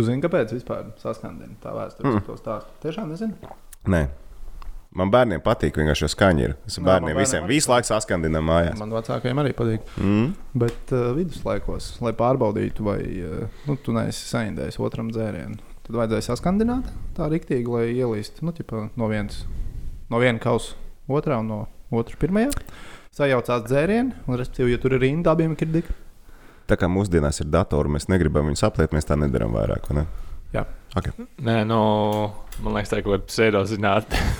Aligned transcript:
Tu 0.00 0.06
zini, 0.06 0.22
kāpēc 0.24 0.54
vispār 0.56 0.86
saskandina 0.96 1.58
tā 1.60 1.74
vēsture? 1.76 2.08
Mm. 2.08 2.20
To 2.24 2.34
stāstu. 2.40 2.72
Tiešām 2.80 3.10
nezinu. 3.12 3.50
Nē. 3.92 4.06
Man 4.96 5.10
bērniem 5.12 5.42
patīk, 5.44 5.76
vienkārši 5.76 6.06
jo 6.06 6.08
skaņa 6.10 6.42
ir. 6.46 6.54
Es 6.66 6.78
Jā, 6.78 6.84
bērniem 6.86 7.18
visiem 7.18 7.42
bērniem 7.42 7.52
visu 7.52 7.70
laiku 7.70 7.90
saskandinām 7.90 8.48
mājās. 8.48 8.78
Man 8.80 8.94
vecākajiem 8.96 9.42
arī 9.42 9.52
patīk. 9.58 9.92
Mm. 10.00 10.30
Bet 10.64 10.94
uh, 10.96 11.10
viduslaikos, 11.18 11.90
lai 12.00 12.14
pārbaudītu, 12.16 12.86
vai 12.88 12.96
uh, 13.04 13.60
nu, 13.68 13.76
tu 13.76 13.92
neesi 13.94 14.24
saindējis 14.32 14.80
otram 14.80 15.12
dzērienam, 15.12 15.60
tad 15.84 16.00
vajadzēja 16.00 16.30
saskandināt 16.30 16.88
tā 17.18 17.28
rīktīgi, 17.28 17.70
lai 17.70 17.84
ielīst 17.92 18.40
nu, 18.46 18.56
ķipa, 18.56 18.88
no, 18.96 19.12
viens, 19.12 19.44
no 20.08 20.22
viena 20.24 20.40
kausa 20.42 20.80
otrā 21.12 21.42
un 21.44 21.52
no 21.52 21.62
otras 21.92 22.16
pirmajā. 22.24 22.56
Sajaucās 23.20 23.68
dzērienu, 23.68 24.24
un, 24.24 24.40
respektīvi, 24.40 24.72
ja 24.72 24.80
tur 24.80 24.96
ir 24.96 25.04
rinda, 25.04 25.36
abiem 25.36 25.52
ir 25.60 25.76
dika. 25.76 26.00
Tā 26.70 26.76
kā 26.78 26.86
mūsdienās 26.86 27.42
ir 27.42 27.48
datori, 27.50 27.90
mēs 27.90 28.06
negribam 28.12 28.46
viņus 28.46 28.62
apliet, 28.68 28.92
mēs 28.94 29.08
tā 29.08 29.16
nedarām 29.18 29.56
vairāk. 29.58 29.88
vai 29.90 29.96
Ne? 29.96 30.06
Jā. 30.54 30.62
Okay. 30.94 31.26
Nē, 31.42 31.64
nu, 31.66 31.80
man 32.62 32.76
liekas, 32.76 32.92
tā 32.92 33.00
ir 33.00 33.06
kaut 33.06 33.16
kāda 33.16 33.26
pseidozinātne. 33.30 34.20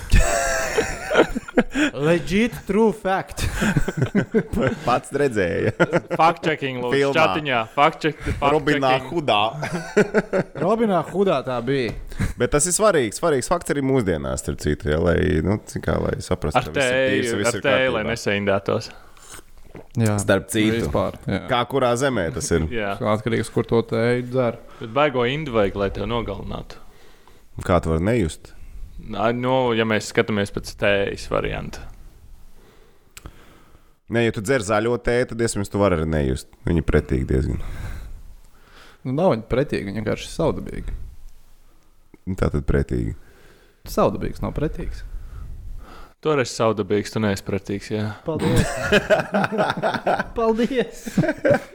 Legit 2.07 2.55
true 2.67 2.93
fact. 2.95 3.43
Pats 4.87 5.11
redzēja, 5.11 5.73
Fact-checking, 6.15 6.79
lūdzu, 6.83 6.95
Filmā. 6.95 7.15
čatiņā. 7.17 7.59
Fact-check, 7.75 8.31
Robinā 8.39 8.93
fact-checking. 8.95 9.11
Hudā. 9.11 9.43
Robinā 10.63 11.03
Hudā 11.11 11.41
tā 11.45 11.59
bija. 11.65 11.93
Bet 12.39 12.55
tas 12.55 12.67
ir 12.69 12.75
svarīgs. 12.75 13.19
Svarīgs 13.19 13.51
fakts 13.51 13.75
arī 13.75 13.83
mūsdienās, 13.85 14.43
starp 14.43 14.63
citu, 14.63 14.91
ja, 14.93 14.99
lai, 15.03 15.19
nu, 15.43 15.59
kā, 15.83 15.99
lai 16.03 16.17
saprastu, 16.23 16.63
Ar 16.63 16.71
ka 16.71 16.75
viss 16.79 17.31
ir 17.31 17.39
tīrs, 17.43 17.51
ar 17.51 17.63
tēju, 17.67 17.95
lai 17.99 18.05
nesaindētos. 18.07 18.91
Jā, 19.99 20.15
Starp 20.19 20.47
citu, 20.51 20.77
vispār. 20.81 21.15
Jā. 21.27 21.41
kā 21.51 21.61
kurā 21.71 21.91
zemē 21.99 22.29
tas 22.35 22.47
ir. 22.55 22.65
Jā, 22.71 22.93
Atkarīgs, 23.13 23.51
kur 23.53 23.67
to 23.67 23.81
tēju 23.91 24.25
dzer. 24.31 24.57
bet 24.79 24.89
baigo 24.95 25.23
indu 25.27 25.53
vajag, 25.55 25.75
lai 25.79 25.89
tev 25.95 26.07
nogalinātu. 26.11 26.79
Kā 27.67 27.79
tu 27.83 27.91
vari 27.93 28.03
nejust? 28.03 28.53
Nā, 29.01 29.31
Nu, 29.35 29.73
ja 29.75 29.83
mēs 29.87 30.11
skatāmies 30.11 30.51
pēc 30.53 30.73
tējas 30.79 31.27
varianta. 31.31 31.79
Nē, 34.11 34.25
ja 34.27 34.31
tu 34.35 34.41
dzer 34.43 34.59
zaļo 34.67 34.97
tēju, 34.99 35.29
tad 35.31 35.41
iespējams 35.45 35.71
tu 35.71 35.79
vari 35.79 35.95
arī 36.01 36.07
nejust. 36.11 36.49
Viņi 36.67 36.83
pretīgi 36.83 37.27
diezgan. 37.29 37.61
Nu, 39.07 39.13
nav 39.15 39.31
viņa 39.33 39.47
pretīgi, 39.49 39.87
viņa 39.87 40.01
vienkārši 40.01 40.27
ir 40.27 40.33
saudabīga. 40.35 40.95
Tā 42.37 42.49
tad 42.53 42.65
pretīgi. 42.67 43.15
Saudabīgs 43.89 44.43
nav 44.43 44.51
pretīgs. 44.57 45.05
Toreiz 46.21 46.51
saudabīgs, 46.53 47.09
tu 47.09 47.17
neesi 47.17 47.41
pretīgs. 47.41 47.87
Jā. 47.89 48.11
Paldies! 48.21 48.69
Paldies! 50.37 50.99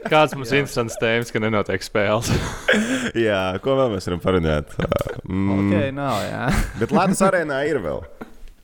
Kāds 0.07 0.37
mums 0.39 0.53
ir 0.53 0.61
interesants 0.61 0.95
tēmas, 1.01 1.33
ka 1.35 1.41
nenotiek 1.43 1.83
spēles? 1.83 2.29
Jā, 3.27 3.41
ko 3.59 3.75
vēl 3.75 3.91
mēs 3.97 4.07
varam 4.07 4.23
parunāt? 4.23 4.71
Mm, 5.27 5.49
ok, 5.59 5.87
nav, 5.91 6.21
jā. 6.23 6.43
Bet 6.79 6.91
Latvijas 6.95 7.19
arēnā 7.27 7.57
ir 7.67 7.81
vēl. 7.83 7.97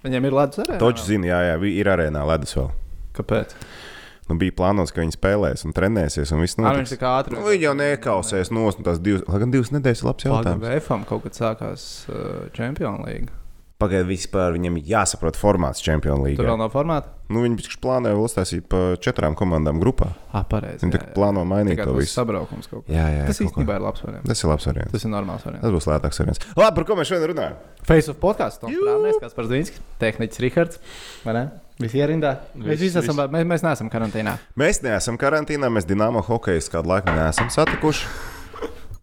Viņiem 0.07 0.27
ir 0.29 0.35
ledus 0.37 0.61
arī. 0.63 0.77
Točs 0.79 1.09
zina, 1.09 1.27
jā, 1.27 1.39
jā, 1.49 1.57
ir 1.67 1.89
arēnā 1.91 2.21
ledus 2.29 2.55
vēl. 2.55 2.69
Kāpēc? 3.17 3.51
Nu, 4.29 4.37
bija 4.39 4.55
plānots, 4.61 4.93
ka 4.95 5.03
viņi 5.03 5.17
spēlēs 5.17 5.65
un 5.67 5.75
trenēsies, 5.75 6.31
un 6.31 6.39
viss 6.39 6.55
Ar 6.55 6.69
viņš 6.69 6.85
notiks. 6.85 6.95
tik 6.95 7.03
ātri. 7.09 7.35
Nu, 7.35 7.43
viņi 7.49 7.67
jau 7.67 7.75
nekausēs 7.81 8.53
un 8.55 8.87
tās 8.87 9.03
divas, 9.03 9.27
lai 9.27 9.43
gan 9.43 9.51
divas 9.51 9.75
nedēļas 9.75 10.05
ir 10.05 10.07
labs 10.13 10.29
jautājums. 10.29 10.63
VFam 10.69 11.03
kaut 11.11 11.27
kad 11.27 11.41
sākās 11.41 11.87
uh, 12.07 12.45
Champions 12.55 13.03
League. 13.03 13.42
Pagaidiet, 13.83 14.07
vispār 14.09 14.55
viņam 14.55 14.79
ir 14.79 14.87
jāsaprot 14.93 15.35
formāts 15.39 15.83
Champions 15.83 16.17
Tur 16.21 16.25
League. 16.29 16.39
vēl 16.47 16.57
nav 16.63 16.71
formāta. 16.73 17.11
Nu, 17.33 17.41
viņi 17.43 17.57
taču 17.63 17.79
plānoja 17.83 18.13
vēl 18.17 18.25
uztaisīt 18.27 18.65
pa 18.69 18.79
četrām 19.01 19.33
komandām 19.35 19.79
grupā. 19.81 20.11
Ah, 20.35 20.43
pareizi. 20.47 20.85
Viņi 20.85 20.99
plāno 21.15 21.41
mainīt 21.47 21.73
Tikai 21.77 21.87
to 21.87 21.95
tas 21.95 22.03
visu. 22.03 22.13
sabraukums 22.19 22.69
kaut 22.69 22.83
kā. 22.85 22.93
Jā, 22.93 23.05
jā, 23.09 23.23
Tas 23.29 23.39
īstenībā 23.41 23.77
ir 23.79 23.83
labs 23.85 24.03
variants. 24.05 24.27
Tas 24.29 24.43
ir 24.43 24.51
labs 24.51 24.67
variants. 24.69 24.91
Tas 24.93 25.05
ir 25.07 25.11
normāls 25.13 25.45
variants. 25.47 25.63
Tas 25.65 25.73
būs 25.73 25.87
lētāks 25.89 26.21
variants. 26.21 26.45
Labi, 26.59 26.75
par 26.77 26.87
ko 26.89 26.97
mēs 26.99 27.09
šodien 27.09 27.31
runājam? 27.33 27.55
Face 27.89 28.11
of 28.13 28.19
podkāsts. 28.21 28.61
Toms 28.61 28.77
Prāvnieks, 28.83 29.35
par 29.39 29.49
Zīnski, 29.49 29.81
tehniķis 30.03 30.43
Rihards. 30.45 30.79
Vai 31.25 31.33
ne? 31.39 31.43
Visi 31.81 31.97
ierindā. 32.03 32.35
Mēs 32.53 32.83
visi 32.83 32.99
esam, 33.01 33.17
mēs, 33.33 33.47
mēs 33.49 33.65
neesam 33.65 33.89
karantīnā. 33.89 34.37
Mēs 34.59 34.83
neesam 34.85 35.17
karantīnā, 35.17 35.71
mēs 35.73 35.89
Dienāmo 35.89 36.21
hokeju 36.27 36.61
kādu 36.75 36.91
laiku 36.93 37.15
neesam 37.17 37.49
satikuši. 37.49 38.05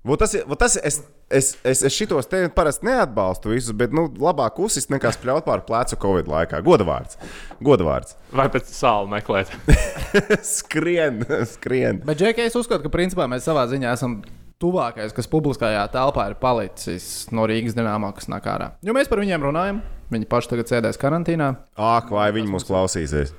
Vot 0.07 0.17
tas, 0.23 0.33
ir- 0.33 0.47
vot 0.49 0.57
tas, 0.59 0.77
ir- 0.79 0.87
es, 0.89 0.97
es, 1.29 1.51
es, 1.61 1.83
es 1.85 1.93
šitos 1.93 2.25
te 2.31 2.39
parasti 2.57 2.87
neatbalstu 2.89 3.51
visus, 3.53 3.75
bet 3.77 3.93
nu, 3.93 4.07
labāk 4.09 4.57
uzsist 4.65 4.89
nekā 4.93 5.11
spļaut 5.13 5.45
pār 5.45 5.61
plecu 5.69 5.99
Covid 6.01 6.31
laikā. 6.31 6.63
Godavārds. 6.65 7.19
Godavārds. 7.61 8.17
Vai 8.33 8.47
pēc 8.55 8.71
sāla 8.73 9.05
meklēt? 9.13 9.53
skrien, 10.57 11.21
skrien. 11.53 12.01
Bet, 12.07 12.17
Džeki, 12.21 12.47
es 12.49 12.57
uzskatu, 12.57 12.87
ka 12.87 12.93
principā 12.95 13.27
mēs 13.31 13.45
savā 13.49 13.67
ziņā 13.71 13.93
esam 13.97 14.21
tuvākais, 14.61 15.13
kas 15.17 15.29
publiskajā 15.33 15.85
telpā 15.93 16.31
ir 16.33 16.39
palicis 16.41 17.27
no 17.37 17.45
Rīgas 17.49 17.77
dīnāmā, 17.77 18.11
kas 18.17 18.29
nāk 18.33 18.49
ārā. 18.53 18.73
Jo 18.85 18.97
mēs 18.97 19.09
par 19.09 19.21
viņiem 19.23 19.47
runājam. 19.51 19.83
Viņi 20.11 20.27
paši 20.33 20.51
tagad 20.55 20.73
sēdēs 20.73 20.99
karantīnā. 21.01 21.53
Ak, 21.79 22.09
vai 22.11 22.31
viņi 22.35 22.51
mūs 22.51 22.65
klausīsies? 22.67 23.31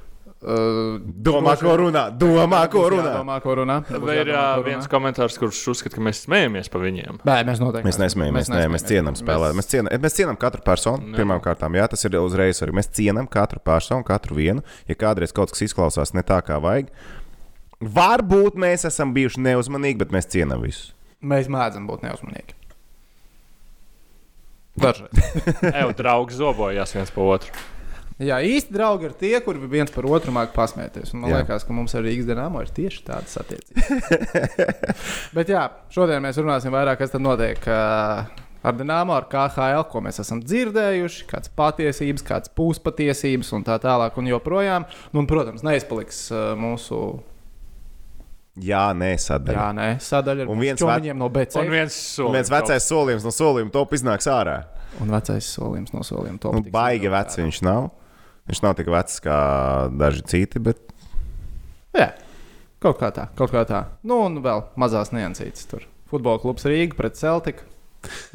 Uh, 0.42 0.96
Domā, 1.22 1.52
ko 1.62 1.76
runā? 1.78 2.08
Domā, 2.18 2.64
ko 2.74 2.88
runā? 2.90 3.12
Domā, 3.20 3.36
ko 3.44 3.54
runā. 3.60 3.76
Vai 3.94 4.16
ir 4.24 4.32
jādomā, 4.32 4.42
ā, 4.42 4.56
ko 4.58 4.64
viens 4.66 4.88
komentārs, 4.90 5.36
kurš 5.38 5.60
uzskata, 5.76 6.00
ka 6.00 6.06
mēs 6.08 6.24
smējamies 6.26 6.72
par 6.74 6.82
viņiem? 6.82 7.20
Nē, 7.30 7.36
mēs 7.46 7.60
noteikti 7.62 7.86
Mēs 7.86 8.00
nesmējamies, 8.02 8.50
mēs, 8.50 8.70
mēs 8.74 8.86
cienām 8.90 9.18
spēlēt. 9.20 9.54
Mēs 9.60 9.70
cienām, 9.70 9.92
mēs 10.02 10.16
cienām 10.18 10.40
katru 10.42 10.64
personu. 10.66 11.14
Pirmkārt, 11.14 11.62
jā, 11.78 11.86
tas 11.92 12.08
ir 12.10 12.18
uzreiz 12.18 12.64
arī. 12.66 12.74
Mēs 12.80 12.90
cienām 12.98 13.30
katru 13.30 13.62
personu, 13.62 14.02
katru 14.08 14.40
vienu. 14.40 14.66
Ja 14.90 14.98
kādreiz 14.98 15.30
kaut 15.30 15.54
kas 15.54 15.62
izklausās 15.68 16.16
ne 16.18 16.24
tā, 16.26 16.40
kā 16.48 16.58
vajag, 16.64 16.90
varbūt 17.78 18.58
mēs 18.66 18.88
esam 18.90 19.14
bijuši 19.14 19.44
neuzmanīgi, 19.46 20.00
bet 20.02 20.16
mēs 20.16 20.30
cienām 20.34 20.66
visus. 20.66 20.96
Mēs 21.22 21.52
mēdzam 21.54 21.86
būt 21.86 22.02
neuzmanīgi. 22.08 22.58
Dažreiz. 24.82 25.22
Evo, 25.84 25.94
draugs 26.02 26.42
zobojās 26.42 26.98
viens 26.98 27.14
pa 27.14 27.30
otru. 27.36 27.54
Jā, 28.22 28.38
īsti 28.46 28.76
draugi 28.76 29.08
ir 29.08 29.14
tie, 29.18 29.34
kuri 29.42 29.66
viens 29.72 29.90
par 29.94 30.06
otru 30.06 30.34
māki 30.36 30.54
pasmieties. 30.54 31.14
Un 31.16 31.24
man 31.24 31.32
Jā. 31.32 31.40
liekas, 31.42 31.64
ka 31.66 31.74
mums 31.74 31.96
ar 31.98 32.04
Rīgas 32.06 32.28
dīnāmo 32.28 32.62
ir 32.62 32.70
tieši 32.76 33.02
tādas 33.08 33.34
attiecības. 33.42 34.62
Bet 35.38 35.50
jā, 35.50 35.64
šodien 35.94 36.22
mēs 36.22 36.38
runāsim 36.42 36.74
vairāk, 36.76 37.00
kas 37.02 37.14
tad 37.16 37.24
notiek 37.26 37.66
uh, 37.66 38.30
ar 38.62 38.78
dīnāmo, 38.78 39.16
ar 39.18 39.26
KHL, 39.32 39.88
ko 39.90 40.04
mēs 40.06 40.22
esam 40.22 40.44
dzirdējuši, 40.46 41.26
kādas 41.32 41.50
patiesības, 41.58 42.26
kādas 42.28 42.54
puspatiesības 42.58 43.50
un 43.58 43.66
tā 43.66 43.80
tālāk 43.82 44.20
un 44.22 44.30
joprojām. 44.30 44.86
Nu, 45.16 45.24
un, 45.24 45.30
protams, 45.30 45.64
neizpaliks 45.66 46.28
uh, 46.36 46.52
mūsu 46.60 47.02
Jā, 48.62 48.90
nē, 48.98 49.14
sadaļa. 49.24 49.56
jā, 49.56 49.68
nē, 49.78 49.88
sadaļa 50.04 50.44
ar 50.44 50.50
Un 50.52 50.60
viens 50.60 50.82
čomiņiem 50.82 51.18
no 51.22 51.30
BC. 51.32 51.56
Un 51.64 51.72
viens 51.72 51.96
Un 51.96 52.28
solis. 52.28 52.36
viens 52.36 52.52
vecais 52.52 52.88
solījums 52.92 53.26
no 53.26 53.32
solījuma 53.34 53.72
top 53.74 53.96
iznāks 53.96 54.28
ārā. 54.28 54.58
Un 55.02 55.10
vecais 55.16 55.48
solījums 55.56 55.94
no 55.96 56.04
solījuma. 56.04 56.42
top 56.44 56.58
Nu, 56.58 56.64
baigi 56.74 57.10
vecs 57.10 57.40
viņš 57.40 57.62
nav. 57.64 57.88
Viņš 58.50 58.64
nav 58.66 58.78
tik 58.80 58.90
vecs 58.92 59.20
kā 59.24 59.38
daži 59.94 60.24
citi, 60.28 60.62
bet 60.64 60.82
Jā, 61.92 62.14
kaut 62.82 63.00
kā 63.02 63.10
tā, 63.16 63.28
kaut 63.36 63.52
kā 63.52 63.66
tā. 63.68 63.82
Nu, 64.08 64.22
un 64.30 64.40
vēl 64.44 64.64
mazās 64.80 65.12
niansītas 65.16 65.68
tur. 65.68 65.84
Futbola 66.12 66.40
klubs 66.44 66.64
Rīga 66.68 66.96
pret 66.98 67.20
Celtiku, 67.20 67.68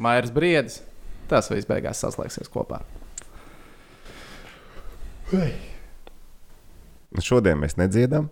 Mairs 0.01 0.33
Briedis. 0.33 0.81
Tas 1.27 1.49
viss 1.51 1.67
beigās 1.67 1.99
saslēgsies 2.01 2.47
kopā. 2.53 2.79
šodien 7.25 7.59
mēs 7.59 7.75
nedziedam. 7.79 8.29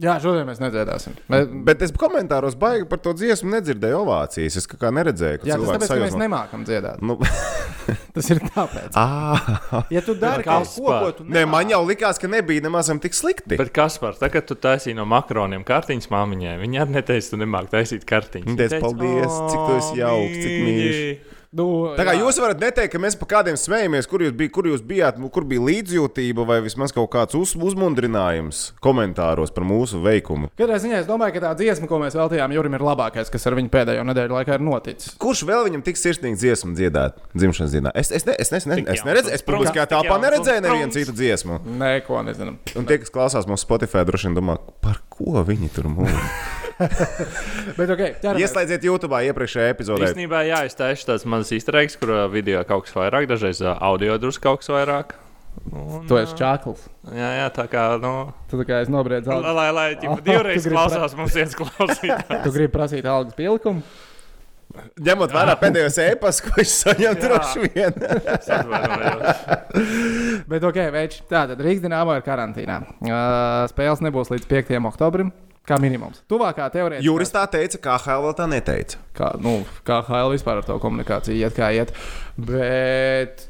Jā, 0.00 0.16
šodien 0.22 0.48
mēs 0.48 0.58
nedziedāsim. 0.62 1.14
Mēs, 1.30 1.50
Bet 1.68 1.82
es 1.84 1.92
komentāros 1.92 2.56
baigi 2.58 2.86
par 2.88 3.02
to 3.04 3.12
dziesmu 3.14 3.52
nedzirdēju 3.52 3.98
ovācijas. 4.00 4.56
Es 4.56 4.68
kā 4.68 4.78
kā 4.80 4.90
neredzēju, 4.96 5.42
ka 5.42 5.50
jā, 5.50 5.58
tas 5.58 5.66
cilvēki 5.66 5.82
tāpēc, 5.84 5.92
ka 5.92 6.06
mēs 6.06 6.16
nemākam 6.22 6.64
dziedāt. 6.64 7.02
Nu, 7.04 7.18
Tas 8.14 8.30
ir 8.32 8.40
tāpēc. 8.44 8.96
ah, 8.98 9.84
Ja 9.92 10.02
tu 10.04 10.14
dari 10.18 10.44
kaut 10.46 10.70
ko, 10.74 10.86
ko 10.90 11.10
tu 11.18 11.26
Nē, 11.26 11.44
man 11.50 11.70
jau 11.72 11.80
likās, 11.86 12.20
ka 12.20 12.30
nebija 12.30 12.64
nemaz 12.66 12.90
tik 13.02 13.16
slikti. 13.16 13.56
Bet 13.60 13.72
kas 13.76 13.98
par 14.02 14.18
to, 14.18 14.30
ka 14.32 14.42
tu 14.44 14.56
taisīji 14.58 14.96
no 14.98 15.06
makaroniem 15.08 15.64
kartiņas 15.66 16.10
māmiņai? 16.12 16.56
Viņa 16.62 16.84
arī 16.84 16.96
neteica, 16.98 17.32
tu 17.32 17.40
nemāki 17.40 17.74
taisīt 17.74 18.06
kartiņas. 18.08 18.48
Viņa 18.50 18.60
teica, 18.64 18.80
paldies, 18.84 19.40
cik 19.50 19.60
tu 19.66 19.76
esi 19.80 20.00
jauks, 20.02 20.40
cik 20.40 20.56
mīļš. 20.68 21.38
Nu, 21.50 21.96
Tā 21.98 22.04
kā 22.06 22.12
jā. 22.14 22.20
jūs 22.22 22.36
varat 22.38 22.60
neteikt, 22.62 22.92
ka 22.92 22.98
mēs 23.02 23.16
par 23.18 23.26
kādiem 23.32 23.56
smējamies, 23.58 24.06
kur 24.06 24.22
jūs, 24.22 24.30
bij, 24.38 24.46
kur 24.54 24.68
jūs 24.70 24.84
bijāt, 24.86 25.16
kur 25.34 25.46
bija 25.50 25.64
līdzjūtība 25.66 26.44
vai 26.46 26.60
vismaz 26.62 26.94
kaut 26.94 27.10
kāds 27.10 27.34
uz, 27.34 27.56
uzmundrinājums 27.58 28.60
komentāros 28.78 29.50
par 29.56 29.66
mūsu 29.66 29.98
veikumu. 30.04 30.52
Katrā 30.60 30.78
ziņā 30.78 31.00
es 31.00 31.08
domāju, 31.08 31.34
ka 31.34 31.42
tā 31.48 31.50
dziesma, 31.58 31.88
ko 31.90 31.98
mēs 32.04 32.14
veltījām 32.14 32.54
Jurim, 32.54 32.76
ir 32.78 32.86
labākais, 32.86 33.32
kas 33.34 33.48
ar 33.50 33.58
viņu 33.58 33.72
pēdējo 33.74 34.06
nedēļu 34.12 34.38
laikā 34.38 34.60
ir 34.60 34.64
noticis. 34.68 35.18
Kurš 35.18 35.42
vēl 35.50 35.66
viņam 35.66 35.82
tik 35.90 35.98
sirsnīgi 35.98 36.38
dziesmu 36.38 36.76
dziedāt 36.78 37.18
dzimšanas 37.34 37.74
dienā? 37.74 37.96
Es, 37.98 38.14
es, 38.14 38.28
ne, 38.30 38.38
es, 38.38 38.54
ne, 38.54 38.62
es, 38.62 38.70
ne, 38.70 38.78
es 38.86 39.02
un 39.02 39.66
es 39.66 39.74
tik 39.74 39.82
telpā 39.90 40.22
neredzēju 40.22 40.66
nevienu 40.68 40.94
citu 40.94 41.18
dziesmu. 41.18 41.64
Nē, 41.82 41.96
ko 42.06 42.22
nezinām. 42.30 42.62
Un 42.78 42.86
tie, 42.86 43.02
kas 43.02 43.10
klausās 43.10 43.50
mūsu 43.50 43.66
Spotify, 43.66 44.06
droši 44.06 44.30
vien 44.30 44.38
domā, 44.38 44.60
par 44.86 45.02
ko 45.10 45.42
viņi 45.50 45.74
tur 45.74 45.90
mūžīgi. 45.98 46.59
Bet, 46.80 47.90
ok, 47.92 48.02
ķeramies. 48.22 48.42
Ieslēdziet 48.44 48.84
YouTube 48.88 49.18
iepriekšējā 49.30 49.72
epizodē. 49.74 50.10
Īstenībā, 50.10 50.42
jā, 50.48 50.62
es 50.68 50.76
taisu 50.78 51.08
tādas 51.10 51.26
mazas 51.28 51.52
izturēgas, 51.58 51.98
kur 52.00 52.14
ā, 52.16 52.22
video 52.32 52.62
kaut 52.68 52.86
kas 52.88 52.96
vairāk, 52.96 53.28
dažreiz 53.30 53.60
ā, 53.64 53.74
audio 53.90 54.16
drusku 54.22 54.46
kaut 54.48 54.62
kas 54.64 54.72
vairāk. 54.72 55.16
Un, 55.74 56.04
Tu 56.08 56.16
esi 56.16 56.36
čākls. 56.38 56.84
Jā, 57.10 57.30
jā, 57.40 57.48
tā 57.52 57.64
kā, 57.68 57.88
nu, 58.00 58.12
Tu 58.48 58.60
tā 58.60 58.64
kā 58.68 58.78
esi 58.84 58.92
nobriedzis 58.94 59.28
lai, 59.28 59.40
algas. 59.40 59.56
lai, 59.58 59.70
lai 59.76 59.88
ģipa, 60.00 60.14
tu 60.20 60.28
divreiz 60.30 60.68
klausās, 60.70 61.16
mums 61.18 61.34
viens 61.36 61.56
klausīt. 61.58 62.14
Tu 62.46 62.52
gribi 62.54 62.70
prasīt 62.76 63.08
algas 63.10 63.36
pielikumu? 63.36 63.82
Ņemot 65.02 65.32
vērā 65.34 65.56
pēdējos 65.58 65.96
e-pastus, 66.04 66.44
ko 66.46 66.52
viņš 66.60 66.72
saņem, 66.78 67.16
droši 67.18 67.64
vien. 67.64 67.96
Es. 68.30 68.46
Bet, 70.50 70.62
ok, 70.62 70.78
veči, 70.94 71.24
tātad 71.26 71.58
Rīgas 71.58 71.82
dīnāmo 71.82 72.14
ir 72.14 72.22
karantīnā. 72.22 72.76
Uh, 73.02 73.66
spēles 73.72 74.02
nebūs 74.06 74.30
līdz 74.30 74.46
5. 74.46 74.70
oktobrim. 74.92 75.32
Kā 75.70 75.78
minimums. 75.78 76.18
Tuvākā 76.30 76.66
teorētiskā 76.74 77.06
Juris 77.06 77.30
tā 77.30 77.44
teica, 77.52 77.78
kā 77.84 77.96
HL 78.02 78.24
vēl 78.26 78.36
tā 78.40 78.48
neteica. 78.50 78.98
kā, 79.14 79.32
nu, 79.38 79.60
kā 79.86 80.00
HL 80.08 80.32
vispār 80.34 80.58
ar 80.60 80.66
to 80.66 80.78
komunikāciju 80.82 81.38
iet, 81.38 81.54
kā 81.54 81.68
iet. 81.76 81.92
Bet, 82.34 83.44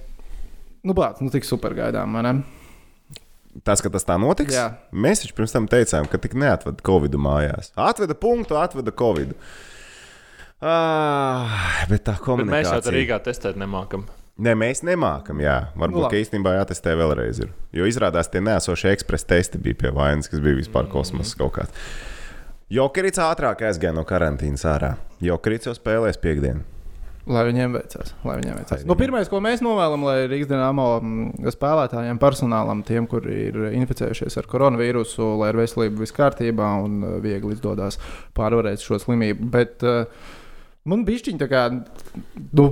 nu, 0.85 0.93
bāc, 0.97 1.23
nu, 1.25 1.33
tik 1.33 1.49
super 1.49 1.73
gaidām, 1.79 2.13
vai 2.19 2.27
ne? 2.29 2.35
Tas, 3.67 3.81
ka 3.83 3.91
tas 3.91 4.05
tā 4.07 4.15
notiks, 4.21 4.55
Jā. 4.55 4.69
mēs 4.95 5.25
taču 5.25 5.35
pirms 5.35 5.57
tam 5.57 5.65
teicām, 5.67 6.07
ka 6.07 6.21
tik 6.23 6.37
neatveda 6.39 6.85
Covid 6.87 7.17
mājās. 7.19 7.73
Atveda 7.75 8.15
punktu, 8.15 8.55
atveda 8.61 8.93
Covid. 8.95 9.33
Ah, 10.61 11.87
bet 11.89 12.05
tā 12.05 12.15
Bet 12.15 12.21
mēs 12.21 12.21
jau 12.21 12.27
komunikācija. 12.29 12.83
tur 12.85 12.95
Rīgā 12.95 13.19
testēt 13.25 13.57
nemākam. 13.59 14.05
Nē, 14.41 14.55
mēs 14.57 14.81
nemākam, 14.87 15.43
jā. 15.45 15.57
Varbūt, 15.77 16.07
Nu, 16.07 16.17
īstenībā 16.17 16.55
jātestē 16.57 16.95
vēlreiz. 16.97 17.43
Ir. 17.45 17.51
Jo 17.77 17.89
izrādās, 17.89 18.31
tie 18.33 18.41
nesošie 18.41 18.95
ekspresa 18.95 19.35
testi 19.35 19.61
bija 19.61 19.77
pie 19.83 19.93
vainas, 19.93 20.31
kas 20.33 20.41
bija 20.41 20.57
vispār 20.57 20.89
kosmosa 20.89 21.37
kaut 21.37 21.59
kāds. 21.59 21.85
Jokerits 22.73 23.21
ātrāk 23.21 23.67
aizgāja 23.67 23.93
no 23.97 24.07
karantīnas 24.07 24.65
ārā. 24.71 24.95
Jokerits 25.21 25.69
jau 25.69 25.75
spēlēs 25.77 26.21
piekdienu. 26.23 26.63
Lai 27.31 27.43
viņiem 27.51 27.75
veicās. 27.77 28.15
Lai 28.25 28.39
viņiem 28.39 28.57
veicās. 28.57 28.81
Lai 28.81 28.89
Nu, 28.89 28.97
pirmais, 28.99 29.29
ko 29.29 29.43
mēs 29.45 29.61
novēlam, 29.63 30.07
lai 30.07 30.25
Rīgas 30.31 30.49
dīnāmo 30.49 30.87
mm, 30.97 31.51
spēlētājiem, 31.53 32.19
personālam, 32.23 32.81
tiem, 32.87 33.07
kuri 33.11 33.37
ir 33.51 33.59
inficējušies 33.75 34.39
ar 34.41 34.49
koronavīrusu, 34.51 35.27
lai 35.43 35.51
ir 35.53 35.61
veselība 35.61 36.01
viss 36.01 36.17
kārtībā 36.17 36.71
un 36.87 36.97
uh, 37.05 37.19
viegli 37.23 37.53
izdodas 37.59 38.01
pārvarēt 38.39 38.81
šo 38.83 38.99
slimību. 39.03 39.51
Bet 39.53 39.85
uh, 39.85 40.09
man 40.89 41.05
bija 41.07 41.27
šķiņa 41.27 41.43
tā 41.45 41.51
kā. 41.53 41.67
Nu, 42.57 42.67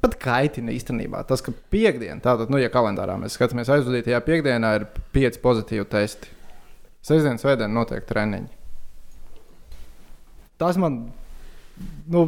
Pat 0.00 0.16
kaitina 0.16 0.72
īstenībā 0.72 1.20
tas, 1.28 1.42
ka 1.44 1.52
piekdienā, 1.72 2.22
tātad, 2.24 2.48
nu, 2.52 2.56
ja 2.60 2.70
kalendārā 2.72 3.18
mēs 3.20 3.36
skatāmies 3.36 3.68
aizvadītajā 3.72 4.20
piekdienā, 4.24 4.70
ir 4.78 4.86
pieci 5.12 5.42
pozitīvi 5.42 5.84
testi. 5.92 6.30
Sestdien, 7.04 7.40
svētdien 7.40 7.72
notiek 7.72 8.04
treniņi. 8.08 8.48
Tas 10.60 10.76
man, 10.80 10.98
nu, 12.12 12.24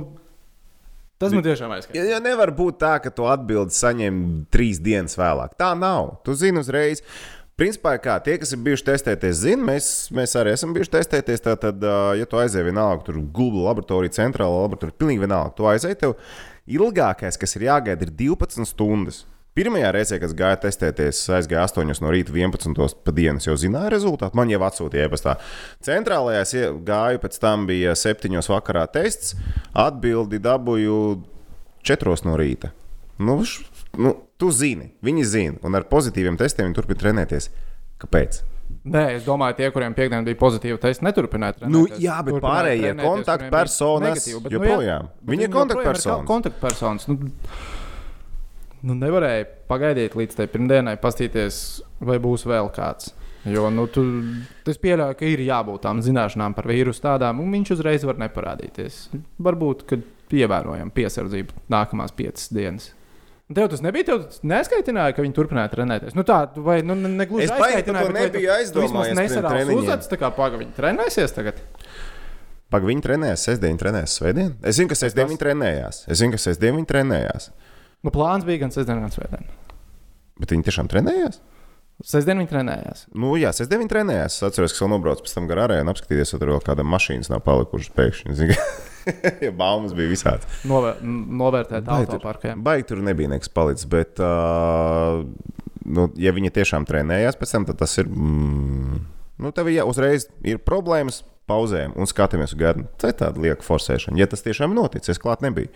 tas 1.21 1.33
man 1.33 1.45
tiešām 1.45 1.73
aizskatās. 1.77 1.99
Ja, 2.01 2.17
ja 2.17 2.21
nevar 2.25 2.53
būt 2.57 2.79
tā, 2.81 2.95
ka 3.05 3.13
tu 3.13 3.29
atbildi 3.29 3.77
saņem 3.77 4.23
trīs 4.53 4.81
dienas 4.81 5.19
vēlāk. 5.21 5.57
Tā 5.61 5.75
nav. 5.77 6.19
Tu 6.25 6.37
zini 6.41 6.61
uzreiz. 6.61 7.05
Principā, 7.61 7.93
kā 8.01 8.15
tie, 8.25 8.39
kas 8.41 8.55
ir 8.57 8.63
bijuši 8.65 8.87
testēties, 8.87 9.43
zina, 9.43 9.67
mēs, 9.75 9.87
mēs 10.17 10.33
arī 10.41 10.55
esam 10.57 10.73
bijuši 10.73 10.95
testēties. 10.95 11.45
Tad, 11.45 11.85
ja 12.17 12.29
tu 12.29 12.41
aizēji 12.41 12.71
vienalga, 12.71 13.05
tur 13.07 13.21
Google 13.21 13.67
laboratorija, 13.67 14.17
centrāla 14.17 14.65
laboratorija, 14.65 14.97
pilnīgi 14.99 15.25
vienalga, 15.27 15.53
tu 15.59 15.69
aizēji, 15.69 16.01
tev 16.01 16.17
ilgākais, 16.71 17.39
kas 17.41 17.57
ir 17.59 17.69
jāgaida, 17.69 18.07
ir 18.07 18.15
12 18.19 18.67
stundas. 18.69 19.25
Pirmajā 19.53 19.91
reizē, 19.93 20.17
kad 20.17 20.33
gāja 20.33 20.57
testēties, 20.63 21.19
aizgāja 21.37 21.67
8 21.69 22.01
no 22.01 22.13
rīta, 22.15 22.33
11 22.33 22.95
pa 23.05 23.13
dienas, 23.13 23.45
jau 23.45 23.57
zināja 23.61 23.91
rezultātu. 23.93 24.39
Man 24.39 24.49
jau 24.49 24.63
atsūtīja 24.65 25.11
e-pastā. 25.11 25.35
Centrālajā 25.85 26.71
gāju, 26.87 27.21
pēc 27.21 27.37
tam 27.43 27.67
bija 27.69 27.93
7 27.93 28.41
vakarā 28.49 28.87
tests, 28.95 29.35
atbildi 29.77 30.41
dabūju 30.41 30.97
4 31.85 32.17
no 32.25 32.39
rīta. 32.41 32.73
Nu, 33.21 33.43
š, 33.45 33.67
nu, 34.01 34.15
tu 34.41 34.49
zini, 34.57 34.95
viņi 35.05 35.29
zina, 35.29 35.61
un 35.69 35.77
ar 35.77 35.85
pozitīviem 35.91 36.41
testiem 36.41 36.71
viņi 36.71 36.79
turpina 36.81 37.05
trenēties. 37.05 37.51
Kāpēc? 38.01 38.41
Nē, 38.93 39.03
es 39.17 39.27
domāju, 39.27 39.57
tie, 39.61 39.69
kuriem 39.75 39.95
piekdienā 39.95 40.25
bija 40.27 40.39
pozitīvi 40.41 40.79
testi, 40.83 41.05
neturpināja 41.07 41.59
trenēties. 41.61 41.73
Nu, 41.75 41.85
jā, 42.03 42.19
bet 42.27 42.35
Turpināja 42.37 42.63
pārējie 42.63 42.93
kontaktpersonas 42.99 44.27
nu, 44.27 44.41
joprojām. 44.57 44.83
jā, 44.87 44.99
bet 45.23 45.33
Viņi 45.35 45.47
ir 45.47 45.53
kontaktpersonas. 45.55 46.27
kontaktpersonas. 46.29 47.09
Nu, 47.09 47.19
nu, 48.83 48.97
nevarēja 48.99 49.49
pagaidīt 49.71 50.17
līdz 50.19 50.39
tai 50.41 50.49
pirmdienai, 50.51 50.97
paskatīties, 51.03 51.61
vai 52.03 52.19
būs 52.23 52.47
vēl 52.51 52.71
kāds. 52.75 53.13
Jo 53.49 53.69
nu, 53.75 53.89
tu, 53.91 54.05
es 54.71 54.79
pieļauju, 54.79 55.17
ka 55.19 55.27
ir 55.27 55.41
jābūt 55.43 55.83
tām 55.83 56.03
zināšanām 56.05 56.55
par 56.55 56.69
vīrusu 56.71 57.03
tādām, 57.03 57.41
un 57.43 57.51
viņš 57.57 57.73
uzreiz 57.75 58.05
var 58.07 58.21
neparādīties. 58.23 59.09
Varbūt, 59.43 59.83
ka 59.91 59.99
ievērojam 60.33 60.93
piesardzību 60.95 61.65
nākamās 61.73 62.15
piecas 62.17 62.53
dienas. 62.55 62.93
Un 63.53 63.57
Tev 63.59 63.69
tas 63.69 63.83
nebija. 63.85 64.07
Tev 64.09 64.23
tas 64.25 64.39
neskaitināja, 64.49 65.13
ka 65.13 65.21
viņi 65.27 65.35
turpināja 65.37 65.69
trenēties. 65.75 66.15
Nu, 66.17 66.25
tā, 66.25 66.39
vai 66.57 66.79
nu, 66.81 66.95
ne- 66.97 67.11
ne 67.13 67.27
gluži 67.29 67.45
Es 67.45 67.51
baigi 67.53 67.61
par 67.61 67.69
aizskaitināja, 67.69 68.07
to 68.07 68.09
bet 68.09 68.17
vai 68.17 68.23
tu- 68.23 68.33
nebiju 68.33 68.49
tu 68.49 68.55
aizdomājies 68.57 68.89
vismaz 68.89 69.09
pirms 69.11 69.21
nesarāvis 69.21 69.67
treniņiem. 69.67 69.83
uzacis, 69.85 70.09
tā 70.09 70.17
kā 70.23 70.31
paga 70.39 70.57
viņi 70.63 70.73
trenēsies 70.79 71.35
tagad. 71.37 71.61
Pagaidām, 72.73 72.89
viņi 72.89 73.03
trenējās, 73.05 73.43
sestdien 73.45 73.75
viņi 73.75 73.81
trenējās, 73.83 74.13
svētdien. 74.17 74.53
Es 74.65 74.77
zinu, 74.81 74.89
ka 74.89 74.97
sestdien 74.97 75.29
viņi 75.29 75.41
trenējās. 75.43 75.97
Es 76.09 76.19
zinu, 76.23 76.33
ka 76.33 76.39
sestdien 76.41 76.75
viņi 76.79 76.89
trenējās. 76.89 77.51
Nu, 78.03 78.11
plāns 78.11 78.47
bija 78.49 78.63
gan 78.65 78.71
sestdien, 78.73 79.03
gan 79.05 79.13
svētdien. 79.13 79.45
Bet 80.41 80.49
viņi 80.57 80.65
tiešām 80.71 80.89
trenējās. 80.89 81.37
Sestdien 82.03 82.41
viņi 82.41 82.49
trenējās. 82.49 83.05
Nu, 83.15 83.35
jā, 83.37 83.53
sestdien 83.53 83.83
viņi 83.85 83.93
trenējās. 83.93 84.39
Es 84.41 84.43
atceros, 84.49 84.73
ka 84.73 84.87
vēl 84.87 84.95
nobraucu 84.97 85.23
pēc 85.27 85.35
tam 85.37 85.47
garā 85.51 85.69
arēnu, 85.69 85.93
apskatīties, 85.93 86.33
vai 86.33 86.41
tur 86.41 86.49
vēl 86.55 86.65
kāda 86.65 86.83
mašīna 86.89 87.29
nav 87.37 87.45
palikušas 87.45 87.93
pēkšņi. 87.93 88.57
Ja 89.47 89.51
baumas 89.57 89.95
bija 89.97 90.11
visādi. 90.13 90.49
Novēr, 90.69 91.01
novērtēt 91.43 91.89
autoparkiem. 91.91 92.63
Baigi 92.65 92.89
tur 92.93 93.03
nebija 93.05 93.33
nekas 93.33 93.51
palicis. 93.53 93.89
Bet, 93.91 94.23
uh, 94.23 95.25
nu, 95.85 96.07
ja 96.21 96.35
viņi 96.35 96.55
tiešām 96.61 96.87
trenējās 96.89 97.39
pēc 97.41 97.57
tam, 97.57 97.67
tad 97.69 97.81
tas 97.83 97.97
ir. 98.03 98.09
Mm, 98.09 99.03
nu, 99.43 99.53
tev 99.57 99.71
ja 99.73 99.87
uzreiz 99.89 100.29
ir 100.47 100.63
problēmas, 100.63 101.23
pauzējam 101.51 101.95
un 101.99 102.09
skatāmies 102.09 102.55
uz 102.55 102.61
gadu. 102.61 102.87
Tā 103.01 103.13
ir 103.13 103.21
tāda 103.21 103.43
lieka 103.43 103.67
forsēšana. 103.67 104.21
Ja 104.21 104.29
tas 104.31 104.45
tiešām 104.45 104.75
noticis, 104.77 105.17
es 105.17 105.23
klāt 105.23 105.43
nebiju. 105.45 105.73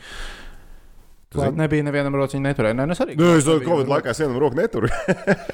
Klāt 1.34 1.52
zini? 1.52 1.64
nebija 1.64 1.86
nevienam 1.86 2.14
rociņam, 2.16 2.46
neturēja. 2.50 2.76
Nē, 2.78 2.86
nu, 2.88 2.94
es 2.94 3.02
arī. 3.02 3.16
Nē, 3.18 3.32
es 3.40 3.46
domāju, 3.48 3.66
Covid 3.66 3.90
laikā 3.90 4.12
es 4.12 4.22
vienu 4.22 4.42
roku 4.42 4.58
neturu. 4.58 4.90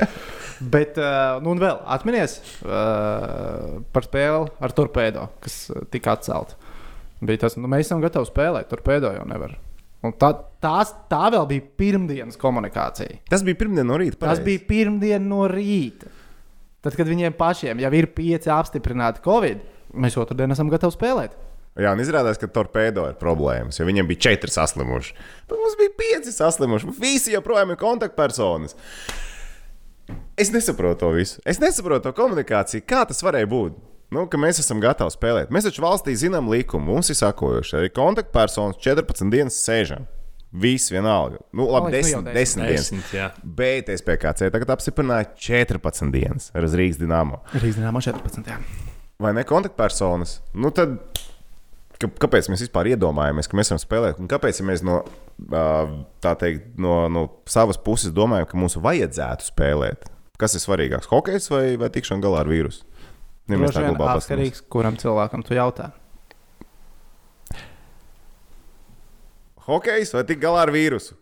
Bet, 0.75 0.99
nu, 1.43 1.55
un 1.55 1.63
vēl 1.63 1.81
atminies 1.91 2.37
uh, 2.63 3.81
par 3.95 4.07
spēli 4.07 4.53
ar 4.63 4.75
torpēdo, 4.77 5.27
kas 5.43 5.57
tika 5.91 6.15
atcelta. 6.15 6.59
Bija 7.23 7.45
tas, 7.45 7.55
nu, 7.59 7.71
mēs 7.71 7.87
esam 7.87 8.03
gatavi 8.03 8.27
spēlēt, 8.27 8.69
torpēdo 8.71 9.13
jau 9.15 9.27
nevar. 9.31 9.55
Un 10.03 10.15
tā, 10.19 10.33
tās, 10.63 10.91
tā 11.11 11.29
vēl 11.31 11.45
bija 11.51 11.65
pirmdienas 11.79 12.39
komunikācija. 12.41 13.21
Tas 13.31 13.45
bija 13.47 13.61
pirmdien 13.61 13.87
no 13.87 13.99
rīta. 14.01 14.17
Tas 14.19 14.25
pareizi. 14.25 14.47
bija 14.49 14.65
pirmdiena 14.73 15.23
no 15.23 15.45
rīta. 15.51 16.11
Tad, 16.83 16.97
kad 16.99 17.07
viņiem 17.07 17.37
pašiem 17.39 17.79
jau 17.85 17.93
ir 17.95 18.09
pieci 18.11 18.51
apstiprināti 18.51 19.23
Covid, 19.23 19.63
mēs 20.03 20.19
otrdien 20.19 20.51
esam 20.51 20.73
gatavi 20.73 20.97
spēlēt. 20.97 21.37
Jā, 21.79 21.95
un 21.95 22.03
izrādās, 22.03 22.37
ka 22.37 22.51
torpēdo 22.53 23.07
ir 23.09 23.15
problēmas, 23.21 23.79
jo 23.79 23.87
viņiem 23.89 24.09
bija 24.11 24.27
četri 24.27 24.53
saslimuši. 24.53 25.15
Bet 25.49 25.57
mums 25.63 25.79
bija 25.79 25.95
pieci 26.03 26.35
saslimuši. 26.35 26.91
Visi 27.01 27.33
joprojām 27.33 27.73
ir 27.73 27.79
kontaktpersonas. 27.81 28.77
Es 30.37 30.51
nesaprotu 30.53 31.05
to 31.05 31.15
visu. 31.15 31.41
Es 31.49 31.63
nesaprotu 31.63 32.11
to 32.11 32.13
komunikāciju. 32.19 32.85
Kā 32.85 33.07
tas 33.09 33.23
varēja 33.25 33.49
būt? 33.49 33.79
Nu, 34.13 34.27
ka 34.29 34.37
mēs 34.41 34.61
esam 34.61 34.81
gatavi 34.83 35.15
spēlēt. 35.15 35.53
Mēs 35.55 35.65
taču 35.65 35.85
valstī 35.85 36.13
zinām 36.19 36.51
likumu. 36.53 36.93
Mums 36.93 37.09
ir 37.13 37.17
sakojuši 37.17 37.79
arī 37.79 37.93
kontaktpersonas 37.97 38.81
14 38.85 39.33
dienas 39.33 39.57
sēžam. 39.57 40.05
Viss 40.53 40.93
vienalga. 40.93 41.39
Nu, 41.57 41.65
labi, 41.73 41.95
nu 41.95 41.97
10, 41.97 42.13
jau 42.13 42.21
10 42.27 42.61
dienas. 42.61 42.91
Desmit, 42.91 43.13
jā. 43.17 43.31
Bet 43.41 43.89
SPKC 43.89 44.51
tagad 44.53 44.75
apstiprināja 44.75 45.31
14 45.49 46.13
dienas 46.13 46.51
ar 46.53 46.69
Rīgas 46.69 47.01
dīnāmo. 47.01 47.41
Rīgas 47.57 47.81
dīnāmā 47.81 48.05
14. 48.05 48.53
Jā. 48.53 48.61
vai 49.23 49.33
ne 49.39 49.47
kontaktpersonas, 49.49 50.41
nu 50.59 50.73
tad 50.75 50.99
ka, 52.03 52.11
kāpēc 52.27 52.51
mēs 52.51 52.65
vispār 52.67 52.91
iedomājamies, 52.93 53.49
ka 53.49 53.59
mēs 53.59 53.73
varam 53.73 53.83
spēlēt? 53.83 54.21
Un 54.23 54.31
kāpēc 54.31 54.61
ja 54.61 54.67
mēs 54.69 54.83
no, 54.87 55.01
teikt, 56.23 56.73
no, 56.81 56.97
no 57.13 57.27
savas 57.51 57.81
puses 57.81 58.15
domājam, 58.15 58.49
ka 58.51 58.61
mums 58.61 58.79
vajadzētu 58.83 59.49
spēlēt? 59.49 60.09
Kas 60.41 60.57
ir 60.59 60.65
svarīgāks? 60.65 61.11
Hokejs 61.13 61.49
vai, 61.53 61.65
vai 61.81 61.91
tikšana 61.95 62.25
galā 62.25 62.43
ar 62.43 62.51
vīrusu? 62.51 62.85
Ja 63.51 63.59
mēs 63.59 63.75
tā 63.75 63.83
globāli 63.89 63.99
paskatāmies. 63.99 64.25
atkarīgs, 64.29 64.63
kuram 64.71 64.97
cilvēkam 65.01 65.43
tu 65.47 65.57
jautā. 65.59 65.91
Hokejs 69.67 70.11
vai 70.17 70.25
tik 70.27 70.41
galā 70.43 70.65
ar 70.67 70.73
vīrusu? 70.75 71.15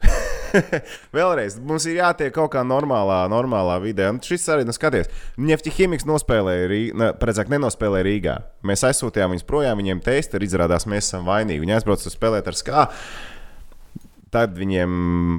Vēlreiz, 1.15 1.59
mums 1.63 1.85
ir 1.87 1.99
jātiek 2.01 2.33
kaut 2.35 2.51
kā 2.55 2.63
normālā, 2.67 3.21
normālā 3.31 3.77
vidē. 3.85 4.09
Un 4.11 4.19
šis 4.25 4.47
arī, 4.51 4.65
nu, 4.67 4.75
skaties, 4.75 5.11
Nefti 5.39 5.71
Himiks 5.77 6.07
nospēlēja, 6.09 6.71
Rī- 6.71 6.95
ne, 6.97 7.11
precīzāk, 7.21 7.53
nenospēlēja 7.53 8.07
Rīgā. 8.09 8.37
Mēs 8.67 8.83
aizsūtījām 8.89 9.37
viņus 9.37 9.47
projām, 9.47 9.79
viņiem 9.83 10.01
testi 10.05 10.41
ir 10.41 10.47
izrādās, 10.49 10.89
mēs 10.91 11.11
esam 11.11 11.29
vainīgi. 11.29 11.63
Viņi 11.63 11.77
aizbrauca 11.77 12.09
uz 12.11 12.17
spēlēt 12.17 12.51
ar 12.51 12.59
skā. 12.59 12.87
Tad 14.31 14.55
viņiem 14.55 14.91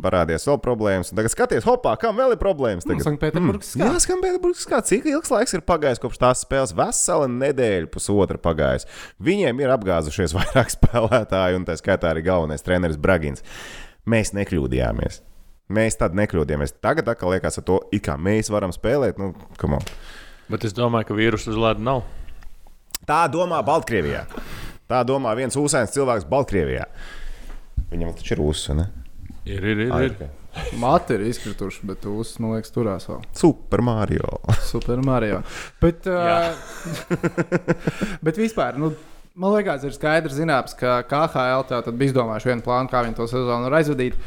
parādījās 0.04 0.44
vēl 0.50 0.58
problēmas. 0.60 1.14
Un 1.14 1.20
tagad 1.22 1.32
skaties, 1.32 1.64
hopā, 1.64 1.94
kam 2.00 2.18
vēl 2.20 2.34
ir 2.36 2.40
problēmas? 2.42 2.84
Tagad? 2.84 3.06
Sanktpēterburgas 3.06 3.70
skā. 3.72 3.86
Jā, 3.86 3.92
Sanktpēterburgas 4.04 4.66
skā. 4.68 4.82
Cik 4.90 5.08
ilgs 5.08 5.32
laiks 5.32 5.56
ir 5.56 5.64
pagājis 5.64 6.02
kopš 6.04 6.20
tās 6.20 6.42
spēles? 6.44 6.74
Vesela 6.76 7.30
nedēļa, 7.32 7.88
pusotra 7.94 8.42
pagājis. 8.42 8.90
Viņiem 9.24 9.64
ir 9.64 9.72
apgāzušies 9.78 10.36
vairāk 10.40 10.74
spēlētāji, 10.76 11.60
un 11.62 11.68
tā 11.70 11.78
skaitā 11.80 12.12
arī 12.12 12.26
galvenais 12.28 12.68
treneris 12.68 13.00
Bragins. 13.00 13.46
Mēs 14.12 14.34
nekļūdījāmies. 14.36 15.22
Mēs 15.72 15.96
tad 16.02 16.18
nekļūdījāmies. 16.20 16.76
Tagad 16.84 17.14
atkal 17.14 17.32
liekas, 17.32 17.62
to, 17.64 17.80
it 17.96 18.04
kā 18.04 18.18
mēs 18.20 18.52
varam 18.52 18.76
spēlēt. 18.76 19.22
Nu, 19.22 19.32
come 19.62 19.80
on. 19.80 19.88
Bet 20.52 20.68
es 20.68 20.76
domāju, 20.76 21.08
ka 21.08 21.16
vīrusu 21.16 21.54
uz 21.54 21.62
ledus 21.64 21.88
nav. 21.88 22.04
Tā 23.08 23.24
domā 23.32 23.64
Baltkrievijā. 23.64 24.26
Tā 24.92 25.02
domā 25.08 25.32
viens 25.40 25.56
ūsēns 25.56 25.96
cilvēks 25.96 26.28
Baltkrievijā. 26.28 26.90
Viņam 27.92 28.14
taču 28.16 28.36
ir 28.38 28.44
ūsas, 28.44 28.76
ne? 28.78 28.88
Ir, 29.48 29.66
ir, 29.66 29.88
ir. 29.88 30.06
Ir. 30.08 30.30
Mati 30.80 31.16
ir 31.16 31.24
izkrituši, 31.30 31.86
bet 31.88 32.06
uz, 32.12 32.34
man 32.44 32.58
liekas, 32.58 32.74
turās 32.76 33.08
vēl. 33.08 33.22
Super 33.38 33.84
Mario. 33.84 34.38
Super 34.72 35.02
Mario. 35.06 35.42
Bet, 35.82 36.08
uh, 36.12 36.52
bet 38.26 38.40
vispār, 38.40 38.80
nu, 38.80 38.92
man 39.40 39.56
liekas, 39.56 39.86
ir 39.88 39.96
skaidrs 39.96 40.38
zināms, 40.40 40.76
ka 40.80 41.02
KHL 41.10 41.68
tā 41.72 41.82
tad 41.88 42.00
bija 42.00 42.14
izdomājuši 42.14 42.52
vienu 42.52 42.66
plānu, 42.68 42.92
kā 42.92 43.04
viņi 43.08 43.18
to 43.20 43.28
sezonu 43.32 43.70
var 43.70 43.80
aizvadīt. 43.82 44.18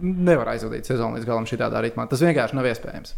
Nevar 0.00 0.54
aizvadīt 0.54 0.88
sezonu 0.88 1.18
līdz 1.18 1.28
galam 1.28 1.48
šādā 1.48 1.84
ritmā. 1.84 2.06
Tas 2.08 2.24
vienkārši 2.24 2.56
nav 2.56 2.70
iespējams. 2.70 3.16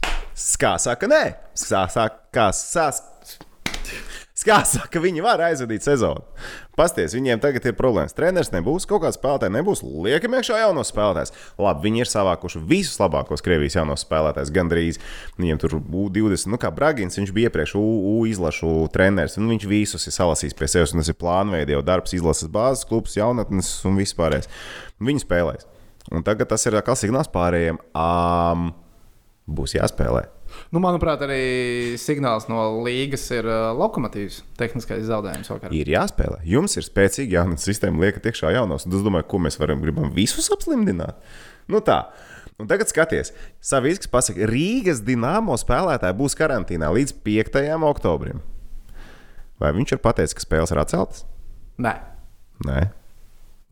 Kā 0.59 0.75
saka, 0.83 1.11
nē, 1.11 1.25
kā 1.55 1.87
saka, 1.93 2.23
kā 2.35 2.51
saka. 2.57 3.12
Kā 4.47 4.59
saka, 4.67 5.01
viņi 5.03 5.23
var 5.23 5.41
aizvadīt 5.47 5.85
sezonu. 5.87 6.25
Pasties, 6.79 7.13
viņiem 7.15 7.41
tagad 7.43 7.67
ir 7.69 7.77
problēmas. 7.79 8.15
Treneris 8.17 8.51
nebūs, 8.51 8.87
kaut 8.89 9.05
kāds 9.05 9.19
spēlētājs 9.19 9.53
nebūs. 9.55 9.83
Liekam, 9.85 10.35
iekšā 10.39 10.59
jaunos 10.63 10.91
spēlētājs. 10.91 11.35
Labi, 11.61 11.85
viņi 11.87 12.03
ir 12.03 12.11
savākuši 12.11 12.63
visus 12.71 12.99
labākos 13.03 13.45
Krievijas 13.45 13.77
jaunos 13.79 14.03
spēlētājus. 14.07 14.53
Gandrīz 14.57 14.99
viņiem 15.39 15.61
tur 15.63 15.77
U20, 15.79 16.51
nu 16.51 16.59
kā 16.63 16.73
Bragins, 16.75 17.21
viņš 17.21 17.35
bija 17.37 17.53
iepriekš 17.53 17.77
U, 17.79 17.85
U 18.15 18.15
izlašu 18.27 18.73
treneris. 18.95 19.39
Un 19.39 19.53
viņš 19.53 19.69
visus 19.71 20.09
ir 20.09 20.17
salasījis 20.17 20.59
pie 20.59 20.71
sevis. 20.75 20.97
Un 20.97 21.05
tas 21.05 21.13
ir 21.13 21.21
plānveida 21.21 21.77
jau 21.77 21.85
darbs, 21.87 22.17
izlases 22.17 22.51
bāzes, 22.53 22.87
klubs, 22.89 23.19
jaunatnes 23.21 23.71
un 23.87 24.01
vispārējais. 24.01 24.51
Viņi 25.03 25.27
spēlēs. 25.27 25.69
Un 26.11 26.25
tagad 26.27 26.51
tas 26.51 26.67
ir 26.67 26.81
kā 26.83 26.97
signāls 26.99 27.31
pārējiem. 27.31 27.79
Um, 27.95 28.73
būs 29.47 29.77
jāspēlē. 29.79 30.27
Nu, 30.71 30.81
manuprāt, 30.85 31.25
arī 31.27 31.97
signāls 32.01 32.47
no 32.51 32.63
līgas 32.85 33.25
ir 33.35 33.49
uh, 33.49 33.71
lokomotīvs. 33.77 34.43
Tehniskais 34.61 35.07
zaudējums 35.09 35.51
vakar. 35.53 35.75
Ir 35.75 35.91
jāspēlē. 35.93 36.43
Jums 36.49 36.79
ir 36.79 36.87
spēcīga 36.87 37.41
jauna 37.41 37.59
sistēma, 37.61 38.05
liekat, 38.05 38.29
iekšā 38.31 38.53
jaunos. 38.55 38.87
Un 38.87 38.97
es 38.99 39.05
domāju, 39.05 39.29
ko 39.33 39.43
mēs 39.43 39.59
varam 39.61 39.83
gribam 39.85 40.13
visus 40.15 40.53
apslimdināt. 40.55 41.19
Nu 41.73 41.83
tā. 41.85 42.05
Un 42.61 42.69
tagad 42.71 42.91
skaties, 42.93 43.33
Savisks 43.65 44.11
pasaka, 44.13 44.47
Rīgas 44.47 45.01
dīnāmo 45.03 45.57
spēlētāji 45.59 46.19
būs 46.21 46.37
karantīnā 46.39 46.93
līdz 46.95 47.17
5. 47.27 47.61
oktobrim. 47.89 48.45
Vai 49.59 49.73
viņš 49.75 49.97
ir 49.97 50.03
pateicis, 50.05 50.37
ka 50.37 50.45
spēles 50.45 50.75
ir 50.75 50.83
atceltas? 50.83 51.25
Nē, 51.83 51.97
Nē. 52.67 52.83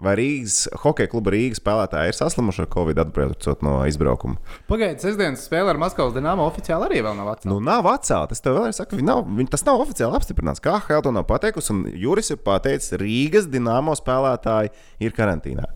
Vai 0.01 0.15
Rīgas 0.17 0.63
hokeja 0.81 1.11
kluba 1.13 1.33
Rīgas 1.35 1.59
spēlētāji 1.61 2.09
ir 2.13 2.17
saslimuši 2.17 2.63
ar 2.65 2.69
Covid 2.73 3.01
atbraucot 3.03 3.65
no 3.67 3.75
izbraukuma? 3.85 4.39
pagaidiet, 4.71 5.03
sestdienas 5.05 5.43
spēle 5.45 5.75
ar 5.75 5.81
Maskavas 5.83 6.15
dīnāmu 6.17 6.47
oficiāli 6.47 6.87
arī 6.89 7.03
vēl 7.05 7.19
nav 7.19 7.29
atcelta. 7.35 7.51
Nu, 7.53 7.59
nav 7.61 7.85
atcelta. 7.93 8.33
Es 8.33 8.41
tev 8.41 8.57
vēlreiz 8.57 8.81
saku, 8.81 8.97
viņi 8.97 9.09
nav, 9.11 9.27
tas 9.53 9.67
nav 9.69 9.83
oficiāli 9.85 10.17
apstiprināts. 10.17 10.63
Kā 10.65 10.79
Helga 10.87 11.03
to 11.09 11.13
nav 11.19 11.27
pateikusi, 11.29 11.75
un 11.75 11.83
Juris 12.01 12.33
ir 12.33 12.41
pateicis, 12.47 12.97
Rīgas 13.03 13.51
dīnāmo 13.53 13.93
spēlētāji 14.01 14.73
ir 15.05 15.13
karantīnā 15.17 15.69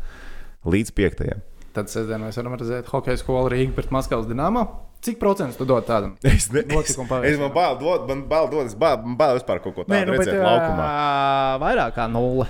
līdz 0.65 0.95
5. 0.97 1.37
Tad 1.75 1.91
sestdien 1.91 2.23
mēs 2.25 2.37
varam 2.41 2.57
redzēt 2.57 2.89
hokeja 2.89 3.19
skolu 3.21 3.51
Rīgā 3.53 3.75
pret 3.77 3.93
Maskavas 3.93 4.29
dīnāmu. 4.31 4.65
Cik 5.05 5.19
procentus 5.21 5.59
tu 5.61 5.67
dod 5.69 5.85
tādam? 5.85 6.15
Es 6.25 6.47
ne- 6.55 6.63
Notikumu 6.71 7.19
es, 7.27 7.35
es 7.35 7.41
man 7.43 7.51
bail 7.53 7.77
dot, 7.77 8.07
man 8.09 8.23
bail 8.31 8.49
dot, 8.49 8.71
es 8.71 8.77
bail, 8.79 9.03
man 9.05 9.19
bail 9.21 9.37
vispār 9.37 9.61
kaut 9.61 9.75
ko 9.77 9.85
Nē, 9.85 9.99
tādu 10.01 10.15
nu, 10.15 10.17
bet 10.17 10.31
redzēt 10.31 10.47
laukumā. 10.47 10.87
uh, 10.87 11.57
vairāk 11.61 11.99
kā 11.99 12.07
nulle. 12.09 12.47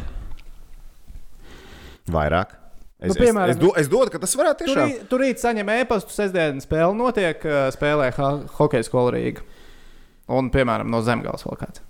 Vairāk. 2.12 2.52
Es, 3.04 3.11
Nu, 3.11 3.14
piemēram, 3.18 3.50
es, 3.50 3.56
es, 3.56 3.61
do, 3.61 3.70
es 3.80 3.88
dodu, 3.90 4.11
ka 4.14 4.18
tas 4.23 4.32
varētu 4.38 4.58
Tur, 4.64 4.68
tiešām. 4.70 4.88
rīt- 4.90 5.08
tur 5.11 5.20
rīt 5.20 5.40
saņem 5.42 5.70
e-pastu, 5.80 6.12
sestdienas 6.14 6.64
spēle 6.64 6.94
notiek, 6.96 7.42
uh, 7.44 7.66
spēlē 7.75 8.11
hokeja 8.56 8.84
skola 8.87 9.12
Rīgā. 9.16 9.42
Un, 10.32 10.49
piemēram, 10.54 10.88
no 10.88 11.02
Zemgājas 11.04 11.44
vēl 11.44 11.58
kāds. 11.61 11.82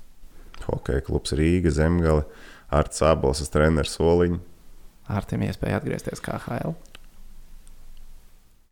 Hokeja 0.64 1.04
klubs 1.06 1.34
Rīga, 1.38 1.70
Zemgale, 1.70 2.24
Arts 2.74 2.98
Sābols, 3.02 3.44
treneris 3.52 3.94
Soliņš. 3.98 4.40
Ar 5.14 5.26
tiem 5.28 5.44
iespēju 5.46 5.76
atgriezties 5.76 6.22
kā 6.24 6.38
HL. 6.46 6.72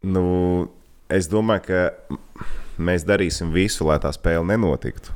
Nu, 0.02 0.25
es 1.12 1.28
domāju, 1.30 1.62
ka 1.68 2.16
mēs 2.82 3.04
darīsim 3.06 3.52
visu, 3.54 3.84
lai 3.87 3.99
tā 4.02 4.11
spēle 4.16 4.42
nenotiktu. 4.49 5.12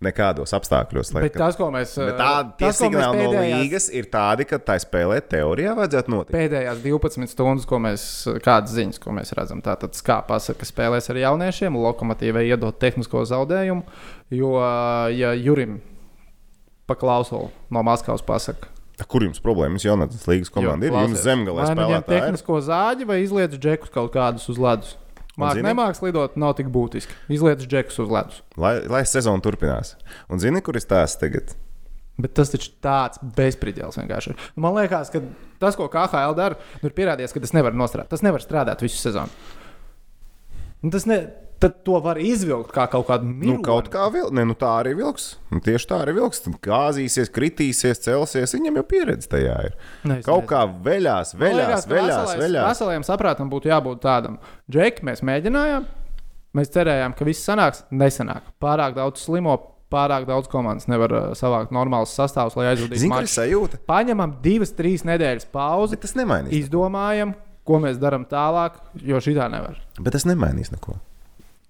Nekādos 0.00 0.54
apstākļos. 0.56 1.10
Lai, 1.12 1.22
Bet 1.26 1.34
tas, 1.36 1.56
ko 1.60 1.66
mēs. 1.74 1.90
Tādi 1.98 2.54
tie 2.56 2.66
tas, 2.70 2.78
mēs 2.80 2.86
signāli 2.86 3.18
no 3.18 3.32
pēdējās- 3.34 3.60
līgas 3.60 3.88
ir 3.92 4.06
tādi, 4.08 4.46
ka 4.48 4.58
tā 4.58 4.78
spēlē 4.80 5.18
teorijā 5.20 5.74
vajadzētu 5.76 6.08
notikt. 6.14 6.32
Pēdējās 6.32 6.80
12 6.86 7.28
stundas, 7.34 7.66
ko 7.68 7.76
mēs, 7.84 8.04
kādas 8.40 8.72
ziņas, 8.72 8.98
ko 8.98 9.10
mēs 9.12 9.34
redzam, 9.36 9.60
tātad 9.60 9.92
kā 10.06 10.22
pasaka, 10.26 10.64
spēlēs 10.64 11.10
ar 11.12 11.16
jauniešiem, 11.20 11.76
lokomotīvai 11.76 12.46
iedot 12.48 12.78
tehnisko 12.80 13.26
zaudējumu. 13.28 13.84
Jo, 14.30 14.54
ja 15.12 15.34
Jurim 15.36 15.82
paklauso 16.88 17.50
no 17.70 17.82
Maskavas 17.82 18.22
pasaka, 18.24 18.68
Kur 19.08 19.22
jums 19.24 19.40
problēmas? 19.40 19.80
Jaunatnes 19.80 20.26
līgas 20.28 20.50
komanda 20.52 20.84
ir. 20.84 20.92
Jums 20.92 21.22
zemgalē 21.24 21.62
vai 21.64 21.74
nu 21.74 21.86
ņem 21.88 22.02
spēlētāji. 22.02 22.16
ir? 22.16 22.20
tehnisko 22.20 22.58
zāģi 22.66 23.06
vai 23.08 23.16
izliec 23.24 23.54
džekus 23.56 23.88
kaut 23.94 24.12
kādus 24.12 24.44
uz 24.52 24.58
ledus. 24.60 24.96
Mākslinieks 25.38 25.66
nemāks 25.68 26.02
lidot, 26.02 26.36
nav 26.40 26.56
tik 26.58 26.70
būtiski. 26.74 27.14
Izliec 27.32 27.62
džekus 27.62 28.00
uz 28.02 28.10
ledus. 28.10 28.40
Lai, 28.60 28.80
lai 28.90 29.04
sezona 29.06 29.42
turpinās. 29.44 29.94
Un 30.32 30.42
zini, 30.42 30.62
kur 30.64 30.78
ir 30.78 30.86
tās 30.90 31.14
tagad? 31.20 31.54
Bet 32.20 32.34
tas 32.36 32.50
taču 32.52 32.72
tāds 32.84 33.20
bezspridzels 33.36 33.96
vienkārši. 34.00 34.32
ir. 34.34 34.48
Nu, 34.56 34.64
Man 34.66 34.76
liekas, 34.76 35.12
ka 35.12 35.22
tas, 35.62 35.78
ko 35.78 35.86
KHL 35.92 36.34
dara, 36.36 36.58
nu, 36.82 36.90
ir 36.90 36.96
pierādījies, 36.96 37.32
ka 37.36 37.40
tas 37.44 37.54
nevar 37.56 37.76
nostrādāt. 37.76 38.10
Tas 38.12 38.24
nevar 38.26 38.42
strādāt 38.44 38.82
visu 38.84 38.98
sezonu. 39.00 39.30
Nu, 40.82 40.90
tas 40.92 41.06
ne, 41.08 41.22
tad 41.60 41.74
to 41.84 41.98
var 42.00 42.16
izvilkt 42.16 42.72
kā 42.72 42.86
kaut 42.90 43.06
kādu 43.10 43.26
Nu, 43.28 43.34
mirkli. 43.42 43.64
kaut 43.66 43.88
kā 43.92 44.06
vēl, 44.12 44.30
ne, 44.32 44.44
nu 44.48 44.54
tā 44.58 44.70
arī 44.82 44.94
vilks. 44.96 45.36
Nu, 45.52 45.60
tieši 45.60 45.86
tā 45.90 45.98
arī 46.06 46.14
vilks. 46.16 46.40
Tad 46.46 46.56
Gāzīsies, 46.64 47.30
kritīsies, 47.34 48.00
celsies. 48.04 48.54
Viņam 48.56 48.80
jau 48.80 48.84
pieredze 48.88 49.28
tajā 49.28 49.56
ir. 49.68 49.74
Ne, 50.04 50.20
Kaut 50.22 50.44
nezinu. 50.44 50.48
kā 50.48 50.62
veļās, 50.88 51.34
Man 51.36 51.42
veļās, 51.44 51.84
ka 51.86 51.94
veļās. 51.94 52.14
veselais- 52.24 52.38
veļās. 52.44 52.68
Veselajam 52.72 53.02
saprātam 53.10 53.50
būtu 53.52 53.68
jābūt 53.72 54.00
tādam. 54.00 54.38
Džeki, 54.70 55.04
mēs 55.04 55.20
mēģinājām, 55.22 55.84
mēs 56.56 56.72
cerējām, 56.74 57.16
ka 57.16 57.24
viss 57.24 57.44
sanāks. 57.46 57.84
Nesanāk. 57.92 58.40
Pārāk 58.62 58.94
daudz 58.96 59.20
slimo, 59.26 59.58
pārāk 59.90 60.24
daudz 60.26 60.46
komandas 60.48 60.86
nevar 60.88 61.12
uh, 61.12 61.28
savākt 61.34 61.72
normālus 61.74 62.14
sastāvus, 62.16 62.56
lai 62.56 62.70
aizvadītu 62.74 63.04
ir 63.04 63.08
maču. 63.10 63.34
sajūta? 63.36 63.78
Paņemam 63.90 64.36
divas, 64.40 64.70
trīs 64.72 65.02
nedēļas 65.04 65.46
pauzi, 65.52 65.90
Bet 65.98 66.00
tas 66.06 66.14
nemainīs. 66.14 66.52
izdomājam, 66.64 67.34
ko 67.66 67.80
mēs 67.82 67.98
darām 67.98 68.24
tālāk, 68.26 68.78
jo 69.02 69.16
šī 69.18 69.34
tā 69.36 69.50
nevar. 69.50 69.76
Bet 70.00 70.12
tas 70.14 70.24
nemainīs 70.24 70.70
neko. 70.72 70.94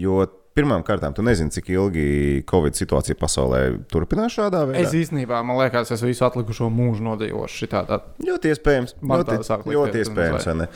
Jo 0.01 0.25
pirmām 0.57 0.85
kārtām, 0.87 1.15
tu 1.17 1.25
nezini, 1.25 1.53
cik 1.55 1.71
ilgi 1.73 2.05
Covid 2.51 2.79
situācija 2.79 3.17
pasaulē 3.21 3.61
turpinās 3.93 4.35
šādā 4.37 4.65
veidā. 4.71 4.85
Es 4.87 4.97
īstenībā, 4.97 5.43
man 5.47 5.61
liekas, 5.61 5.93
es 5.95 6.05
visu 6.05 6.27
atlikušo 6.27 6.71
mūžu 6.75 7.05
nodzīvošu 7.07 7.65
šitādā. 7.65 8.01
Ļoti 8.27 8.55
iespējams. 8.55 8.97
Ļoti, 9.01 9.39
ļoti 9.77 10.03
iespējams. 10.05 10.49
vai 10.51 10.57
ne? 10.63 10.71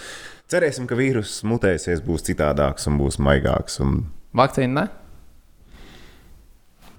Cerēsim, 0.52 0.86
ka 0.90 0.98
vīruss 0.98 1.40
mutēsies, 1.48 2.04
būs 2.04 2.26
citādāks 2.28 2.88
un 2.90 3.00
būs 3.00 3.18
maigāks. 3.22 3.80
Un 3.84 4.04
Vakcīna 4.36 4.82
ne? 4.82 4.86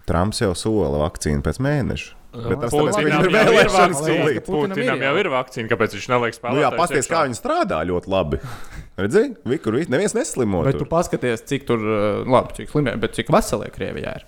Trumps 0.05 0.41
jau 0.41 0.53
sola 0.58 1.01
vakcīnu 1.01 1.41
pēc 1.46 1.60
mēneša. 1.65 2.13
Bet 2.36 2.60
tas 2.65 2.74
tāpēc, 2.74 2.91
Putinam 2.91 3.05
viņam 3.05 3.25
ir 3.25 3.34
vēlēšanas 3.34 4.01
tūlīt. 4.03 4.39
Putinam 4.46 5.03
jau 5.05 5.13
ir 5.22 5.29
vakcīna, 5.32 5.70
kāpēc 5.72 5.96
viņš 5.96 6.08
neliek 6.12 6.36
spēlēt? 6.36 6.58
Nu 6.58 6.63
jā, 6.65 6.72
pasties, 6.75 7.08
kā 7.08 7.24
viņi 7.29 7.38
strādā 7.39 7.79
ļoti 7.88 8.12
labi. 8.12 8.41
Redzēji, 8.98 9.36
Vikur, 9.46 9.75
vi- 9.75 9.90
neviens 9.92 10.14
neslimo. 10.16 10.64
Bet 10.64 10.78
tu 10.80 10.86
tur. 10.86 10.92
paskaties, 10.94 11.44
cik 11.50 11.66
tur, 11.68 11.82
uh, 11.84 12.24
labi, 12.32 12.54
cik 12.62 12.70
slimē, 12.72 12.94
bet 13.00 13.14
cik 13.18 13.28
veselie 13.34 13.68
Krievijā 13.75 14.14
ir. 14.22 14.24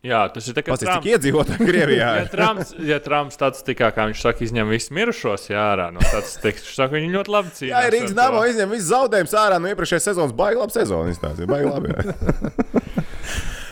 Jā, 0.00 0.20
tas 0.32 0.46
ir 0.48 0.54
Pasties, 0.56 0.88
Trumps. 0.88 1.04
cik 1.04 1.10
iedzīvotāji 1.12 1.66
Krievijā 1.68 1.96
Ja 2.08 2.22
ir. 2.22 2.28
Trumps, 2.34 2.70
ja 2.88 2.96
Trumps 3.04 3.36
statistikā, 3.36 3.90
kā 3.92 4.06
viņš 4.08 4.20
saka, 4.24 4.44
izņem 4.46 4.70
visus 4.72 4.92
mirušos 4.96 5.48
jā, 5.52 5.60
ārā 5.74 5.90
no 5.92 6.00
statistikas, 6.00 6.62
viņš 6.64 6.76
saka, 6.78 6.94
viņi 6.96 7.10
ļoti 7.18 7.28
labi 7.34 7.48
Jā, 7.52 7.56
cīnās. 7.58 7.84
ir 7.88 7.92
Rīgas 7.96 8.14
dāmas 8.16 8.48
izņem 8.54 8.72
visu 8.72 8.86
zaudējumu 8.94 9.34
ārā 9.42 9.58
no 9.60 9.68
iepriekšējās 9.74 10.08
sezonas. 10.08 10.32
Baigi 10.40 10.56
labi 10.62 10.72
sezona 10.78 11.12
izstāstīja. 11.12 11.50
Baigi 11.52 11.68
labi. 11.68 11.92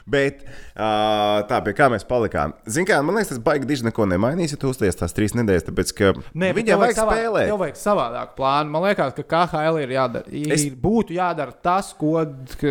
Bet 0.09 0.41
ā, 0.73 0.89
tā, 1.51 1.59
pie 1.67 1.75
kā 1.77 1.89
mēs 1.93 2.07
palikām. 2.09 2.55
Ziniet, 2.65 2.89
kā 2.89 2.99
man 3.05 3.19
liekas, 3.19 3.35
tas 3.35 3.41
baigi 3.45 3.69
diži 3.69 3.85
neko 3.89 4.07
nemainīs, 4.09 4.55
ja 4.55 4.61
tu 4.61 4.71
uzties 4.73 4.97
tās 4.97 5.13
trīs 5.17 5.35
nedēļas, 5.37 5.67
tāpēc 5.69 5.93
ka 5.99 6.13
Nē, 6.33 6.53
viņiem 6.57 6.81
vajag 6.81 6.97
savā- 6.97 7.17
spēlēt. 7.19 7.51
Tev 7.53 7.59
vajag 7.63 7.81
savādāku 7.83 8.37
plānu. 8.41 8.73
Man 8.73 8.87
liekas, 8.89 9.13
ka 9.19 9.27
KHL 9.47 9.81
ir 9.85 9.93
jādara. 9.99 10.25
Ir, 10.33 10.53
Es-. 10.57 10.65
Būtu 10.73 11.13
jādara 11.19 11.53
tas, 11.53 11.93
ko 11.99 12.25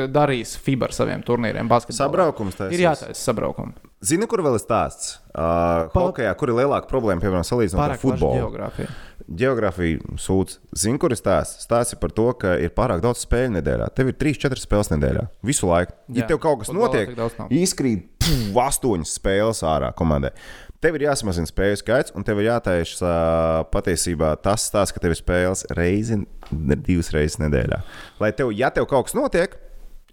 darīs 0.10 0.56
FIBA 0.58 0.90
ar 0.90 0.96
saviem 0.98 1.22
turnīriem. 1.28 1.70
Sabraukums 1.94 2.58
taisīs. 2.58 2.74
Ir 2.80 2.86
jātaisa 2.88 3.22
sabraukums. 3.22 3.76
Zini, 4.06 4.28
kur 4.30 4.44
vēl 4.46 4.58
ir 4.60 4.62
stāsts? 4.62 5.18
Uh, 5.34 5.88
Pa- 5.94 6.04
Hokejā, 6.10 6.34
kur 6.38 6.50
ir 6.52 6.58
lielāka 6.60 6.86
problēma, 6.90 7.22
piemēram, 7.22 7.46
salīdzinot 7.46 7.82
ar 7.82 7.98
futbolu. 8.02 8.42
geogrāfija. 8.42 8.90
Geogrāfija 9.28 10.18
sūdz. 10.22 10.60
Zini, 10.80 11.00
kur 11.02 11.12
ir 11.12 11.20
stāsts? 11.20 11.66
Stāsts 11.66 11.96
ir 11.96 12.00
par 12.00 12.14
to, 12.16 12.30
ka 12.40 12.54
ir 12.64 12.72
pārāk 12.76 13.02
daudz 13.04 13.26
spēļu 13.26 13.58
nedēļā. 13.58 13.90
Tev 13.98 14.12
ir 14.14 14.16
3-4 14.22 14.62
spēles 14.62 14.92
nedēļā. 14.94 15.26
Visu 15.48 15.68
laiku. 15.68 15.98
Ja 16.08 16.24
Jā, 16.24 16.30
tev 16.32 16.40
kaut 16.46 16.62
kas 16.62 16.72
notiek, 16.72 17.12
izkrīt 17.52 18.08
pff, 18.24 18.56
8 18.56 19.04
spēles 19.08 19.64
ārā 19.68 19.92
komandai. 19.98 20.32
Tev 20.80 20.96
ir 20.96 21.08
jāsamazina 21.08 21.50
spēļu 21.50 21.82
skaits, 21.82 22.14
un 22.16 22.24
tev 22.24 22.40
ir 22.40 22.52
jātaisa 22.52 23.08
uh, 23.10 23.62
patiesībā 23.74 24.36
tas 24.46 24.68
stāsts, 24.70 24.94
ka 24.96 25.02
tev 25.04 25.16
ir 25.16 25.20
spēles 25.20 25.66
reizi, 25.76 26.22
divas 26.52 27.10
reizes 27.16 27.40
nedēļā. 27.42 27.82
Lai 28.22 28.30
tev, 28.38 28.54
ja 28.56 28.70
tev 28.72 28.86
kaut 28.88 29.10
kas 29.10 29.18
notiek, 29.18 29.58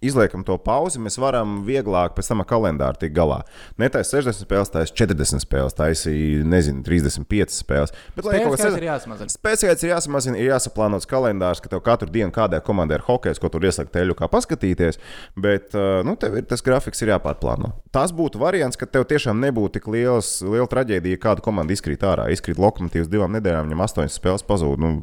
izliekam 0.05 0.45
to 0.47 0.57
pauzi, 0.61 1.01
mēs 1.03 1.17
varam 1.21 1.63
vieglāk 1.67 2.15
pēc 2.17 2.31
tam 2.31 2.43
ar 2.45 2.49
kalendāru 2.51 3.01
tikt 3.01 3.15
galā. 3.17 3.41
Netaisa 3.81 4.21
60 4.21 4.45
spēles, 4.47 4.73
taisa 4.73 4.95
40 5.01 5.45
spēles, 5.45 5.77
taisa, 5.79 6.13
nezinu, 6.55 6.85
35 6.87 7.57
spēles. 7.57 7.95
Bet, 8.17 8.29
lai 8.29 8.41
kaut 8.43 8.57
kas 8.57 8.65
skaits 8.65 8.79
ir 8.79 8.87
jāsamazina. 8.89 9.35
Spēcīgais 9.35 9.85
ir 9.85 9.93
jāsamazina, 9.95 10.41
ir 10.41 10.51
jāsaplānots 10.53 11.09
kalendārs, 11.11 11.63
ka 11.65 11.73
tev 11.73 11.85
katru 11.87 12.11
dienu 12.15 12.35
kādai 12.35 12.61
komandai 12.65 13.01
ir 13.01 13.07
hokejs, 13.07 13.41
ko 13.43 13.51
tur 13.53 13.67
ieslēgt 13.67 13.95
teļu, 13.95 14.17
kā 14.19 14.29
paskatīties. 14.33 15.01
Bet, 15.37 15.77
nu, 16.07 16.17
tev 16.21 16.39
ir 16.41 16.49
tas 16.51 16.65
grafiks, 16.65 17.03
ir 17.05 17.15
jāpārplāno. 17.15 17.75
Tas 17.95 18.15
būtu 18.15 18.43
variants, 18.43 18.79
ka 18.81 18.89
tev 18.91 19.09
tiešām 19.11 19.41
nebūtu 19.45 19.79
tik 19.79 19.89
liels, 19.95 20.37
liela 20.45 20.69
traģēdija, 20.71 21.19
ja 21.19 21.25
kāda 21.29 21.45
komanda 21.45 21.75
izkrīt 21.75 22.05
ārā. 22.07 22.29
Izkrīt 22.35 22.61
lokomotīvas 22.61 23.11
divām 23.13 23.35
nedēļām, 23.39 23.71
viņam 23.71 23.87
astoņas 23.89 24.21
spēles 24.21 24.47
pazūd. 24.49 24.83
Nu, 24.83 24.99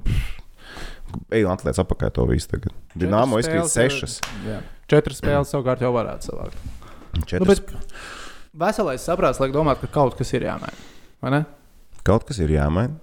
Ej, 1.32 1.46
atliec 1.52 1.80
apakaļ 1.82 2.14
to 2.16 2.28
visu. 2.30 2.48
Tagad. 2.52 2.76
Dināmo 2.96 3.40
izkrīt 3.42 3.68
sešas. 3.72 4.20
Jā. 4.48 4.62
Četras 4.92 5.22
spēles 5.22 5.52
savukārt 5.54 5.84
jau 5.84 5.94
varētu 5.96 6.28
savākt. 6.28 6.60
Četras. 7.24 7.40
Nu, 7.40 7.48
bet 7.48 7.96
veselais 8.64 9.06
saprāts 9.08 9.40
liek 9.40 9.54
domāt, 9.56 9.80
ka 9.80 9.88
kaut 9.92 10.18
kas 10.20 10.34
ir 10.36 10.48
jāmaina. 10.50 11.46
Kaut 12.08 12.28
kas 12.28 12.42
ir 12.44 12.52
jāmaina. 12.52 12.98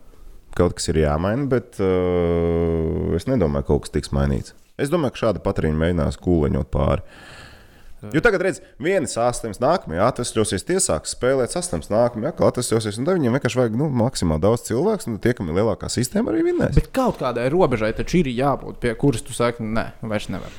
Kaut 0.59 0.75
kas 0.77 0.89
ir 0.91 0.99
jāmaina, 1.01 1.47
bet 1.49 1.79
uh, 1.81 3.15
es 3.17 3.29
nedomāju, 3.31 3.65
ka 3.65 3.73
kaut 3.73 3.87
kas 3.87 3.95
tiks 3.95 4.13
mainīts. 4.17 4.57
Es 4.79 4.91
domāju, 4.93 5.15
ka 5.15 5.27
šādi 5.27 5.43
patēriņi 5.45 5.79
mēģinās 5.79 6.19
kūleņot 6.23 6.71
pāri. 6.73 7.05
Jo 8.15 8.21
tagad, 8.23 8.45
redziet, 8.47 8.67
viena 8.83 9.11
sastāvs 9.11 9.59
nākamajā 9.59 10.05
atvesļosies, 10.13 10.65
tie 10.67 10.77
sāks 10.83 11.17
spēlēt, 11.17 11.51
sastāvs 11.51 11.91
nākamajā 11.91 12.31
atkal 12.31 12.53
atvesļosies, 12.53 13.01
tad 13.01 13.19
viņiem 13.19 13.35
vienkārši 13.35 13.59
vajag 13.59 13.79
nu, 13.81 13.89
maksimāli 14.05 14.45
daudz 14.45 14.69
cilvēku, 14.69 15.09
un 15.11 15.19
tie, 15.25 15.35
kam 15.35 15.51
ir 15.51 15.59
lielākā 15.59 15.91
sistēma, 15.91 16.31
arī 16.31 16.45
vinnēs. 16.47 16.79
Bet 16.79 16.93
kaut 16.95 17.19
kādai 17.19 17.49
robežai 17.51 17.91
taču 17.99 18.21
ir 18.23 18.31
jābūt, 18.31 18.79
pie 18.85 18.95
kuras 18.99 19.27
tu 19.27 19.35
saki, 19.35 19.67
nē, 19.67 19.89
vairs 20.07 20.31
nevar. 20.31 20.55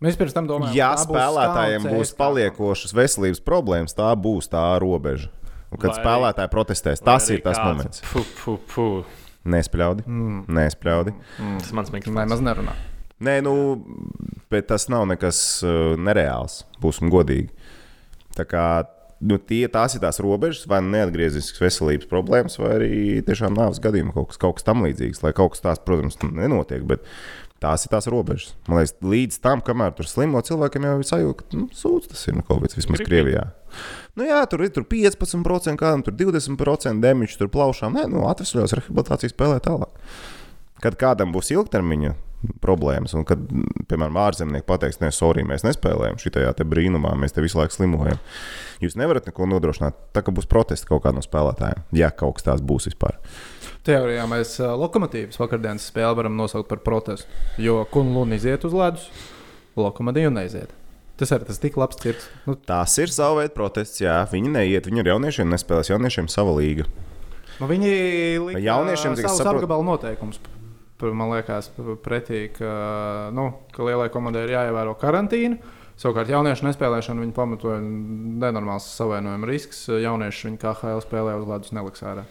Mēs 0.00 0.16
pirms 0.16 0.32
tam 0.32 0.46
domājām, 0.48 0.74
Ja 0.78 0.92
būs 0.96 1.06
spēlētājiem 1.08 1.82
būs 1.90 2.08
CSKA. 2.12 2.18
paliekošas 2.22 2.94
veselības 2.96 3.40
problēmas, 3.44 3.92
tā 3.96 4.08
būs 4.16 4.48
tā 4.48 4.62
robeža. 4.80 5.28
Un, 5.70 5.78
kad 5.78 5.92
Vai- 5.92 5.98
spēlētāji 6.00 6.50
protestēs, 6.50 7.02
tas 7.04 7.28
ir 7.30 7.42
tas 7.44 7.58
kāds- 7.58 7.64
moments. 7.66 8.00
Fu, 8.02 8.22
fu, 8.22 8.58
fu. 8.66 8.86
Nespļaudi. 9.46 10.04
Mm. 10.06 10.46
Nespļaudi. 10.48 11.12
Tas 11.60 11.72
mans 11.72 11.90
mikrofons. 11.90 12.16
Nemaz 12.16 12.40
nerunā. 12.44 12.72
Nē, 13.20 13.42
nu, 13.44 13.52
bet 14.50 14.66
tas 14.68 14.88
nav 14.88 15.06
nekas 15.06 15.62
uh, 15.62 15.96
nereāls, 16.00 16.64
būsim 16.80 17.10
godīgi. 17.12 17.50
Tā 18.36 18.44
kā 18.48 18.64
nu, 19.20 19.36
tie, 19.36 19.66
tās 19.68 19.94
ir 19.94 20.00
tās 20.00 20.20
robežas, 20.24 20.66
vai 20.66 20.80
nu 20.80 20.92
neatgrieziskas 20.96 21.60
veselības 21.60 22.08
problēmas, 22.08 22.56
vai 22.58 22.70
arī 22.78 22.90
tiešām 23.24 23.52
nāves 23.56 23.80
gadījumā 23.84 24.14
kaut 24.16 24.28
kas, 24.32 24.40
kaut 24.40 24.56
kas 24.56 24.64
tam 24.64 24.80
līdzīgs. 24.84 25.22
Lai 25.22 25.32
kaut 25.36 25.52
kas 25.52 25.60
tāds, 25.60 25.84
protams, 25.84 26.16
nenotiek, 26.24 26.84
bet 26.88 27.04
tās 27.60 27.84
ir 27.84 27.92
tās 27.92 28.08
robežas. 28.10 28.54
Man 28.68 28.80
liekas, 28.80 28.94
līdz 29.04 29.40
tam, 29.44 29.62
kamēr 29.64 29.92
tur 29.96 30.08
slimo 30.08 30.40
cilvēkiem 30.44 30.86
jau 30.88 30.94
ir 31.00 31.08
sajūta, 31.08 31.46
ka 31.46 31.60
nu, 31.60 31.68
sūds 31.76 32.10
tas 32.12 32.24
ir 32.28 32.38
no 32.38 32.44
kaut 32.46 32.62
kādas 32.64 32.78
vismaz 32.78 33.02
Gribi. 33.02 33.10
Krievijā. 33.10 33.44
Nu, 34.18 34.26
jā, 34.26 34.40
tur 34.50 34.64
ir 34.64 34.72
tur 34.74 34.86
15%, 34.88 35.76
kādam 35.80 36.02
tur 36.06 36.16
20% 36.16 37.04
demiķu, 37.04 37.38
tur 37.40 37.52
plaušām. 37.52 37.96
Nē, 37.98 38.08
nu, 38.12 38.24
atvesļos, 38.30 38.74
rehabilitācija 38.80 39.32
spēlē 39.34 39.60
tālāk. 39.64 39.92
Kad 40.80 40.96
kādam 41.00 41.32
būs 41.34 41.52
ilgtermiņa 41.52 42.16
problēmas, 42.64 43.12
un 43.18 43.26
kad, 43.28 43.40
piemēram, 43.90 44.16
ārzemnieki 44.22 44.66
pateiks, 44.68 45.00
nē, 45.02 45.10
sorry, 45.12 45.44
mēs 45.46 45.64
nespēlējam 45.66 46.16
šajā 46.20 46.54
brīnumā, 46.64 47.12
mēs 47.20 47.36
te 47.36 47.44
visu 47.44 47.60
laiku 47.60 47.76
slimojam. 47.76 48.20
Jūs 48.80 48.96
nevarat 48.96 49.28
neko 49.28 49.48
nodrošināt, 49.50 49.98
tā 50.16 50.24
kā 50.24 50.32
būs 50.32 50.48
protesti 50.48 50.88
kaut 50.88 51.04
kādam 51.04 51.20
no 51.20 51.26
spēlētājiem, 51.26 51.84
ja 52.00 52.08
kaut 52.10 52.38
kas 52.38 52.48
tāds 52.48 52.64
būs 52.64 52.88
vispār. 52.88 53.20
Teorijā 53.86 54.26
mēs 54.28 54.58
uh, 54.60 54.74
lokomotīvas 54.76 55.38
vakardienas 55.40 55.86
spēli 55.88 56.16
varam 56.18 56.34
nosaukt 56.36 56.68
par 56.68 56.82
protestu. 56.84 57.28
Jo 57.62 57.78
Kunlūna 57.92 58.36
iziet 58.36 58.64
uz 58.68 58.74
ledus, 58.76 59.06
lokomotīva 59.80 60.32
neiziet. 60.34 60.74
Tas 61.20 61.32
arī 61.36 61.44
tas 61.48 61.58
tik 61.60 61.76
labs 61.80 61.96
cirks. 62.00 62.28
Nu, 62.48 62.54
Tas 62.56 62.94
ir 63.00 63.12
sava 63.12 63.40
veida 63.42 63.52
protests, 63.56 64.00
jā, 64.00 64.18
viņi 64.32 64.52
neiet, 64.54 64.86
viņi 64.88 65.02
ar 65.02 65.10
jauniešiem 65.14 65.50
nespēlēs, 65.52 65.90
jauniešiem 65.92 66.28
sava 66.32 66.52
līga. 66.56 66.86
nu, 67.60 67.66
viņi 67.68 67.90
lika 68.46 68.60
Jauniešiem, 68.64 69.16
saprotu- 69.20 69.60
apgabalu 69.60 69.84
noteikumus. 69.84 70.38
p- 71.00 71.12
Man 71.12 71.30
liekas, 71.32 71.70
pretī, 72.04 72.50
ka, 72.52 73.30
nu, 73.32 73.50
ka 73.72 73.84
lielai 73.84 74.08
komandai 74.12 74.44
ir 74.44 74.54
jāievēro 74.56 74.96
karantīna. 75.00 75.56
Savukārt, 76.00 76.28
jauniešu 76.32 76.64
nespēlēšanu 76.68 77.20
viņi 77.20 77.32
pamatoja 77.36 77.80
nenormāls 77.80 78.88
savainojuma 78.96 79.46
risks. 79.48 79.86
Jaunieši 79.88 80.48
viņi 80.48 80.58
kā 80.60 80.72
HL 80.76 81.00
spēlē 81.04 81.36
uz 81.40 81.48
ledus 81.48 81.72
neliks 81.76 82.00
ārā. 82.04 82.24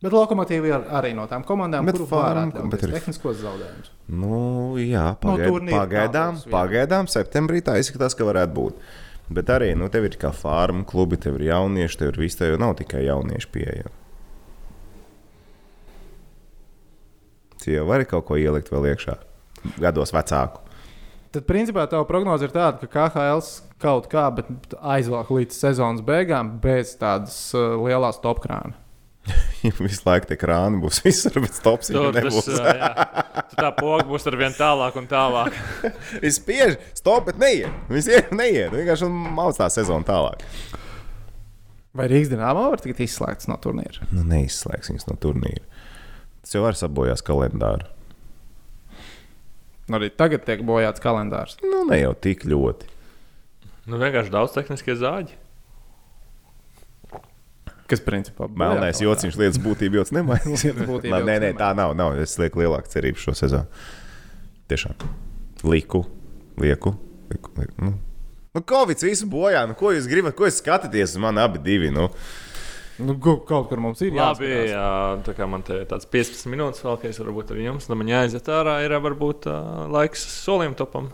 Bet 0.00 0.14
lokomotīva 0.16 0.64
ir 0.70 0.84
arī 0.96 1.10
no 1.14 1.26
tām 1.28 1.42
komandām, 1.44 1.84
Bet 1.84 1.98
farm- 2.08 2.52
var 2.54 2.62
būt 2.72 2.82
ir- 2.86 2.94
tehniskos 2.96 3.36
zaudējumus. 3.42 3.90
Nu, 4.08 4.76
jā, 4.80 5.10
No 5.22 5.36
pagaid, 5.36 5.50
turnīra 5.52 5.82
pagaidām, 5.82 6.38
jā. 6.40 6.50
pagaidām, 6.54 7.06
septembrī 7.06 7.60
tā 7.62 7.74
izskatās, 7.78 8.16
ka 8.16 8.24
varētu 8.24 8.54
būt. 8.54 8.74
Bet 9.30 9.46
arī 9.52 9.76
nu, 9.76 9.88
tev 9.92 10.04
ir 10.08 10.16
kā 10.18 10.32
farma 10.34 10.84
klubi, 10.84 11.16
tev 11.20 11.36
ir 11.38 11.50
jaunieši, 11.52 11.98
tev 11.98 12.08
ir 12.14 12.18
viss, 12.24 12.34
tev 12.40 12.58
nav 12.58 12.74
tikai 12.80 13.04
jaunieši 13.04 13.46
pieejami. 13.52 13.92
Tu 17.62 17.74
jau 17.76 17.84
vari 17.86 18.06
kaut 18.08 18.24
ko 18.26 18.38
ielikt 18.40 18.70
vēl 18.72 18.88
iekšā, 18.94 19.18
gados 19.78 20.12
vecāku. 20.16 20.62
Tad, 21.30 21.44
principā, 21.46 21.84
tā 21.86 22.00
prognoze 22.08 22.48
ir 22.48 22.54
tāda, 22.54 22.80
ka 22.88 22.88
KHL 23.10 23.42
kaut 23.78 24.08
kā 24.10 24.24
bet 24.34 24.48
aizvelk 24.82 25.28
līdz 25.30 25.52
sezonas 25.60 26.00
beigām 26.02 26.56
bez 26.60 26.96
tādas 26.98 27.36
uh, 27.54 27.76
lielas 27.84 28.18
topkrāna. 28.24 28.72
Visu 29.80 30.04
laiku 30.06 30.30
tie 30.30 30.38
krāni 30.40 30.80
būs 30.80 31.02
visur, 31.04 31.36
bet 31.42 31.56
stops 31.56 31.90
jau 31.92 32.06
tas 32.08 32.24
nebūs. 32.24 32.48
Tur 32.48 33.60
tā 33.60 33.70
poga 33.76 34.06
būs 34.08 34.26
ar 34.30 34.36
vien 34.40 34.56
tālāk 34.56 34.96
un 35.00 35.08
tālāk. 35.10 35.56
Viņš 36.22 36.38
spiež, 36.38 36.76
stop, 36.96 37.28
bet 37.28 37.40
neiet. 37.40 37.74
Viņš 37.92 38.10
iet, 38.14 38.34
neiet. 38.36 38.72
Vienkārši 38.74 39.10
mauc 39.10 39.58
tā 39.60 39.68
sezona 39.72 40.06
tālāk. 40.08 40.44
Vai 41.96 42.06
Rīgas 42.10 42.30
dīnāmā 42.30 42.68
var 42.70 42.82
tikt 42.82 43.02
izslēgts 43.02 43.48
no 43.50 43.56
turnīra? 43.60 44.06
Nu, 44.14 44.22
neizslēgs 44.30 44.92
viņus 44.92 45.08
no 45.10 45.16
turnīra. 45.20 45.64
Tas 46.40 46.54
jau 46.54 46.62
var 46.64 46.78
sabojāt 46.78 47.24
kalendāru. 47.26 47.88
Nu, 49.90 49.98
Arī 49.98 50.08
tagad 50.14 50.46
tiek 50.46 50.62
bojāts 50.62 51.02
kalendārs. 51.02 51.58
Nu, 51.66 51.82
ne 51.88 51.98
jau 51.98 52.12
tik 52.14 52.46
ļoti. 52.46 52.86
Nu, 53.90 53.98
vienkārši 53.98 54.30
daudz 54.30 54.54
tehniskie 54.54 54.94
zāģi. 54.94 55.34
Kas, 57.90 58.02
principā, 58.06 58.46
Melnais 58.54 59.00
jociņš 59.02 59.36
lietas 59.40 59.58
būtību 59.64 59.98
joks 60.00 60.12
nemainīs. 60.14 60.64
Man- 60.78 61.24
Nē, 61.28 61.36
joks 61.36 61.42
nē, 61.46 61.50
tā 61.58 61.72
nav, 61.78 61.94
nav. 61.98 62.14
Es 62.22 62.36
lieku 62.38 62.62
lielāku 62.62 62.92
cerību 62.92 63.18
šo 63.18 63.34
sezonu. 63.34 63.66
Tiešām. 64.70 64.94
Liku, 65.66 66.04
lieku. 66.62 66.94
lieku, 67.30 67.50
lieku. 67.58 67.74
Nu. 67.82 67.96
Nu, 68.54 68.62
Covid 68.66 69.02
visu 69.06 69.26
bojā. 69.30 69.64
Nu, 69.70 69.74
ko 69.78 69.92
jūs 69.94 70.06
gribat? 70.10 70.34
Ko 70.38 70.46
jūs 70.48 70.58
skatāties 70.62 71.12
uz 71.14 71.20
mani 71.22 71.38
abi 71.42 71.60
divi? 71.62 71.90
Nu? 71.94 72.08
Nu, 73.00 73.14
kaut 73.18 73.68
kur 73.70 73.80
mums 73.80 74.00
ir 74.04 74.10
Labi, 74.12 74.44
jāskatās. 74.44 74.72
jā, 74.74 75.22
tā 75.24 75.34
kā 75.38 75.46
man 75.48 75.62
te 75.64 75.78
ir 75.80 75.86
tāds 75.88 76.04
15 76.10 76.50
minūtes 76.52 76.82
vēl, 76.84 76.98
ka 77.00 77.08
es 77.08 77.20
varu 77.22 77.32
būt 77.38 77.54
ar 77.54 77.60
jums. 77.62 77.86
Tad 77.88 77.96
man 77.96 78.10
jāiziet 78.10 78.50
ārā, 78.52 78.74
ir 78.84 78.92
varbūt 79.00 79.46
uh, 79.48 79.86
laiks 79.94 80.26
solim 80.44 80.74
topam. 80.76 81.08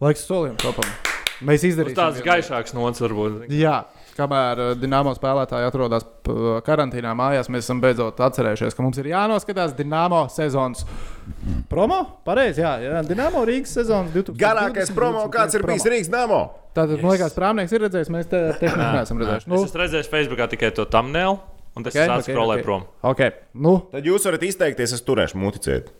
Laiks 0.00 0.22
solījuma 0.26 0.56
topam. 0.62 0.88
Mēs 1.44 1.60
Uz 1.62 1.68
izdarīsim. 1.74 1.98
tāds 1.98 2.22
vienu- 2.22 2.30
gaišāks 2.30 2.72
nots 2.78 3.02
varbūt. 3.04 3.44
Jā, 3.52 3.74
kamēr 4.18 4.60
uh, 4.64 4.70
Dienāmo 4.78 5.14
spēlētāji 5.16 5.68
atrodas 5.70 6.04
p- 6.26 6.58
karantīnā 6.66 7.14
mājās, 7.18 7.48
mēs 7.52 7.64
esam 7.68 7.80
beidzot 7.82 8.18
atcerējušies, 8.26 8.74
ka 8.76 8.84
mums 8.84 8.98
ir 9.00 9.08
jānoskatās 9.12 9.74
Dienāmo 9.78 10.24
sezonas 10.34 10.84
promo. 11.70 12.00
Pareizi, 12.26 12.62
jā, 12.64 12.74
jā 12.82 13.02
Dienāmo 13.08 13.44
Rīgas 13.48 13.74
sezonas 13.78 14.12
2020. 14.14 14.40
Garākais 14.42 14.92
promo, 14.96 15.24
kāds 15.32 15.56
ir 15.58 15.64
bijis 15.68 15.86
Rīgas 15.88 16.10
Damo. 16.12 16.42
Tātad, 16.76 17.00
man 17.02 17.14
liekas, 17.14 17.34
prāmnieks 17.34 17.72
ir 17.74 17.82
redzējis, 17.86 18.10
mēs 18.14 18.28
te 18.30 18.42
tehniski 18.60 18.98
neesam 18.98 19.22
redzējuši. 19.22 19.50
Nu, 19.50 19.62
es 19.62 19.70
esmu 19.70 19.82
redzējis 19.82 20.10
Facebookā 20.12 20.46
tikai 20.52 20.70
to 20.76 20.86
thumbnail, 20.90 21.40
un 21.74 21.86
tas 21.86 21.94
Okay, 21.94 22.04
okay, 22.06 22.14
okay, 22.14 22.22
atskrolē 22.28 22.58
okay. 22.58 22.66
prom. 22.66 22.86
Okay. 23.14 23.34
Nu, 23.54 23.74
Tad 23.92 24.06
jūs 24.06 24.26
varat 24.30 24.46
izteikties, 24.50 24.94
es 24.98 25.04
turēšu 25.06 25.40
muticēt. 25.42 25.90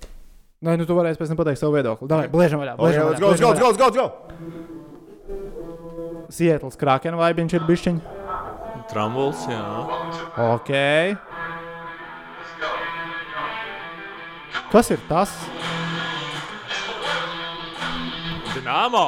nē, 0.62 0.78
nu, 0.78 0.86
tu 0.86 0.94
varēsi 0.98 1.18
pēc 1.20 1.34
tam 1.34 1.38
pateikt 1.42 1.62
savu 1.62 1.78
viedokli. 1.78 2.10
Davai, 2.10 2.30
blēžam 2.32 2.62
vaļā. 2.62 2.74
Okay, 2.78 2.98
blēžam 2.98 3.08
let's 3.10 3.22
go, 3.22 3.30
let's 3.30 3.62
go, 3.62 3.70
let's 3.70 3.78
go, 3.78 3.86
let's 3.90 4.66
go! 4.68 4.77
Sietls 6.28 6.76
krākena 6.76 7.16
vaibiņš 7.20 7.54
ir 7.56 7.64
bišķiņ. 7.68 7.98
Trambuls, 8.88 9.42
jā. 9.48 9.62
Ok. 10.48 10.70
Kas 14.72 14.90
ir 14.92 15.00
tas? 15.08 15.32
Dināmo! 18.54 19.06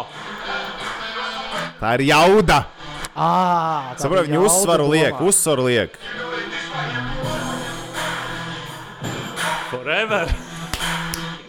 Tā 1.80 1.94
ir 1.98 2.06
jauda! 2.10 2.62
Ah, 3.16 3.90
Saprotu, 4.00 4.28
viņi 4.28 4.40
uzsvaru 4.40 4.86
liek, 4.92 5.20
uzsvaru 5.20 5.66
liek. 5.68 5.96
Forever! 9.70 10.30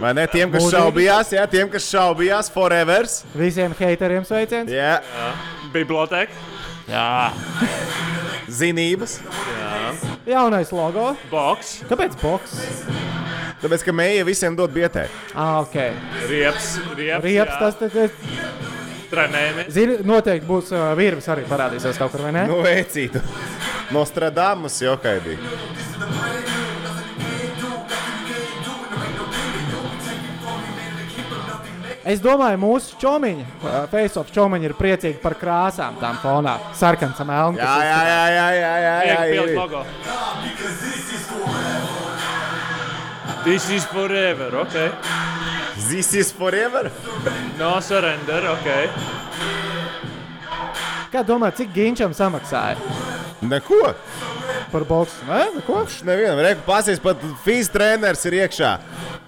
Vai 0.02 0.16
ne 0.18 0.24
tiem, 0.26 0.50
kas 0.50 0.64
Mūžīgi. 0.66 0.74
šaubījās, 0.74 1.32
jā, 1.36 1.44
tiem, 1.52 1.68
kas 1.70 1.86
šaubījās, 1.86 2.50
forever. 2.50 3.06
Visiem 3.38 3.76
hateriem 3.78 4.26
sveiciens. 4.26 4.72
Jā, 4.74 4.96
Biblioteka! 5.72 6.32
Jā. 6.92 7.32
zinības. 8.52 9.20
Jaunais 10.28 10.72
logo. 10.76 11.12
Boks! 11.32 11.78
Kāpēc 11.90 12.18
boks? 12.22 12.58
Tāpēc, 13.62 13.86
ka 13.86 13.94
mēja 13.94 14.26
visiem 14.28 14.56
dod 14.58 14.74
bietē. 14.74 15.06
Ah, 15.38 15.62
ok. 15.62 15.78
Rieps, 16.28 16.72
rieps, 16.98 17.24
Riepas 17.24 17.54
jā. 17.54 17.60
tas 17.62 17.78
tad 17.78 17.98
ir. 18.04 18.16
trenējamies. 19.12 19.70
Zini, 19.76 19.98
noteikti 20.08 20.48
būs 20.50 20.72
uh, 20.74 20.92
vīrs 20.98 21.28
arī 21.32 21.46
parādīsies 21.50 22.00
kaut 22.02 22.14
kur, 22.16 22.26
vai 22.26 22.34
ne? 22.36 22.48
Nu, 22.50 22.62
veicītu. 22.66 23.22
Nostradamus 23.94 24.80
jau 24.82 24.96
kaidī. 25.04 25.38
Es 32.02 32.18
domāju, 32.18 32.58
mūsu 32.58 32.96
čomiņi, 32.98 33.44
face-off 33.92 34.32
čomiņi 34.34 34.66
ir 34.66 34.74
priecīgi 34.74 35.20
par 35.22 35.36
krāsām 35.38 36.00
tām 36.02 36.18
fonā. 36.24 36.56
Sarkans, 36.74 37.20
melns. 37.30 37.62
Jā, 37.62 37.76
jā, 37.86 38.00
jā, 38.08 38.24
jā, 38.34 38.48
jā, 38.58 38.72
jā, 38.82 38.96
jā, 39.06 39.20
jā. 39.36 39.44
logo. 39.60 39.84
This 43.46 43.70
is 43.70 43.86
forever, 43.86 44.50
ok. 44.64 44.76
This 45.90 46.14
is 46.18 46.32
forever. 46.34 46.90
No 47.60 47.78
surrender, 47.86 48.50
ok. 48.50 48.68
Kā 51.12 51.22
domā, 51.28 51.52
cik 51.54 51.74
Ginčam 51.76 52.14
samaksāja 52.16 52.80
Neko. 53.42 53.94
par 54.72 54.86
boksu? 54.88 55.26
Nē, 55.28 55.42
neko. 55.58 55.82
Viņš 55.84 56.02
nevienam 56.08 56.40
reku 56.42 56.64
pasies, 56.66 57.02
pat 57.04 57.22
fizis 57.46 57.70
treneris 57.74 58.26
ir 58.26 58.40
iekšā. 58.42 58.72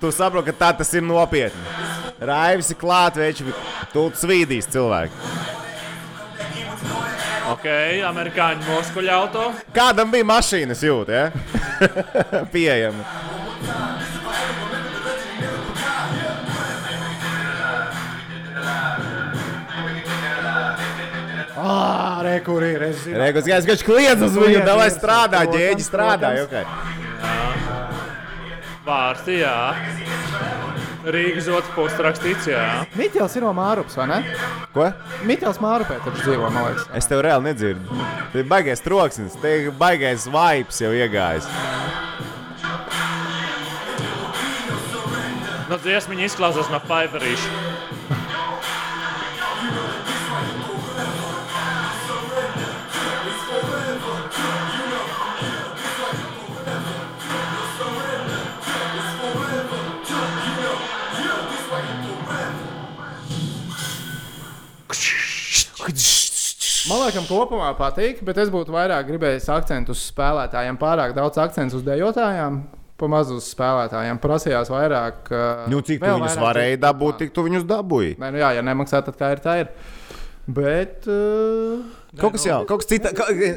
Tu 0.02 0.14
saproti, 0.16 0.50
ka 0.50 0.58
tā 0.62 0.72
tas 0.80 0.94
ir 0.96 1.04
nopietni. 1.06 2.03
Raivs 2.22 2.70
ir 2.72 2.78
klāt, 2.80 3.18
veči, 3.18 3.46
tu 3.94 4.06
svīdīs 4.18 4.70
cilvēku. 4.74 5.32
Ok, 7.54 7.66
amerikāņu 8.08 8.64
muskuļu 8.70 9.12
auto. 9.14 9.50
Kādam 9.76 10.12
bija 10.14 10.26
mašīnas 10.30 10.84
jūta, 10.86 11.12
ja? 11.12 11.32
Pieejama. 12.54 13.04
Ah, 21.64 22.20
re, 22.24 22.40
kur 22.44 22.64
ir. 22.64 22.82
Es 22.90 23.04
zinu. 23.06 23.20
Rekus, 23.22 23.46
kā 23.48 23.60
es 23.60 23.68
viņš 23.68 23.84
kliedz 23.88 24.24
uz 24.26 24.36
viņu, 24.36 24.64
davai 24.68 24.90
strādā, 24.92 25.46
ģēģi 25.48 25.86
strādā. 25.86 26.34
Okay. 26.44 26.66
Vārsti, 28.84 29.40
jā. 29.40 30.73
Rīgas 31.04 31.50
otrs 31.52 31.72
puses 31.76 32.00
rakstīts, 32.00 32.46
jā. 32.48 32.64
Mitjels 32.96 33.34
ir 33.36 33.44
no 33.44 33.52
Mārupas, 33.58 33.98
vai 34.00 34.06
ne? 34.08 34.20
Ko? 34.72 34.86
Mitjels 35.28 35.60
Mārupē 35.60 35.98
taču 36.00 36.22
dzīvo, 36.22 36.48
man 36.48 36.70
liekas. 36.70 36.86
Es 36.96 37.10
tev 37.12 37.26
reāli 37.26 37.50
nedzirdu. 37.50 37.98
Te 38.32 38.40
ir 38.40 38.48
baigais 38.48 38.84
troksnis, 38.84 39.36
te 39.44 39.52
ir 39.66 39.74
baigais 39.76 40.30
vibes 40.32 40.80
jau 40.80 40.94
iegājis. 40.96 41.50
Nu, 45.68 45.80
dziesmiņa 45.84 46.30
izklausās 46.30 46.72
no 46.72 46.80
Pfeifferīša. 46.88 48.23
Man 66.90 67.00
liekas, 67.06 67.28
kopumā 67.30 67.70
patīk, 67.80 68.20
bet 68.28 68.40
es 68.44 68.50
būtu 68.52 68.74
vairāk 68.76 69.08
gribējis 69.08 69.46
akcentu 69.54 69.94
uz 69.96 70.02
spēlētājiem. 70.10 70.76
Pārāk 70.82 71.14
daudz 71.16 71.40
akcentu 71.40 71.80
uz 71.80 71.86
dejotājiem, 71.88 72.58
pa 73.00 73.10
maz 73.12 73.32
uz 73.32 73.48
spēlētājiem. 73.54 74.20
Prasījās 74.24 74.72
vairāk. 74.74 75.32
uh, 75.32 75.66
Nu, 75.72 75.80
cik 75.80 76.02
tu 76.02 76.08
vēl 76.10 76.20
viņus 76.20 76.36
kopumā. 76.36 76.84
dabūt, 76.84 77.20
tik 77.24 77.34
tu 77.36 77.46
viņus 77.48 77.68
dabūji. 77.70 78.18
Nē, 78.20 78.32
nu 78.36 78.44
jā, 78.44 78.52
ja 78.58 78.66
nemaksā, 78.66 79.00
tad 79.08 79.20
kā 79.20 79.32
ir 79.36 79.44
tā 79.46 79.58
ir. 79.64 79.72
Bet. 80.48 81.08
Uh, 81.08 82.03
Kaut 82.14 82.36
kas 82.36 82.44
jauns, 82.46 82.68
kaut 82.70 82.84
kas 82.84 82.90
cits. 82.92 83.10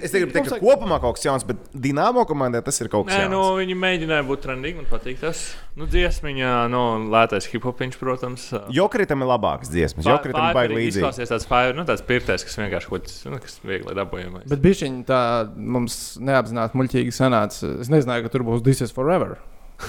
Es 0.07 0.15
negribu 0.15 0.33
teikt, 0.33 0.49
ka 0.49 0.57
kopumā 0.63 0.97
kaut 1.03 1.19
kas 1.19 1.27
jauns, 1.27 1.43
bet 1.45 1.59
Dienāmo 1.77 2.23
komandai 2.25 2.63
tas 2.65 2.79
ir 2.81 2.89
kaut 2.89 3.05
kas 3.09 3.19
Nē, 3.19 3.27
nu, 3.29 3.41
viņi 3.59 3.75
mēģināja 3.77 4.25
būt 4.25 4.41
trendīgi. 4.47 4.79
Man 4.79 4.87
patīk 4.89 5.19
tas. 5.21 5.43
Nu, 5.77 5.85
dziesmiņā, 5.93 6.53
nu, 6.73 6.81
lētais 7.13 7.49
hip-hopiņš, 7.53 7.99
protams. 8.01 8.47
Jokritam 8.73 9.21
ir 9.21 9.29
labāks 9.29 9.69
dziesmas, 9.69 10.09
Jokritam 10.09 10.49
baigi 10.57 10.73
līdzīgi. 10.79 11.03
Izklausies 11.03 11.33
tāds 11.35 11.45
fire, 11.51 11.75
nu, 11.77 11.85
tāds 11.85 12.01
pirtais, 12.09 12.47
kas 12.49 12.57
vienkārši 12.63 12.89
kaut 12.95 13.05
kas, 13.11 13.19
nu, 13.29 13.41
kas 13.45 13.59
viegli 13.61 13.93
dabūjamais. 13.99 14.47
bet 14.49 14.63
bišķiņi 14.65 15.05
tā 15.11 15.21
mums 15.57 15.99
neapzināti 16.25 16.81
muļķīgi 16.81 17.13
sanāca. 17.13 17.75
Es 17.85 17.93
nezināju, 17.93 18.25
ka 18.25 18.33
tur 18.39 18.47
būs 18.49 18.65
This 18.65 18.81
is 18.89 18.95
Forever. 18.97 19.37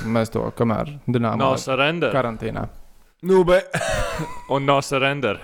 Mēs 0.03 0.27
to 0.33 0.43
kamēr 0.59 0.91
dinām 1.07 1.39
No 1.39 1.53
surrender. 1.55 2.11
karantīnā. 2.11 2.65
Nu, 3.23 3.45
bet, 3.47 3.71
Un 4.51 4.67
no 4.67 4.81
surrender. 4.83 5.39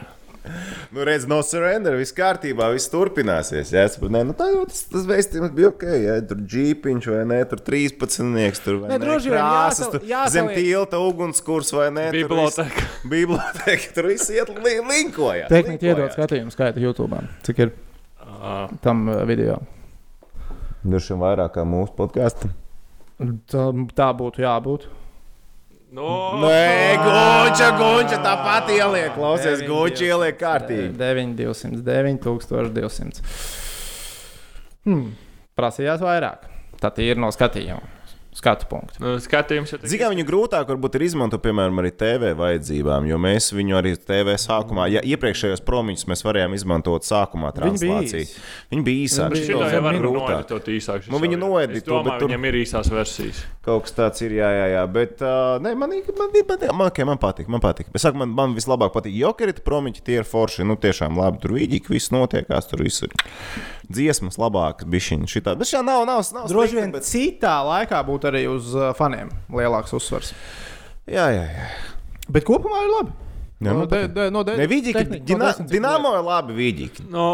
Nu, 0.91 1.03
redz, 1.07 1.23
no 1.29 1.37
surrender, 1.45 1.95
viss 1.99 2.11
kārtībā, 2.15 2.67
viss 2.73 2.89
turpināsies. 2.91 3.71
Jā, 3.73 3.85
es 3.87 3.95
saprotu, 3.95 4.13
nē, 4.17 4.21
nu, 4.27 4.35
tā 4.37 4.49
jau 4.51 4.65
tas, 4.69 4.81
tas 4.91 5.05
vēstījums 5.09 5.53
bija 5.55 5.69
ok, 5.71 5.85
ja 6.03 6.17
tur 6.27 6.41
džīpiņš 6.43 7.07
vai 7.13 7.21
ne, 7.31 7.39
tur 7.51 7.61
13. 7.63 8.59
tur 8.65 8.81
vai 8.81 8.89
Nē, 8.91 8.97
ne, 8.97 9.01
droši 9.05 9.31
vien 9.31 9.39
krāsas, 9.39 9.91
tur 9.93 10.03
jāsaliek- 10.09 10.33
zem 10.35 10.49
tilta 10.57 10.99
ugunskurs 10.99 11.71
vai 11.77 11.87
ne. 11.95 12.09
tur 12.11 12.19
Biblioteka. 12.27 12.83
viss- 12.87 13.07
Biblioteka, 13.15 13.93
tur 13.95 14.09
viss 14.11 14.29
iet 14.35 14.49
li 14.49 14.75
linkojā. 14.91 15.47
Tehniski 15.51 15.91
iedod 15.93 16.11
skatījumu 16.17 16.51
skaitu 16.55 16.83
YouTube. 16.83 17.23
Cik 17.47 17.59
ir 17.67 17.73
Uh, 18.43 18.67
tam 18.83 19.05
video? 19.27 19.61
Dažiem 20.83 21.19
vairāk 21.21 21.53
kā 21.55 21.63
mūsu 21.63 21.93
podkāstam. 21.95 22.51
Tā, 23.47 23.65
tā 23.95 24.07
būtu 24.19 24.41
jābūt. 24.43 24.87
No, 25.93 26.13
Nē, 26.41 26.97
Gunča, 27.01 27.69
Gunča, 27.77 28.19
tāpat 28.23 28.71
ieliek, 28.73 29.11
klausies, 29.15 29.61
Gunča 29.67 30.07
ieliek 30.09 30.39
kārtīgi. 30.39 30.89
9, 30.99 31.35
200, 31.39 31.83
9200. 31.85 33.21
Hmm. 34.83 35.11
Prasījās 35.57 36.01
vairāk. 36.03 36.49
Tā 36.81 36.91
ir 36.99 37.21
no 37.21 37.29
skatījuma. 37.31 38.02
Skatu 38.33 38.65
punktu. 38.69 38.97
nu, 39.03 39.15
skatījums 39.21 39.71
jau 39.73 39.77
Zinām, 39.85 40.13
viņu 40.15 40.25
grūtāk 40.25 40.69
varbūt 40.71 40.95
ir 40.97 41.05
izmantot, 41.05 41.41
piemēram, 41.43 41.77
arī 41.83 41.91
TV 41.93 42.31
vajadzībām, 42.39 43.05
jo 43.09 43.19
mēs 43.21 43.51
viņu 43.53 43.77
arī 43.77 43.93
TV 43.99 44.33
sākumā, 44.41 44.87
ja 44.89 45.03
iepriekšējos 45.05 45.61
promiņus 45.67 46.07
mēs 46.09 46.25
varējām 46.25 46.55
izmantot 46.57 47.05
sākumā 47.05 47.51
īsi. 48.25 48.41
Viņi 48.73 48.85
bija 48.87 49.03
īsāki. 49.05 49.37
Viņi 49.37 49.59
bija 49.59 49.83
minūtē. 49.99 50.33
noeditot 50.33 50.71
īsāk. 50.73 51.09
Nu, 51.13 51.21
viņi 51.21 51.37
Es 51.37 51.43
domāju, 51.43 51.73
bet 51.73 52.19
tur- 52.19 52.31
Viņam 52.33 52.47
ir 52.49 52.59
īsās 52.63 52.89
versijas. 52.89 53.43
Kaut 53.63 53.85
kas 53.85 53.93
tāds 53.95 54.21
ir, 54.25 54.33
jā, 54.39 54.49
jā, 54.49 54.65
jā. 54.73 54.83
Bet 54.91 55.21
uh, 55.21 55.59
nē, 55.63 55.75
man, 55.77 55.93
man, 55.93 56.33
man, 56.33 56.59
man, 56.73 56.87
okay, 56.89 57.05
man 57.07 57.21
patīk. 57.21 57.47
Man, 57.47 57.61
patīk. 57.63 57.87
Es 57.93 58.03
saku, 58.03 58.17
man, 58.19 58.33
man 58.35 58.55
vislabāk 58.57 58.91
patīk 58.95 59.15
jokerita 59.15 59.63
promiņi, 59.63 60.01
tie 60.03 60.17
ir 60.19 60.27
forši. 60.27 60.65
Nu, 60.67 60.75
tiešām 60.75 61.15
labi. 61.19 61.39
Tur 61.43 61.55
vīģīgi 61.55 61.93
viss 61.93 62.11
notiekās, 62.11 62.67
tur 62.71 62.83
viss 62.83 63.05
ir 63.05 63.13
dziesmas 63.89 64.37
labākas, 64.41 64.87
bišķiņas. 64.89 65.33
Šitā. 65.33 65.55
Bet 65.59 65.69
šā 65.71 65.81
nav, 65.85 66.05
nav, 66.09 66.21
nav 66.35 66.47
Droši 66.51 66.79
vien 66.79 66.93
bet... 66.93 67.07
citā 67.07 67.55
laikā 67.67 67.99
būtu 68.07 68.29
arī 68.31 68.45
uz 68.51 68.71
faniem 68.99 69.31
lielāks 69.53 69.95
uzsvars. 69.95 70.33
Jā, 71.09 71.27
jā, 71.35 71.43
jā. 71.49 71.67
Bet 72.31 72.45
kopumā 72.47 72.85
ir 72.85 72.93
labi. 72.93 73.17
Jā, 73.63 73.71
no, 73.71 73.81
man 73.81 73.87
de, 73.87 73.95
patīk. 73.95 74.13
de, 74.15 74.29
no 74.33 74.45
de, 74.47 74.55
Ne, 74.59 74.69
vīģīgi, 74.71 74.95
tehnika, 74.97 75.23
no 75.23 75.27
dina, 75.33 75.51
cik 75.57 75.67
Dinamo 75.71 76.13
ir 76.17 76.23
labi 76.27 76.55
vīģīgi. 76.59 77.09
No, 77.11 77.27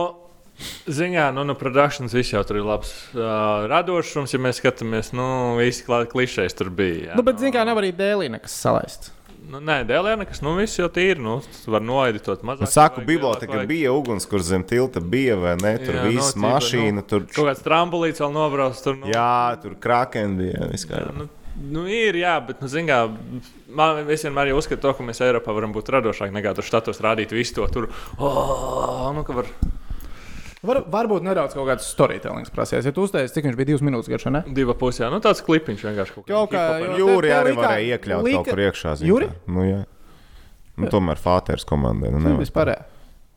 Ziņā, 0.91 1.29
nu, 1.31 1.45
no 1.47 1.53
produkcijas 1.55 2.11
viss 2.17 2.33
jau 2.33 2.41
tur 2.43 2.57
ir 2.59 2.65
labs. 2.67 2.89
Uh, 3.13 3.63
radošums, 3.71 4.33
ja 4.35 4.41
mēs 4.43 4.59
skatāmies, 4.59 5.13
nu, 5.15 5.55
visi 5.59 5.85
klišejas 5.87 6.57
tur 6.59 6.67
bija. 6.75 7.13
Jā, 7.13 7.15
Nu, 7.15 7.23
bet, 7.23 7.39
zināmā 7.39 7.61
mērā, 7.61 7.69
nav 7.69 7.79
arī 7.79 7.93
dēlī 7.95 8.27
nekas 8.33 8.57
salaists. 8.65 9.13
Nu, 9.49 9.57
nē, 9.65 9.79
dēlē 9.89 10.13
nekas, 10.21 10.43
nu, 10.45 10.51
viss 10.59 10.77
jau 10.77 10.85
tīri. 10.93 11.17
Nu, 11.25 11.39
var 11.73 11.81
noeditot 11.81 12.43
mazāk. 12.45 12.67
Es 12.69 12.75
saku, 12.77 12.99
vajag, 12.99 13.07
biblioteka 13.09 13.63
bija 13.69 13.93
uguns, 13.97 14.27
kur 14.29 14.43
zem 14.45 14.61
tilta 14.67 15.01
bija, 15.01 15.39
vai 15.41 15.55
ne? 15.57 15.71
Tur 15.81 15.97
Jā, 15.97 16.03
viss 16.05 16.35
no, 16.37 16.43
mašīna, 16.45 16.99
nu, 16.99 17.05
tur. 17.09 17.25
Kaut 17.33 17.49
kāds 17.49 17.65
trambolīts 17.65 18.21
vēl 18.21 18.35
nobrauc 18.35 18.77
tur. 18.85 18.99
Nu, 19.01 19.09
Jā, 19.09 19.57
tur 19.63 19.73
kraken 19.81 20.37
bija. 20.37 20.69
jā, 20.69 21.01
nu, 21.17 21.25
nu, 21.65 21.87
ir, 21.89 22.19
jā, 22.21 22.35
bet, 22.45 22.61
nu, 22.61 22.69
mērā, 22.69 23.01
man 23.81 24.03
vienmēr 24.05 24.51
ir 24.51 24.59
uzskata 24.59 24.85
to, 24.85 24.93
ka 24.99 25.07
mēs 25.09 25.23
Eiropā 25.25 25.55
varam 25.57 25.73
būt 25.73 25.89
radošāki 25.97 26.35
nekā 26.37 26.53
tur 26.59 26.69
štatos 26.69 27.01
rādīt 27.01 27.33
visu 27.33 27.57
to 27.57 27.67
tur. 27.73 27.89
Oh, 28.21 29.09
nu, 29.17 29.25
ka 29.25 29.33
var 29.41 29.49
Var, 30.59 30.81
varbūt 30.91 31.23
nedaudz 31.23 31.53
kaut 31.55 31.69
kāds 31.69 31.85
storytellings 31.87 32.51
prasījās. 32.51 32.83
Ja 32.89 32.91
tu 32.91 33.05
uztaisīji, 33.07 33.31
cik 33.37 33.45
viņš 33.47 33.55
bija 33.55 33.69
divas 33.69 33.83
minūtes 33.85 34.09
garš, 34.11 34.25
ne? 34.35 34.41
divi 34.51 34.73
pusē. 34.75 35.07
Nu, 35.13 35.21
tāds 35.23 35.39
klipiņš 35.45 35.85
vienkārši 35.87 36.15
kaut 36.17 36.25
Kaut 36.27 36.51
kā, 36.51 36.63
hip-hopā. 36.81 36.97
jo- 36.99 37.07
Jūri 37.07 37.31
arī 37.31 37.53
likā- 37.55 37.63
varēja 37.63 37.97
iekļaut 37.97 38.23
lika- 38.27 38.35
kaut 38.43 38.49
kur 38.49 38.59
iekšā. 38.65 38.95
zini 38.99 39.09
Jūri? 39.13 39.29
kā. 39.29 39.35
Nu, 39.55 39.61
jā. 39.63 39.85
nu, 40.77 40.87
tomēr 40.91 41.15
Fāters 41.23 41.63
komandai. 41.65 42.11
Nu, 42.11 42.35
vispār. 42.37 42.75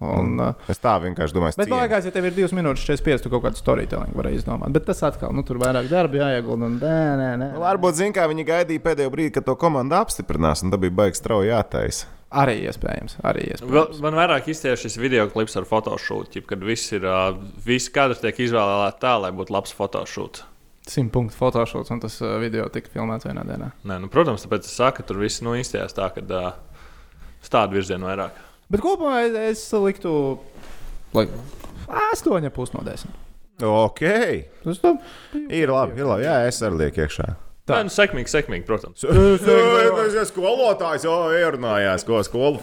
Un, 0.02 0.32
uh, 0.40 0.54
es 0.68 0.80
tā 0.82 0.96
vienkārši 0.98 1.30
domāju, 1.30 1.54
Bet, 1.56 1.68
man 1.70 1.84
liekas, 1.88 2.04
ja 2.04 2.10
tev 2.10 2.24
ir 2.26 2.32
divas 2.34 2.50
minūtes, 2.50 2.82
45, 2.82 3.22
tu 3.22 3.30
kaut 3.30 3.44
kādu 3.44 3.54
storytelling 3.60 4.10
vari 4.18 4.32
izdomāt. 4.34 4.72
Bet 4.74 4.84
tas 4.84 4.98
atkal, 5.06 5.30
nu, 5.32 5.44
tur 5.46 5.60
vairāk 5.62 5.86
darba 5.88 6.18
jāiegulda. 6.18 6.66
Un... 6.66 6.80
Nē, 6.82 7.16
nē, 7.20 7.28
nē. 7.38 7.48
Varbūt, 7.62 7.94
zin, 7.94 8.12
kā 8.12 8.26
viņi 8.26 8.44
gaidīja 8.48 8.82
pēdējo 8.82 9.12
brīdi, 9.14 9.30
kad 9.36 9.44
to 9.46 9.54
komandu 9.54 9.94
apstiprinās, 9.94 10.64
un 10.64 10.72
tā 10.74 10.80
bija 10.82 10.90
baigs 10.90 11.22
strauji 11.22 11.52
jātaisa. 11.54 12.06
Arī 12.32 12.54
iespējams. 12.64 13.18
Arī 13.28 13.44
iespējams. 13.52 14.00
Man 14.04 14.16
vairāk 14.16 14.48
iztiež 14.48 14.80
šis 14.86 14.96
video 15.00 15.26
klips 15.32 15.56
ar 15.60 15.66
fotošūtu, 15.68 16.44
kad 16.48 16.64
viss 16.64 16.94
ir, 16.96 17.04
visi 17.66 17.92
kadri 17.92 18.16
tiek 18.22 18.40
izvēlēti 18.46 19.02
tā, 19.02 19.18
lai 19.20 19.32
būtu 19.36 19.52
labs 19.52 19.74
fotošūts. 19.76 20.46
Simt 20.88 21.12
punktu 21.14 21.36
fotošots, 21.38 21.92
un 21.94 22.00
tas 22.02 22.16
video 22.42 22.64
tika 22.72 22.90
filmēts 22.90 23.28
vienā 23.28 23.44
dienā. 23.46 23.68
Nē, 23.86 24.00
nu, 24.02 24.08
protams, 24.10 24.42
tāpēc 24.42 24.66
es 24.66 24.74
saku, 24.74 24.98
ka 24.98 25.06
tur 25.06 25.20
viss 25.22 25.44
nu, 25.44 25.52
īstējās 25.54 25.94
tā, 25.94 26.08
ka 26.10 26.24
uh, 26.24 26.48
stāda 27.44 27.76
virzienu 27.76 28.08
vairāk. 28.08 28.40
Bet 28.72 28.82
kopumā 28.82 29.20
es, 29.28 29.36
es 29.52 29.62
liktu 29.78 30.12
like, 31.14 31.30
8,5 31.86 32.74
no 32.74 32.82
10. 32.88 33.14
Ok. 33.62 34.02
Tas 34.64 34.80
tam 34.82 34.98
Ir 35.52 35.70
labi, 35.70 36.00
ir 36.00 36.08
labi. 36.08 36.24
Jā, 36.26 36.40
es 36.48 36.58
arī 36.64 36.86
lieku 36.86 37.04
iekšā. 37.04 37.28
Tā. 37.62 37.76
Tā 37.76 37.80
nu, 37.86 37.92
sekmīgi, 37.94 38.26
sekmīgi, 38.26 38.64
protams. 38.66 39.04
Ir 39.06 40.24
skolotājs, 40.26 41.04
jau 41.06 41.18
ierunājās, 41.30 42.02
ko 42.08 42.18
skolu. 42.26 42.58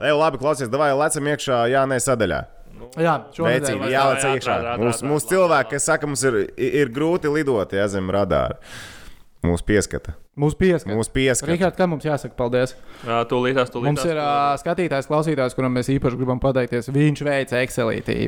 Ej, 0.00 0.14
labi, 0.16 0.40
klausies, 0.40 0.70
vai 0.72 0.88
lecam 0.96 1.28
iekšā, 1.34 1.58
jā, 1.68 1.82
nē, 1.90 1.98
sadaļā. 2.00 2.38
Jā, 2.96 3.14
šonadēļ. 3.36 3.60
Veicīgi, 3.60 3.88
Jā, 3.90 3.92
jālec 3.92 4.24
jā, 4.24 4.34
iekšā. 4.38 4.54
Mūsu 4.80 5.04
ātrāk, 5.04 5.28
cilvēki, 5.32 5.70
kas 5.74 5.88
saka, 5.90 6.08
mums 6.08 6.22
ir, 6.28 6.38
ir 6.56 6.92
grūti 6.96 7.32
lidot, 7.32 7.74
ja 7.76 7.84
zem 7.92 8.08
radāra. 8.12 8.56
Mūsu 9.44 9.66
pieskata. 9.68 10.14
Mūsu 10.36 10.58
pieskats. 10.60 10.92
Mūsu 10.96 11.12
pieskata. 11.14 11.48
Rikārd, 11.52 11.76
kā 11.78 11.86
mums 11.88 12.04
jāsaka 12.04 12.36
paldies? 12.36 12.74
Jā, 13.06 13.20
tūlītās, 13.28 13.70
tūlītās. 13.72 14.00
Mums 14.00 14.08
ir 14.08 14.20
uh, 14.20 14.54
skatītājs, 14.60 15.08
klausītājs, 15.08 15.56
kuram 15.56 15.76
mēs 15.76 15.88
īpaši 15.92 16.18
gribam 16.20 16.40
pateikties. 16.42 16.90
Viņš 16.92 17.22
veica 17.24 17.60
Excelītī. 17.62 18.18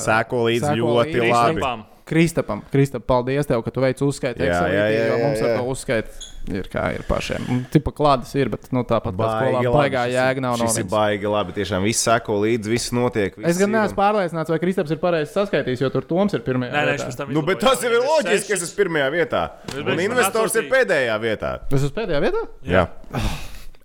Sēko 0.00 0.44
līdzi 0.48 0.76
ļoti 0.80 1.16
līdzi. 1.18 1.32
labi. 1.32 1.56
Kristapām. 1.56 1.84
Kristapam, 2.12 2.60
Kristap, 2.72 3.06
paldies 3.08 3.48
tev, 3.48 3.62
ka 3.64 3.72
tu 3.72 3.80
veici 3.80 4.04
uzskaiti 4.04 4.44
Jā, 4.44 4.58
jā, 4.68 4.84
jā, 4.92 5.04
jo 5.08 5.18
mums 5.22 5.40
jā, 5.40 5.46
ar 5.46 5.52
jā. 5.54 5.60
to 5.62 5.72
uzskaiti 5.72 6.30
ir 6.52 6.66
kā 6.68 6.82
ir 6.96 7.04
pašiem. 7.08 7.44
Un, 7.48 7.60
Tipa 7.72 7.92
klādes 7.94 8.32
ir, 8.36 8.50
bet 8.52 8.66
nu, 8.74 8.82
tāpat 8.88 9.14
kā 9.16 9.28
skolā 9.30 9.62
baigā 9.72 10.02
jēga 10.10 10.42
nav 10.44 10.58
no 10.60 10.66
Šis 10.68 10.82
ir 10.82 10.88
baigi 10.90 11.30
labi. 11.30 11.54
Tiešām 11.56 11.86
viss 11.86 12.04
seko 12.04 12.36
līdzi, 12.42 12.72
viss 12.72 12.92
notiek. 12.96 13.38
Es 13.38 13.54
viss 13.54 13.62
gan 13.62 13.70
ir 13.70 13.76
neesmu 13.78 13.98
pārliecināts, 14.00 14.52
vai 14.52 14.58
Kristaps 14.62 14.92
ir 14.92 15.00
pareizi 15.02 15.32
saskaitījis, 15.36 15.84
jo 15.86 15.92
tur 15.94 16.08
Toms 16.10 16.36
ir 16.36 16.44
pirmajā. 16.44 16.74
Nē, 16.74 16.82
nē, 16.90 16.98
vietā. 16.98 17.16
tam 17.22 17.32
Nu, 17.36 17.44
bet 17.46 17.62
tas 17.62 17.86
ir 17.86 17.96
loģiski, 17.96 18.50
ka 18.50 18.58
es 18.58 18.66
esmu 18.66 18.82
pirmajā 18.82 19.08
vietā. 19.14 19.46
Un 19.78 20.04
investors 20.08 20.58
ir 20.60 20.68
pēdējā 20.72 21.16
vietā. 21.22 21.54
Es 21.70 21.80
esmu 21.80 21.96
pēdējā 22.02 22.22
vietā? 22.26 22.44
Jā. 22.74 22.84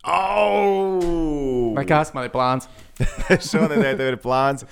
Au! 0.07 1.73
Nekas 1.77 2.13
man 2.17 2.27
ir 2.27 2.35
plāns. 2.35 2.67
Šonadēļ 3.51 3.97
tev 3.99 4.13
ir 4.15 4.21
plāns. 4.23 4.67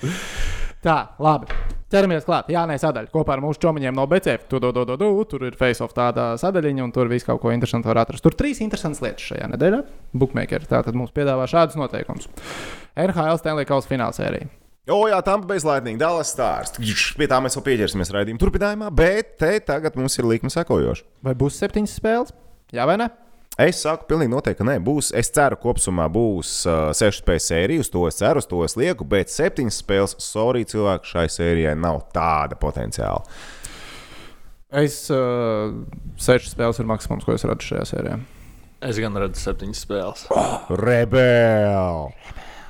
Tā, 0.84 1.00
labi. 1.22 1.52
Ķeramies 1.86 2.24
klāt. 2.26 2.48
Jā, 2.50 2.64
nē, 2.66 2.80
sadaļa. 2.82 3.12
Kopā 3.12 3.36
ar 3.36 3.42
mūsu 3.44 3.60
čomiņiem 3.62 3.94
no 3.94 4.08
BCF. 4.10 4.48
Tu, 4.50 4.58
tu, 4.58 4.72
tu, 4.74 4.82
tu, 4.88 4.96
tu, 4.98 5.10
tur 5.30 5.44
ir 5.46 5.54
face-off 5.58 5.94
tāda 5.94 6.32
sadaļiņa, 6.42 6.82
un 6.82 6.94
tur 6.94 7.06
viss 7.12 7.26
kaut 7.26 7.38
ko 7.44 7.52
interesantu 7.54 7.92
var 7.92 8.00
atrast. 8.02 8.24
Tur 8.26 8.34
trīs 8.34 8.58
interesantas 8.64 9.04
lietas 9.04 9.28
šajā 9.28 9.46
nedēļā. 9.52 9.78
Bookmakeri 10.18 10.66
tātad 10.66 10.98
mums 10.98 11.14
piedāvā 11.14 11.46
šādus 11.50 11.78
noteikumus. 11.78 12.26
NHL 12.98 13.38
Stanley 13.38 13.68
Kausa 13.70 13.92
finālsērija. 13.92 14.50
O, 14.90 14.98
jā, 15.10 15.20
tam 15.26 15.46
bija 15.46 15.62
Lightning, 15.66 15.98
Dallas 15.98 16.32
Stars. 16.34 16.74
Pie 17.18 17.30
tā 17.30 17.38
mēs 17.42 17.54
vēl 17.58 17.66
pieķersimies 17.70 18.10
raidījuma 18.14 18.42
turpinājumā, 18.42 18.90
bet 18.94 19.36
te 19.42 19.52
tagad 19.66 19.98
mums 19.98 20.18
ir 20.18 20.26
likme 20.26 20.50
sekojoša. 20.50 21.06
Vai 21.26 21.34
būs 21.38 21.58
septiņas 21.62 21.96
spēles? 22.00 22.34
Jā 22.74 22.86
vai 22.86 22.98
ne? 22.98 23.08
Es 23.56 23.78
saku, 23.80 24.04
pilnīgi 24.10 24.28
noteikti, 24.34 24.58
ka 24.60 24.64
nē, 24.68 24.74
būs. 24.84 25.14
Es 25.16 25.30
ceru, 25.32 25.56
ka 25.56 25.70
kopumā 25.70 26.10
būs 26.12 26.50
uh, 26.68 26.90
sešu 26.96 27.22
spēļu 27.22 27.40
sērija. 27.40 27.84
Uz 27.86 27.88
to 27.92 28.02
es 28.04 28.18
ceru, 28.18 28.42
uz 28.42 28.48
to 28.50 28.58
es 28.66 28.76
lieku, 28.76 29.06
bet 29.08 29.32
septiņas 29.32 29.78
spēles, 29.80 30.14
sorry, 30.20 30.66
cilvēku 30.68 31.08
šai 31.08 31.24
sērijai 31.32 31.72
nav 31.80 32.02
tāda 32.12 32.58
potenciāla. 32.60 33.24
Es 34.76 34.98
uh, 35.14 35.72
sešas 36.20 36.52
spēles 36.52 36.82
ir 36.82 36.90
maksimums, 36.90 37.24
ko 37.24 37.32
es 37.32 37.46
redzu 37.48 37.70
šajā 37.70 37.86
sērijā. 37.94 38.18
Es 38.84 39.00
gan 39.00 39.16
redzu 39.24 39.40
septiņas 39.40 39.84
spēles. 39.86 40.26
Rebel! 40.84 42.10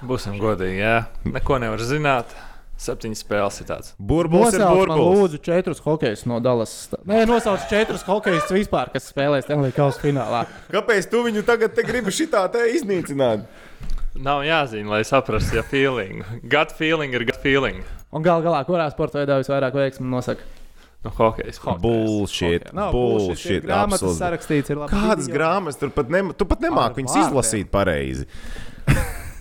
Būsim 0.07 0.39
godīgi, 0.39 0.85
jā. 0.85 1.01
Neko 1.27 1.59
nevar 1.67 1.83
zināt. 1.83 2.39
Septiņas 2.77 3.23
spēles 3.25 3.61
ir 3.63 3.69
tāds. 3.71 3.93
Burbulis 3.97 4.55
ir 4.55 4.65
burbulis. 4.69 5.21
lūdzu 5.21 5.39
četrus 5.47 5.81
hokejus 5.81 6.27
no 6.29 6.41
Dallas. 6.45 6.75
Nē, 7.09 7.23
nosauc 7.29 7.65
četrus 7.71 8.05
hokejus 8.05 8.53
vispār, 8.53 8.91
kas 8.93 9.09
spēlē 9.13 9.41
Stanley 9.45 9.73
Kausa 9.77 10.03
finālā. 10.03 10.43
Kāpēc 10.73 11.09
tu 11.09 11.23
viņu 11.25 11.45
tagad 11.49 11.73
te 11.77 11.87
gribi 11.87 12.13
šitā 12.13 12.45
te 12.53 12.67
iznīcināt? 12.77 13.47
Nav 14.17 14.45
jāzina, 14.45 14.93
lai 14.95 15.03
saprastu, 15.09 15.57
ja 15.59 15.65
feeling. 15.65 16.23
Gut 16.45 16.73
feeling 16.77 17.17
ir 17.17 17.25
gut 17.29 17.41
feeling. 17.41 17.81
Un 18.13 18.25
gal 18.25 18.45
galā, 18.45 18.63
kurā 18.69 18.87
sporta 18.93 19.21
veidā 19.23 19.41
visvairāk 19.41 19.77
veiksmi 19.77 20.09
nosaka? 20.09 20.45
Nu, 21.05 21.13
hokejs. 21.17 21.61
Bullshit. 21.81 22.73
Nav 22.75 22.93
Bullshit. 22.93 23.65
Grāmatas 23.65 24.01
absolūti. 24.03 24.21
sarakstīts 24.21 24.73
ir 24.73 24.81
labi. 24.81 24.97
Kādas 24.97 25.29
grāmatas 25.31 25.79
tur 25.81 25.93
pat, 25.95 26.09
ne, 26.11 26.23
tu 26.37 26.49
pat 26.49 26.65
nemāki 26.65 27.03
viņas 27.03 27.21
izlasīt 27.27 27.71
pareizi? 27.73 28.27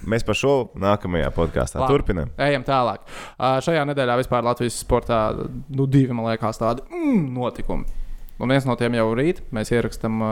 Mēs 0.09 0.25
par 0.25 0.37
šo 0.37 0.53
nākamajā 0.79 1.31
podkāstā 1.35 1.85
turpinām. 1.89 2.31
Ejam 2.41 2.65
tālāk. 2.67 3.03
Uh, 3.35 3.57
šajā 3.65 3.85
nedēļā 3.89 4.17
vispār 4.21 4.45
Latvijas 4.45 4.77
sportā 4.81 5.19
nu, 5.35 5.87
divi, 5.87 6.13
man 6.13 6.29
liekas, 6.29 6.61
tādi 6.61 6.85
mm, 6.91 7.27
notikumi. 7.35 8.03
Un 8.35 8.51
viens 8.51 8.65
no 8.67 8.75
tiem 8.75 8.97
jau 8.97 9.09
rīt. 9.15 9.41
Mēs 9.55 9.71
ierakstām 9.71 10.21
uh, 10.21 10.29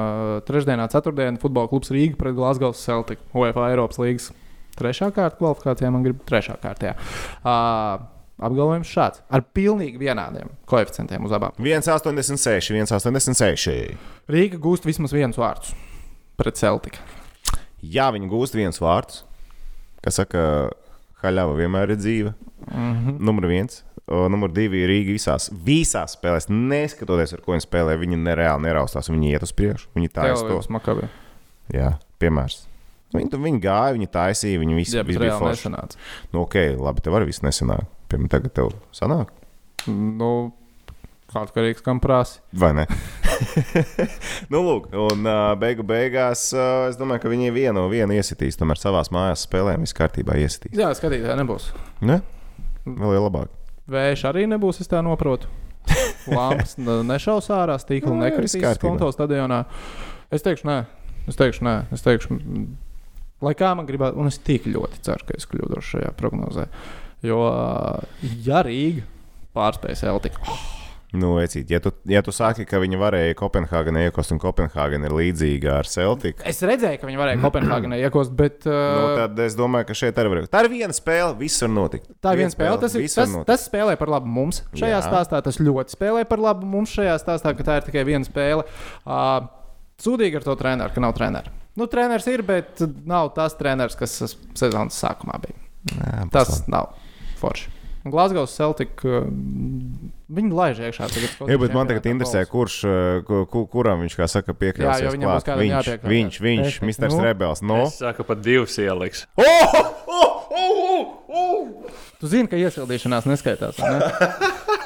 trešdienā, 0.47 0.89
ceturtdienā 0.91 1.39
futbola 1.41 1.71
klubs 1.71 1.93
Rīga 1.93 2.19
pret 2.19 2.35
Glasgow 2.35 2.75
Celtic. 2.75 3.21
UEFA 3.37 3.69
Eiropas 3.71 4.01
līnijas 4.01 4.31
trešā 4.77 5.09
kārta 5.15 5.39
kvalifikācijā, 5.39 5.91
man 5.93 6.03
grib 6.05 6.23
trešā 6.27 6.57
kārtā. 6.61 6.97
Uh, 7.45 8.03
apgalvojums 8.43 8.89
šāds- 8.89 9.23
ar 9.35 9.45
pilnīgi 9.55 10.01
vienādiem 10.01 10.51
koeficientiem 10.67 11.23
uz 11.23 11.31
abām. 11.31 11.55
1,86, 11.57 12.73
1,86. 12.73 13.97
Rīga 14.27 14.59
gūst 14.59 14.83
vismaz 14.83 15.13
viens 15.13 15.37
vārds 15.37 15.73
pret 16.37 16.57
Celtic. 16.57 16.99
Jā, 17.83 18.11
viņi 18.11 18.29
gūst 18.31 18.55
viens 18.55 18.79
vārds. 18.79 19.23
Kas 20.03 20.19
saka, 20.19 20.43
haļava 21.23 21.55
vienmēr 21.57 21.93
ir 21.95 21.99
dzīva. 22.01 22.33
Mm. 22.69 22.93
-hmm. 22.93 23.19
Numur 23.19 23.47
viens. 23.51 23.83
O, 24.03 24.25
numur 24.27 24.51
divi 24.51 24.81
ir 24.83 24.89
Rīga 24.91 25.13
visās, 25.15 25.47
visās 25.63 26.17
spēlēs. 26.17 26.49
Neskatoties, 26.51 27.33
ar 27.33 27.41
ko 27.41 27.53
viņi 27.55 27.63
spēlē, 27.63 27.95
viņi 28.01 28.19
nereāli 28.19 28.65
neraustās. 28.67 29.07
Viņi 29.09 29.31
iet 29.31 29.45
uz 29.47 29.53
priekšu, 29.55 29.87
viņi 29.95 30.11
taisa 30.11 30.43
to. 30.47 30.59
Makabi. 30.69 31.07
Jā, 31.71 31.93
piemērs. 32.19 32.65
Viņi, 33.13 33.29
viņi 33.45 33.61
gāja, 33.63 33.93
viņi 33.95 34.09
taisīja, 34.11 34.59
viņi 34.59 34.75
visi, 34.75 34.97
Jā, 34.97 35.05
visi 35.07 35.21
bija 35.21 35.37
forši. 35.39 35.69
nesanāca. 35.69 35.97
Nu, 36.33 36.41
ok, 36.43 36.55
labi, 36.81 37.01
tev 37.05 37.15
arī 37.15 37.29
viss 37.29 37.45
nesanāk. 37.45 37.85
Piemēram, 38.09 38.29
tagad 38.33 38.53
tev 38.57 38.73
sanāk, 38.91 39.29
Nu, 39.87 40.53
kāds 41.33 41.53
karīgs 41.55 41.83
kam 41.85 41.99
prasa. 42.03 42.39
vai 42.53 42.71
ne? 42.77 42.85
nu, 44.53 44.61
lūk, 44.63 44.87
un 44.93 45.27
beigu 45.61 45.85
beigās 45.87 46.45
es 46.89 46.99
domāju, 46.99 47.25
ka 47.25 47.33
viņi 47.33 47.51
vienu, 47.55 47.87
vienu 47.91 48.15
iesitīs. 48.15 48.57
Tomēr 48.59 48.79
savās 48.81 49.11
mājās 49.13 49.47
spēlēm 49.47 49.83
viss 49.83 49.97
kārtībā 49.97 50.37
iesitīs. 50.41 50.77
Jā, 50.79 50.93
skatītāji 50.97 51.39
nebūs. 51.41 51.71
Ne? 52.05 52.21
Vēl 52.85 53.17
ir 53.17 53.25
labāk. 53.25 53.51
Vējš 53.91 54.25
arī 54.29 54.45
nebūs, 54.47 54.79
es 54.83 54.87
tā 54.91 55.01
saprotu. 55.03 55.51
Lampas 56.31 56.77
n- 56.79 57.03
nešaus 57.09 57.49
ārā, 57.51 57.75
stīkla 57.81 58.13
Nu, 58.13 58.23
jā, 58.23 58.31
nekritīs 58.31 58.79
konto 58.81 59.09
stadionā. 59.11 59.63
Es 60.33 60.45
teikšu, 60.45 60.67
nē, 60.69 60.77
es 61.27 61.37
teikšu, 61.39 61.65
nē, 61.67 61.73
es 61.93 62.03
teikšu, 62.05 62.37
lai 63.43 63.53
kā 63.59 63.73
man 63.75 63.87
gribētu, 63.89 64.17
un 64.19 64.31
es 64.31 64.39
tik 64.39 64.69
ļoti 64.71 65.03
ceru, 65.03 65.27
ka 65.27 65.35
es 65.37 65.47
kļūdos 65.51 65.89
šajā 65.91 66.13
prognozē. 66.19 66.69
Jo, 67.23 67.41
ja 68.47 68.63
Rīga 68.65 69.03
pārspēs 69.55 70.03
Eltiku, 70.09 70.55
Nu, 71.13 71.35
vecīt, 71.37 71.69
ja 71.69 71.77
tu, 71.77 71.91
ja 72.09 72.23
tu 72.25 72.33
saki, 72.33 72.63
ka 72.65 72.79
viņi 72.81 72.97
varēja 72.97 73.35
Kopenhāgenē 73.37 74.07
iekost, 74.07 74.31
un 74.33 74.39
Kopenhāgena 74.41 75.05
ir 75.05 75.13
līdzīga 75.13 75.75
ar 75.83 75.89
Celtiku, 75.89 76.41
es 76.49 76.61
redzēju, 76.65 76.97
ka 77.01 77.09
viņi 77.09 77.19
varēja 77.21 77.41
Kopenhāgenē 77.43 77.99
iekost, 78.01 78.33
bet 78.37 78.65
nu, 78.65 78.73
uh, 78.73 79.13
tad 79.19 79.41
es 79.45 79.53
domāju, 79.59 79.91
ka 79.91 79.97
šeit 79.99 80.17
arī 80.17 80.31
var. 80.33 80.47
Tā 80.49 80.63
ir 80.65 80.71
viena 80.73 80.97
spēle, 80.97 81.35
viss 81.37 81.61
var 81.61 81.69
notikt. 81.75 82.09
Tā 82.17 82.33
ir 82.33 82.41
viena 82.41 82.55
spēle. 82.55 82.79
Tas, 82.81 82.97
ir, 82.97 83.05
tas, 83.13 83.35
tas 83.51 83.65
spēlē 83.69 83.93
par 83.99 84.09
labu 84.15 84.31
mums. 84.39 84.63
Šajā 84.73 84.95
Jā. 84.97 85.03
stāstā 85.05 85.43
tas 85.45 85.61
ļoti 85.61 85.93
spēlē 85.93 86.25
par 86.29 86.41
labu 86.41 86.69
mums. 86.69 86.95
Šajā 86.97 87.19
stāstā, 87.21 87.53
ka 87.59 87.67
tā 87.67 87.77
ir 87.77 87.85
tikai 87.91 88.07
viena 88.09 88.25
spēle. 88.25 88.65
Uh, 89.05 89.45
Sūdīgi 90.01 90.41
ar 90.41 90.47
to 90.47 90.55
treneru, 90.57 90.91
ka 90.95 91.03
nav 91.03 91.13
treneru. 91.15 91.53
Nu, 91.77 91.85
treneris 91.89 92.25
ir, 92.29 92.41
bet 92.45 92.81
nav 93.09 93.31
tas 93.37 93.55
treneris, 93.57 93.95
kas 93.97 94.17
sezonas 94.57 94.97
sākumā 94.97 95.37
bija. 95.45 95.57
Jā, 95.93 96.25
Tas 96.33 96.65
nav 96.71 96.93
forši. 97.41 97.72
Un 98.03 98.11
Glasgow 98.11 98.43
Celtic. 98.51 98.99
Uh, 99.07 99.27
viņi 100.33 100.51
laiž 100.51 100.81
iekšā. 100.89 101.07
Tagad, 101.07 101.35
Jā, 101.47 101.57
bet 101.61 101.75
man 101.75 101.87
tagad 101.87 102.07
interesē, 102.11 102.41
kurš, 102.49 102.75
uh, 102.83 103.21
ku, 103.27 103.43
ku, 103.47 103.63
kuram 103.71 104.03
viņš, 104.03 104.17
kā 104.19 104.27
saka, 104.27 104.51
Jā, 104.51 104.59
piekrāsīs. 104.59 105.05
jo 105.07 105.13
viņam 105.15 105.31
būs 105.31 105.47
kādam 105.47 105.63
viņš, 105.63 105.75
jāpiek 105.77 106.03
vēl 106.03 106.13
viņš, 106.15 106.39
viņš, 106.43 106.67
Efekts. 106.67 106.99
Mr. 106.99 107.13
Nu. 107.13 107.21
Rebels. 107.23 107.63
No? 107.63 107.79
Es 107.87 107.99
saku, 108.01 108.25
pat 108.27 108.43
divas 108.43 108.75
ieliks. 108.83 109.23
Oh, 109.39 109.77
oh, 110.11 110.51
oh, 110.51 111.07
oh. 111.31 111.93
Tu 112.19 112.31
zini, 112.31 112.51
ka 112.51 112.59
iesildīšanās 112.59 113.27
neskaitās. 113.31 113.79
Ne? 113.79 114.11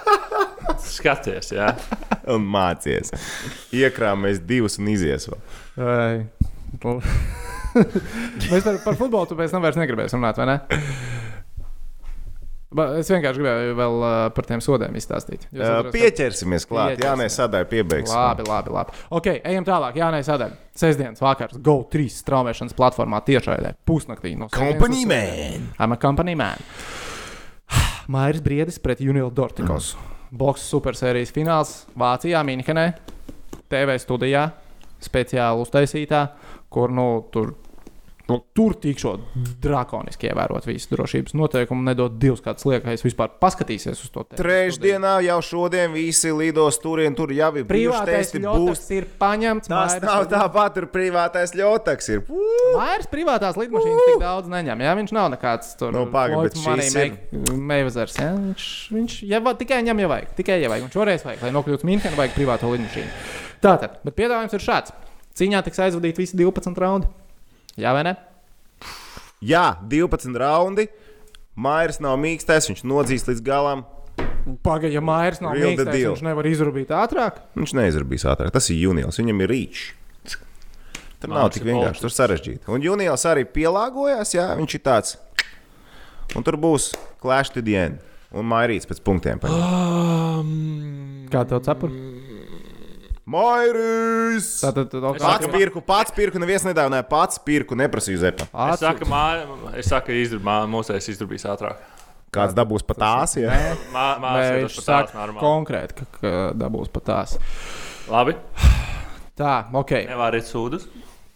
Skaties, 0.98 1.52
jā. 1.58 1.72
Un 2.30 2.46
mācies. 2.54 3.10
Iekrāmēs 3.74 4.44
divus 4.46 4.78
un 4.82 4.94
izies 4.94 5.26
vēl. 5.30 5.40
Mēs 8.48 8.64
par, 8.66 8.78
par 8.86 8.98
futbolu 8.98 9.26
tu 9.30 9.38
pēc 9.38 9.54
tam 9.54 9.66
vairs 9.66 9.78
negribēsim 9.80 10.22
runāt, 10.22 10.38
vai 10.42 10.48
ne? 10.54 10.58
Es 12.68 13.08
vienkārši 13.08 13.40
gribēju 13.40 13.76
vēl 13.80 13.94
uh, 14.04 14.14
par 14.36 14.44
tiem 14.50 14.60
sodiem 14.60 14.96
izstāstīt. 15.00 15.46
Atceros, 15.48 15.86
ka- 15.88 15.94
Pieķersimies 15.94 16.66
klāt. 16.68 16.98
Jā, 17.00 17.14
nē, 17.16 17.30
sadaļa 17.32 17.68
piebeigts. 17.72 18.12
Labi, 18.12 18.44
labi, 18.44 18.74
labi. 18.76 18.98
Ok, 19.16 19.30
ejam 19.40 19.64
tālāk. 19.68 19.96
Jā, 20.02 20.10
nē, 20.12 20.20
sadaļa. 20.28 20.58
Sestdienas 20.78 21.24
vakars, 21.24 21.56
GO3 21.64 22.10
straumēšanas 22.18 22.76
platformā 22.76 23.22
tiešraidē 23.24 23.72
pusnaktī. 23.88 24.34
No 24.36 24.50
Company 24.52 25.00
sestdienu. 25.06 25.72
I'm 25.80 25.96
a 25.96 26.00
company 26.02 26.36
man. 26.36 26.60
Mairis 28.14 28.44
Briedis 28.44 28.82
pret 28.84 29.00
Junilu 29.00 29.32
Dortikos. 29.32 29.94
Boks 30.36 30.68
supersērijas 30.68 31.32
fināls 31.32 31.72
Vācijā, 31.96 32.44
Minhenē, 32.44 32.90
TV 33.72 33.96
studijā, 34.04 34.44
speciāli 35.04 35.64
uztaisītā, 35.64 36.26
kur 36.74 36.92
nu, 36.92 37.08
tur, 37.32 37.54
nu, 38.28 38.40
tur 38.56 38.76
tikšot 38.76 39.24
drakoniski 39.64 40.30
ievērot 40.30 40.66
visus 40.68 40.90
drošības 40.92 41.36
noteikumus, 41.38 41.86
nedot 41.88 42.18
divus 42.20 42.44
kāds 42.44 42.66
liekais 42.68 43.04
vispār 43.06 43.32
paskatīsies 43.42 44.02
uz 44.04 44.12
to. 44.12 44.26
Studiju. 44.28 44.42
Trešdienā 44.42 45.14
jau 45.26 45.38
šodien 45.46 45.94
visi 45.96 46.32
lidos 46.36 46.80
turien, 46.84 47.16
tur 47.18 47.32
jau 47.36 47.52
ir 47.56 47.68
Privātais 47.70 48.28
testi, 48.28 48.42
ļotaks 48.44 48.90
ir 48.98 49.08
paņemts. 49.22 49.72
Tas 49.72 49.98
nav 50.04 50.28
tāpat, 50.32 50.76
tur 50.76 50.90
privātais 50.92 51.56
ļotaks 51.58 52.12
ir. 52.16 52.24
Vairs 52.76 53.10
privātās 53.12 53.60
lidmašīnas 53.60 54.10
tik 54.12 54.24
daudz 54.24 54.52
neņem. 54.52 54.84
Jā, 54.84 54.96
viņš 55.00 55.16
nav 55.16 55.32
nekāds 55.36 55.76
tur 55.80 55.96
Nu, 55.96 56.06
paga, 56.12 56.42
bet 56.44 56.58
šīs 56.60 57.54
Meivazars. 57.56 58.18
Jā, 58.20 58.32
viņš, 58.36 58.70
viņš 58.96 59.20
ja, 59.32 59.42
tikai 59.62 59.80
ņem, 59.88 60.04
ja 60.04 60.12
vajag. 60.12 60.34
Tikai, 60.38 60.60
ja 60.64 60.72
vajag. 60.72 60.88
Un 60.90 60.94
šoreiz 60.94 61.24
vajag, 61.28 61.46
lai 61.48 61.54
nokļūtu 61.56 61.88
Mīnhenā, 61.88 62.18
vajag 62.20 62.36
privāto 62.36 62.72
lidmašīnu. 62.74 63.30
Tātad, 63.64 64.02
bet 64.04 64.18
piedāvājums 64.20 64.58
ir 64.58 64.66
šāds. 64.68 64.94
Cīņā 65.38 65.64
tiks 65.66 65.82
aizvadīti 65.88 66.24
visi 66.26 66.38
12 66.40 66.82
raundi. 66.82 67.10
Jā, 67.78 67.92
vai 67.94 68.04
ne? 68.08 68.16
Jā, 69.46 69.66
12 69.86 70.34
raundi. 70.42 70.88
Mairs 71.58 72.00
nav 72.02 72.18
mīkstais, 72.22 72.68
viņš 72.70 72.84
nodzīs 72.86 73.26
līdz 73.30 73.44
galam. 73.46 73.84
Pagaidām, 74.64 74.94
ja 74.96 75.02
Mairs 75.04 75.42
nav 75.44 75.54
Real 75.58 75.74
the 75.76 75.84
mīkstais, 75.86 75.94
deal. 75.98 76.14
viņš 76.16 76.24
nevar 76.26 76.48
izrūpīt 76.50 76.92
ātrāk. 76.96 77.40
Viņš 77.58 77.74
neizrabīs 77.78 78.26
ātrāk. 78.30 78.52
Tas 78.56 78.70
ir 78.72 78.80
jūnijas, 78.82 79.18
viņam 79.22 79.42
ir 79.46 79.52
rīčs. 79.54 79.86
Tur 81.18 81.32
nav 81.34 81.50
tik 81.50 81.66
vienkārši, 81.66 82.04
tur 82.04 82.14
sarežģīti. 82.14 82.68
Un 82.70 82.84
jūnijas 82.86 83.24
arī 83.26 83.42
pielāgojās, 83.50 84.36
jā, 84.38 84.52
viņš 84.60 84.76
ir 84.78 84.84
tāds. 84.86 85.16
Un 86.38 86.46
tur 86.46 86.58
būs 86.62 86.92
Clash 87.22 87.50
to 87.56 87.64
the 87.66 87.74
end. 87.78 88.04
Un 88.38 88.46
mairīts 88.46 88.86
pēc 88.86 89.00
punktiem. 89.02 89.40
paņem. 89.42 89.62
Um, 89.64 91.28
Kā 91.32 91.42
tev 91.50 91.64
cepur? 91.66 91.90
Mairis! 93.28 94.46
Tātad, 94.64 94.88
tad, 94.88 95.04
Pats 95.20 95.50
pirku, 95.52 95.82
pats 95.84 96.14
pirku, 96.16 96.40
neviens 96.40 96.64
nedāvināja, 96.64 97.04
pats 97.10 97.42
pirku, 97.44 97.76
neprasīju 97.76 98.22
zepa. 98.22 98.48
es 98.72 98.80
saku, 98.80 99.08
mā, 99.12 99.24
es 99.76 99.90
saku, 99.92 100.16
izdarbā, 100.16 100.62
mūsēs 100.72 101.10
izdarīs 101.12 101.44
ātrāk. 101.52 101.82
Kāds 102.32 102.56
dabūs 102.56 102.86
pat 102.88 103.02
tās, 103.02 103.36
jā. 103.40 103.52
Mā, 103.92 104.06
māsai 104.24 104.62
viņš 104.62 104.80
saka 104.84 105.28
konkrēti, 105.42 105.98
ka, 106.00 106.08
ka 106.22 106.32
dabūs 106.56 106.92
pat 106.94 107.08
tās. 107.10 107.36
Labi, 108.08 108.38
Tā, 109.38 109.54
ok. 109.76 109.92
nevāriet 110.08 110.48
sūdus. 110.48 110.88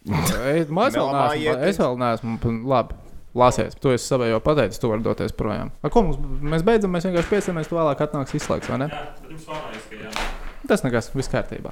Es, 0.08 0.32
es, 0.32 0.72
vēl 0.72 1.12
neesmu, 1.14 1.58
es 1.68 1.82
vēl 1.82 2.00
neesmu 2.02 2.54
labi. 2.72 2.96
Lasies, 3.38 3.76
tu 3.80 3.92
esi 3.94 4.08
savai 4.08 4.32
jau 4.32 4.40
pateicis, 4.44 4.80
tu 4.82 4.90
vari 4.92 5.04
doties 5.06 5.32
projām. 5.36 5.70
A, 5.84 5.92
ko 5.92 6.02
mums, 6.08 6.18
mēs 6.44 6.64
beidzam, 6.68 6.92
mēs 6.96 7.06
vienkārši 7.08 7.32
piesāmies, 7.32 7.70
tu 7.72 7.78
vēlāk 7.78 8.02
atnāks 8.04 8.36
izslēgts, 8.36 8.72
vai 8.72 8.80
ne? 8.82 8.90
Jā, 8.92 9.04
jums 9.30 9.46
fanājas, 9.48 9.86
ka 9.88 10.00
jā. 10.02 10.41
Tas 10.70 10.84
nekas, 10.86 11.10
viss 11.16 11.32
kārtībā. 11.32 11.72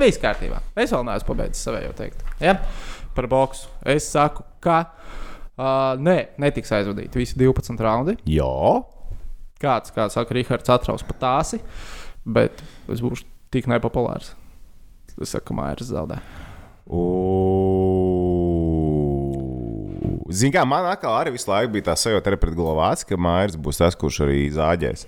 Viss 0.00 0.20
kārtībā. 0.20 0.60
Es 0.78 0.92
vēl 0.94 1.04
neesmu 1.06 1.30
pabeidzis 1.30 1.62
savai 1.66 1.84
jau 1.84 1.92
teikt. 1.98 2.22
Ja? 2.42 2.56
Par 3.14 3.28
boksu. 3.30 3.68
Es 3.86 4.08
saku, 4.10 4.44
ka 4.64 4.78
uh, 4.86 5.94
nē, 6.00 6.16
netiks 6.42 6.72
aizvadīti 6.74 7.20
visi 7.20 7.38
12 7.38 7.84
raundi. 7.84 8.16
Jā. 8.30 8.50
Kāds, 9.60 9.92
kā 9.94 10.08
saka, 10.12 10.34
Rihards 10.34 10.72
atraus 10.72 11.04
pa 11.04 11.16
tāsi, 11.20 11.60
bet 12.24 12.62
es 12.90 13.02
būšu 13.04 13.26
tik 13.52 13.68
nepopulārs. 13.70 14.32
Es 15.20 15.34
saku, 15.34 15.52
Mairis 15.58 15.90
zaudē. 15.92 16.20
Ziniet, 20.30 20.54
kā 20.54 20.62
man 20.66 20.86
atkal 20.88 21.12
arī 21.18 21.34
visu 21.34 21.50
laiku 21.50 21.74
bija 21.74 21.90
tā 21.90 21.96
sajūta 21.98 22.32
pret 22.40 22.56
Glovāts, 22.56 23.04
ka 23.06 23.18
Mairs 23.20 23.58
būs 23.58 23.82
tas, 23.82 23.98
kurš 23.98 24.22
arī 24.24 24.46
zāģēs. 24.54 25.04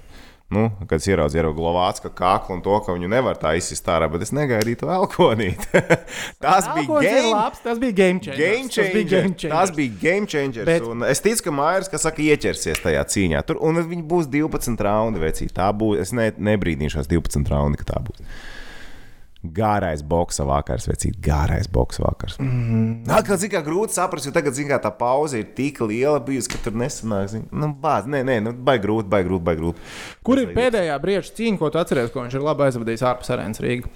Nu, 0.53 0.67
kad 0.85 0.99
es 1.01 1.07
ieraudzīju 1.09 1.47
jau 1.47 1.53
Glovāts, 1.57 2.03
ka 2.05 2.11
kaklu 2.13 2.59
un 2.59 2.63
to, 2.65 2.75
ka 2.85 2.93
viņu 2.93 3.09
nevar 3.09 3.39
tā 3.41 3.55
izsist 3.57 3.87
ārā, 3.89 4.09
bet 4.13 4.25
es 4.27 4.35
negaidīju 4.37 4.83
to 4.83 4.91
elkonīt. 4.93 5.65
tas 6.45 6.69
bija 6.77 7.01
game. 7.07 7.31
labs, 7.33 7.63
tas 7.65 7.81
bija 7.81 7.97
game 8.03 8.21
changer. 8.21 8.41
Game 8.43 8.69
Tas 8.69 8.77
bija 8.93 8.93
changer. 8.93 9.23
game 9.23 9.35
changer. 9.39 9.55
Tas 9.57 9.75
bija 9.79 9.99
game 10.03 10.27
changer. 10.35 10.69
Bet- 10.69 10.85
Bet... 10.85 11.09
Es 11.11 11.25
ticu, 11.25 11.47
ka 11.49 11.55
Mairs, 11.57 11.89
kas 11.93 12.05
saka, 12.05 12.21
ieķersies 12.25 12.83
tajā 12.85 13.05
cīņā. 13.15 13.41
Tur 13.49 13.61
un 13.65 13.81
viņi 13.81 14.05
būs 14.13 14.29
12 14.33 14.85
raundi. 14.85 15.23
Vecī. 15.23 15.49
Tā 15.55 15.71
būs. 15.77 16.01
Es 16.05 16.13
ne, 16.17 16.29
nebrīdīšos 16.37 17.09
12 17.11 17.49
raundi, 17.53 17.81
ka 17.81 17.89
tā 17.95 18.03
būs. 18.05 18.21
Gārais 19.43 20.05
boxa 20.07 20.45
vakars, 20.47 20.85
vecīt, 20.87 21.17
gārais 21.19 21.67
boxa 21.67 22.05
vakars. 22.05 22.37
Mm. 22.39 23.09
Atkal, 23.11 23.41
zināmā 23.43 23.59
mērā, 23.59 23.67
grūti 23.67 23.97
saprast, 23.97 24.29
jo 24.29 24.35
tagad, 24.37 24.55
zināmā 24.55 24.77
mērā, 24.77 24.83
tā 24.85 24.93
pauze 24.95 25.41
ir 25.41 25.49
tik 25.57 25.81
liela 25.83 26.21
bijusi, 26.23 26.53
ka 26.53 26.61
tur 26.63 26.77
nesanāk. 26.79 27.27
Zin, 27.33 27.49
nu, 27.51 27.73
bāz, 27.83 28.07
nē, 28.07 28.23
nē, 28.29 28.39
nu, 28.47 28.55
baigi 28.55 28.87
grūti, 28.87 29.11
baigi 29.11 29.27
grūti, 29.33 29.47
baigi 29.49 29.63
grūti. 29.65 29.91
Kur 30.23 30.43
ir 30.45 30.55
pēdējā 30.55 31.01
brīža 31.03 31.35
cīņa, 31.41 31.59
ko 31.59 31.73
tu 31.75 31.83
atceries, 31.83 32.15
ko 32.15 32.23
viņš 32.23 32.39
ir 32.39 32.47
labi 32.47 32.69
aizvadījis 32.69 33.05
ārpus 33.11 33.35
arēnas 33.35 33.63
Rīgā? 33.67 33.91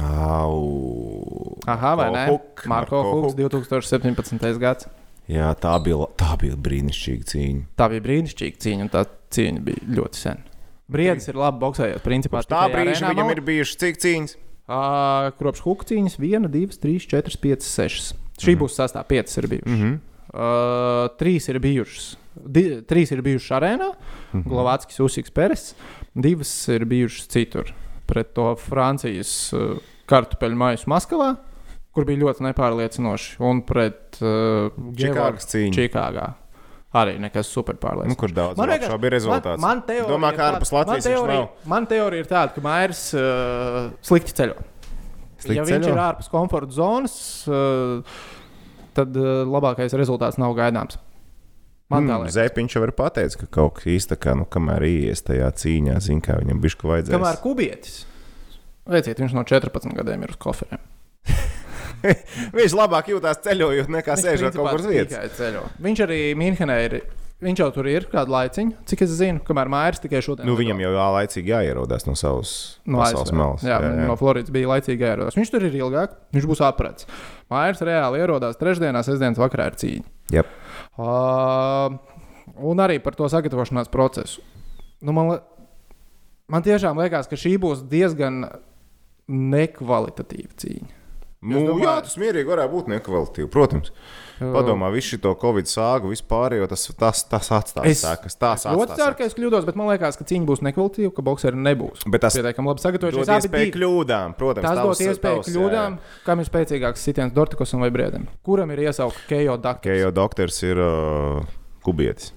Au. 0.00 1.60
Aha, 1.68 1.94
vai 2.00 2.10
ne? 2.14 2.26
Huk, 2.30 2.64
Marko 2.70 3.04
Huks, 3.04 3.36
2017. 3.36 4.60
gads. 4.62 4.88
Jā, 5.30 5.52
tā 5.60 5.76
bija, 5.84 6.08
tā 6.18 6.34
bija 6.40 6.56
brīnišķīga 6.56 7.32
cīņa. 7.34 7.66
Tā 7.78 7.92
bija 7.92 8.08
brīnišķīga 8.08 8.64
cīņa, 8.64 8.86
un 8.86 8.94
tā 8.96 9.04
cīņa 9.36 9.66
bija 9.66 9.90
ļoti 9.98 10.24
sen. 10.24 10.46
Briedis 10.90 11.28
ir 11.30 11.38
labi 11.38 11.60
boxējis. 11.62 12.02
Principā 12.02 12.42
Tā 12.48 12.64
brīža 12.72 13.12
viņam 13.12 13.30
ir 13.36 13.42
bijušas 13.46 13.78
cik 13.78 14.00
cīņas? 14.02 14.38
Ā, 14.70 15.32
Kopš 15.38 15.64
huka 15.66 15.88
cīņas 15.90 16.18
1, 16.22 16.46
2, 16.52 16.78
3, 16.82 17.06
4, 17.10 17.36
5, 17.42 17.66
6. 17.66 18.14
Šī 18.40 18.54
būs 18.60 18.78
sastāvā 18.78 19.04
5 19.10 19.38
ir 19.42 19.48
bijušas. 19.50 19.72
Mm 19.72 19.82
-hmm. 19.82 19.98
Uh, 20.30 21.08
trīs 21.18 21.48
ir 21.50 21.58
bijušas. 21.58 22.16
Di, 22.46 22.62
trīs 22.86 23.10
ir 23.12 23.22
bijušas 23.22 23.50
arēnā, 23.58 23.88
Mhm. 24.32 24.48
Glavāts, 24.50 25.00
Usiks, 25.00 25.30
Peres. 25.30 25.74
Divas 26.14 26.68
ir 26.68 26.84
bijušas 26.84 27.26
citur. 27.28 27.72
Pret 28.06 28.34
to 28.34 28.54
Francijas 28.56 29.52
uh, 29.52 29.78
kartupeļu 30.06 30.54
maisu 30.56 30.86
Maskavā, 30.90 31.36
kur 31.92 32.04
bija 32.04 32.18
ļoti 32.18 32.42
nepārliecinoši. 32.46 33.36
Un 33.40 33.62
pret 33.62 34.18
uh, 34.22 34.70
Čikāgas 34.94 35.46
cīņa. 35.50 35.72
Čikāgā. 35.74 36.34
Arī 36.90 37.20
nekas 37.22 37.46
super 37.46 37.76
Nu, 37.76 37.82
pārliecinošs. 37.84 38.18
kurš 38.18 38.32
daudz 38.34 38.58
Man 38.58 38.72
liekas, 38.72 38.90
šā 38.90 38.96
bija 38.98 39.12
rezultāts? 39.14 39.60
Man, 39.62 39.78
man 39.78 39.82
teorija 39.86 40.10
Domā, 40.10 40.32
ir 40.32 40.38
ka 40.40 40.46
ārpus 40.48 40.72
Latvijas 40.74 40.88
man 40.90 40.96
viņš 40.96 41.06
teorija, 41.06 41.42
nav? 41.44 41.68
man 41.70 41.86
teorija 41.92 42.24
ir 42.24 42.30
tāda, 42.30 42.54
ka 42.56 42.64
Mairs 42.64 43.02
uh, 43.14 43.76
slikti 44.08 44.34
ceļo. 44.40 44.56
Slikti 45.38 45.58
ja 45.60 45.66
viņš 45.68 45.86
ceļo? 45.86 45.92
ir 45.94 46.02
ārpus 46.02 46.32
komforta 46.32 46.74
zonas, 46.74 47.14
uh, 47.46 48.18
tad 48.98 49.14
uh, 49.14 49.30
labākais 49.46 49.94
rezultāts 49.94 50.40
nav 50.42 50.56
gaidāms. 50.58 50.98
Mm. 51.90 52.26
Zepiņš 52.30 52.76
jau 52.76 52.84
ir 52.86 52.92
pateicis, 52.94 53.38
ka 53.38 53.48
kaut 53.50 53.78
kas 53.78 53.88
īsta, 53.90 54.18
kā, 54.18 54.36
nu, 54.38 54.44
kamēr 54.46 54.84
ienāca 54.86 55.24
tajā 55.30 55.48
cīņā, 55.62 55.96
zina, 56.02 56.22
kā 56.22 56.36
viņam 56.38 56.60
bija 56.62 56.90
vajadzēs. 56.90 57.14
Kamēr 57.16 57.40
kubietis, 57.42 57.96
redziet, 58.90 59.18
viņš 59.22 59.34
no 59.34 59.42
14 59.46 59.94
gadiem 59.98 60.22
ir 60.26 60.34
uz 60.34 60.38
koferiem. 60.42 60.82
Viņš 62.58 62.76
labāk 62.76 63.10
jūtas 63.12 63.40
ceļojot, 63.44 63.90
nekā 63.92 64.18
sēžot 64.20 64.56
kaut 64.56 64.72
kur 64.72 64.84
uz 64.84 64.90
vietas. 64.90 65.40
Viņš 65.82 66.04
arī 66.06 66.20
Minhenē 66.38 66.78
ir. 66.88 67.00
Viņš 67.40 67.60
jau 67.62 67.70
tur 67.72 67.86
ir 67.88 68.04
kādu 68.12 68.34
laiciņu, 68.34 68.82
cik 68.90 69.02
es 69.06 69.12
zinu, 69.16 69.40
kamēr 69.46 69.70
Mairs 69.72 70.02
tikai 70.02 70.20
šodien. 70.20 70.44
Nu, 70.44 70.58
viņam 70.58 70.82
jau 70.82 70.90
jālaicīgi 70.92 71.54
jāierodās 71.54 72.04
no 72.04 72.12
savas 72.20 72.50
No 72.84 73.00
pasaules 73.00 73.32
malas. 73.32 73.64
Jā, 73.64 73.78
jā, 73.80 73.94
jā. 73.96 74.08
no 74.10 74.16
Floridas 74.20 74.52
bija 74.52 74.68
laicīgi 74.68 75.06
jāierodas. 75.06 75.38
Viņš 75.40 75.52
tur 75.54 75.64
ir 75.64 75.78
ilgāk, 75.78 76.18
viņš 76.36 76.48
būs 76.50 76.60
aprits. 76.68 77.08
Mairs 77.48 77.80
reāli 77.88 78.20
ierodās 78.20 78.60
trešdienā, 78.60 79.00
sestdienas 79.06 79.40
vakarā 79.40 79.70
ir 79.70 79.80
cīņa. 79.80 80.04
Jep. 80.36 80.52
Uh, 81.00 81.96
un 82.60 82.84
arī 82.84 83.00
par 83.00 83.16
to 83.16 83.32
sagatavošanās 83.32 83.88
procesu. 83.88 84.44
Nu, 85.00 85.16
man, 85.16 85.38
man 86.44 86.68
tiešām 86.68 87.00
liekas, 87.00 87.30
ka 87.30 87.40
šī 87.40 87.56
būs 87.62 87.86
diezgan 87.88 88.44
nekvalitatīva 89.32 90.60
cīņa. 90.60 90.99
Nu, 91.40 91.60
domāju- 91.64 91.84
jā, 91.86 91.92
tas 92.04 92.16
mierīgi 92.20 92.44
varētu 92.52 92.70
būt 92.74 92.88
nekvalitatīvi. 92.92 93.48
Protams, 93.48 93.90
padomā, 94.40 94.90
visu 94.92 95.16
šo 95.16 95.30
Covid 95.40 95.64
sāgu, 95.64 96.10
vispār, 96.12 96.52
jo 96.58 96.66
tas, 96.68 96.82
tas, 96.98 97.22
tas 97.24 97.48
atstās 97.48 97.86
Es- 97.88 98.02
sekas. 98.04 98.36
Tas 98.36 98.66
Ļoti 98.66 98.96
ceru, 98.98 99.16
ka 99.16 99.24
es 99.24 99.32
kļūdos, 99.34 99.64
bet 99.64 99.74
man 99.74 99.88
liekas, 99.88 100.18
ka 100.20 100.24
cīņa 100.28 100.44
būs 100.44 100.60
nekvalitatīva, 100.60 101.14
ka 101.16 101.22
boxeri 101.22 101.56
nebūs. 101.56 102.04
Bet 102.10 102.20
tas 102.20 102.36
pietiekami 102.36 102.68
labi 102.68 102.80
dod 102.82 102.84
sagatavojušies. 102.84 103.48
Iespēju 103.48 103.64
divi. 103.64 103.72
kļūdām. 103.72 104.36
Protams, 104.36 104.66
Tas 104.68 104.76
dod 104.84 105.00
iespēju 105.06 105.20
tavs, 105.40 105.48
jā, 105.48 105.52
jā. 105.52 105.56
kļūdām, 105.56 105.98
kam 106.26 106.40
ir 106.40 106.44
spēcīgāks 106.44 106.96
sitiens 107.08 107.32
Dortikosam 107.32 107.80
vai 107.80 107.90
Briedam. 107.90 108.28
Kuram 108.44 108.70
ir 108.72 108.78
iesaukts 108.84 109.24
Kejo 109.26 109.56
Dakis? 109.56 109.82
Kejo 109.88 110.10
doktors 110.12 110.62
ir 110.62 110.76
uh, 110.76 111.42
kubietis. 111.82 112.32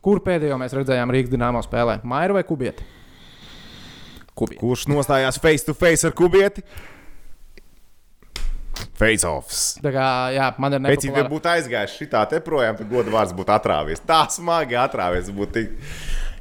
Kur 0.00 0.20
pēdējo 0.20 0.54
mēs 0.62 0.70
redzējām 0.78 1.10
Rīgas 1.10 1.30
dīnāmo 1.34 1.58
spēlē? 1.66 2.04
Maira 2.04 2.32
vai 2.34 2.44
Kubieti? 2.44 2.84
Kubieti. 4.36 4.60
Kurš 4.60 4.86
nostājās 4.90 5.38
face 5.40 5.64
to 5.66 5.74
face 5.74 6.04
ar 6.04 6.12
kubieti? 6.12 6.62
Face 8.98 9.26
offs. 9.26 9.62
Tā 9.82 9.90
kā, 9.94 10.08
jā, 10.34 10.48
man 10.62 10.76
ir 10.76 10.82
Pēc 10.84 11.02
tam, 11.02 11.08
ja 11.10 11.22
nepopulāra. 11.24 11.30
būtu 11.32 11.50
aizgājis 11.54 11.96
šitā 11.98 12.24
te 12.30 12.40
projām, 12.44 12.76
tad 12.78 12.90
goda 12.90 13.10
vārds 13.14 13.34
būtu 13.36 13.54
atrāvies. 13.54 14.02
Tā 14.06 14.24
smagi 14.30 14.78
atrāvies, 14.78 15.30
būtu 15.34 15.52
tik 15.56 15.72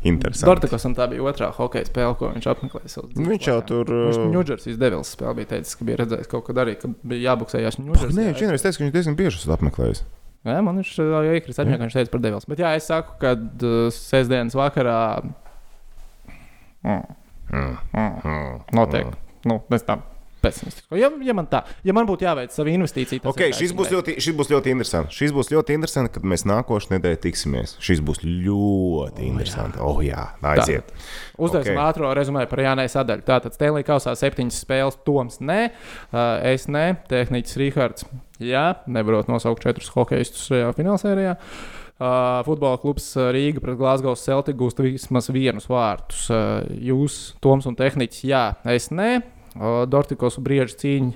interesanti. 0.04 0.50
Dortikosam 0.50 0.96
tā 0.98 1.08
bija 1.12 1.24
otrā 1.30 1.50
hokeja 1.56 1.88
spēle, 1.90 2.16
ko 2.20 2.32
viņš 2.34 2.50
apmeklēja. 2.54 3.06
Viņš 3.18 3.48
jau 3.50 3.58
tur. 3.70 3.94
Viņš 3.94 4.20
uh, 4.20 4.28
Ņūdžersijas 4.34 4.82
devils 4.82 5.14
spēlē 5.16 5.34
bija 5.40 5.52
teicis, 5.56 5.78
ka 5.80 5.88
bija 5.88 6.02
redzējis 6.04 6.30
kaut 6.34 6.46
kad 6.50 6.62
arī, 6.66 6.76
ka 6.82 6.92
bija 7.04 7.30
jābuksējās 7.32 7.80
Nē, 7.80 7.86
Ņūdžersijā. 7.88 8.28
viņš 8.30 8.44
vienreiz 8.46 8.66
teica, 8.66 8.78
ka 8.78 8.86
viņš 8.86 8.94
diezgan 8.98 9.18
bieži 9.20 9.42
esmu 9.42 9.56
apmeklējis. 9.58 10.04
Jā, 10.44 10.60
man 10.60 10.82
viņš 10.82 10.94
jau 11.00 11.24
iekrita 11.32 11.64
atmiņā, 11.64 11.80
ka 11.80 11.88
viņš 11.88 11.98
teica 12.02 12.12
par 12.12 12.24
devils. 12.26 12.48
Bet 12.52 12.60
jā, 12.66 12.74
es 12.76 12.90
saku, 12.92 13.16
ka 13.22 13.34
uh, 13.40 13.88
sestdienas 13.96 14.58
vakarā 14.60 15.00
mm, 16.84 17.04
Mm. 17.54 17.78
Mm. 17.94 18.62
Noteikti. 18.74 19.18
Nu, 19.46 19.60
mēs 19.70 19.84
tam 20.44 20.52
pesimistisko. 20.52 20.96
Ja, 21.00 21.10
ja 21.24 21.34
man 21.34 21.48
tā, 21.52 21.64
ja 21.84 21.94
man 21.96 22.08
būtu 22.08 22.26
jāveic 22.26 22.54
savu 22.54 22.72
investīciju, 22.74 23.24
tad 23.24 23.32
Okay, 23.34 23.54
šis, 23.56 23.74
būs 23.76 23.92
ļoti, 23.94 24.18
šis 24.24 24.36
būs 24.38 24.52
ļoti 24.52 24.74
interesants. 24.74 25.18
Šis 25.18 25.34
būs 25.36 25.52
ļoti 25.54 25.78
interesants, 25.78 26.14
kad 26.14 26.26
mēs 26.28 26.46
nākošais 26.50 26.92
nedēļa 26.94 27.22
tiksimies. 27.24 27.76
Šis 27.84 28.02
būs 28.06 28.24
ļoti 28.24 29.28
interesants. 29.28 29.80
Oh, 29.84 30.02
jā, 30.04 30.32
aiziet. 30.54 30.92
Uztaisīsim 31.38 31.74
Ok. 31.74 31.80
okay. 31.80 31.86
ātrā 31.88 32.14
rezumē 32.18 32.48
par 32.50 32.64
Jānai 32.64 32.90
sadaļu. 32.92 33.26
Tātad 33.28 33.56
Stēlī 33.56 33.86
kausā 33.88 34.16
septiņas 34.20 34.64
spēles, 34.66 35.00
Toms 35.08 35.40
nē, 35.44 35.62
es 36.50 36.68
nē, 36.72 36.86
tehniķis 37.12 37.60
Rīgards. 37.62 38.10
Jā, 38.44 38.66
nevarot 38.92 39.30
nosaukt 39.32 39.64
četrus 39.64 39.94
hokeistus 39.94 40.50
šajā 40.50 40.74
finālsērijā. 40.76 41.38
Uh, 42.04 42.42
futbola 42.44 42.80
klubs 42.82 43.12
Rīga 43.16 43.62
pret 43.64 43.78
Glasgow 43.80 44.18
Celtic 44.20 44.58
gūst 44.60 44.82
vismaz 44.82 45.30
vienus 45.32 45.70
vārtus. 45.70 46.26
Uh, 46.34 46.66
jūs, 46.90 47.36
Toms 47.40 47.70
un 47.70 47.78
tehniķis, 47.80 48.26
jā, 48.28 48.42
es 48.74 48.90
nē. 48.92 49.22
Uh, 49.54 49.84
Dortikos 49.90 50.40
brieža 50.42 50.78
cīņa, 50.82 51.14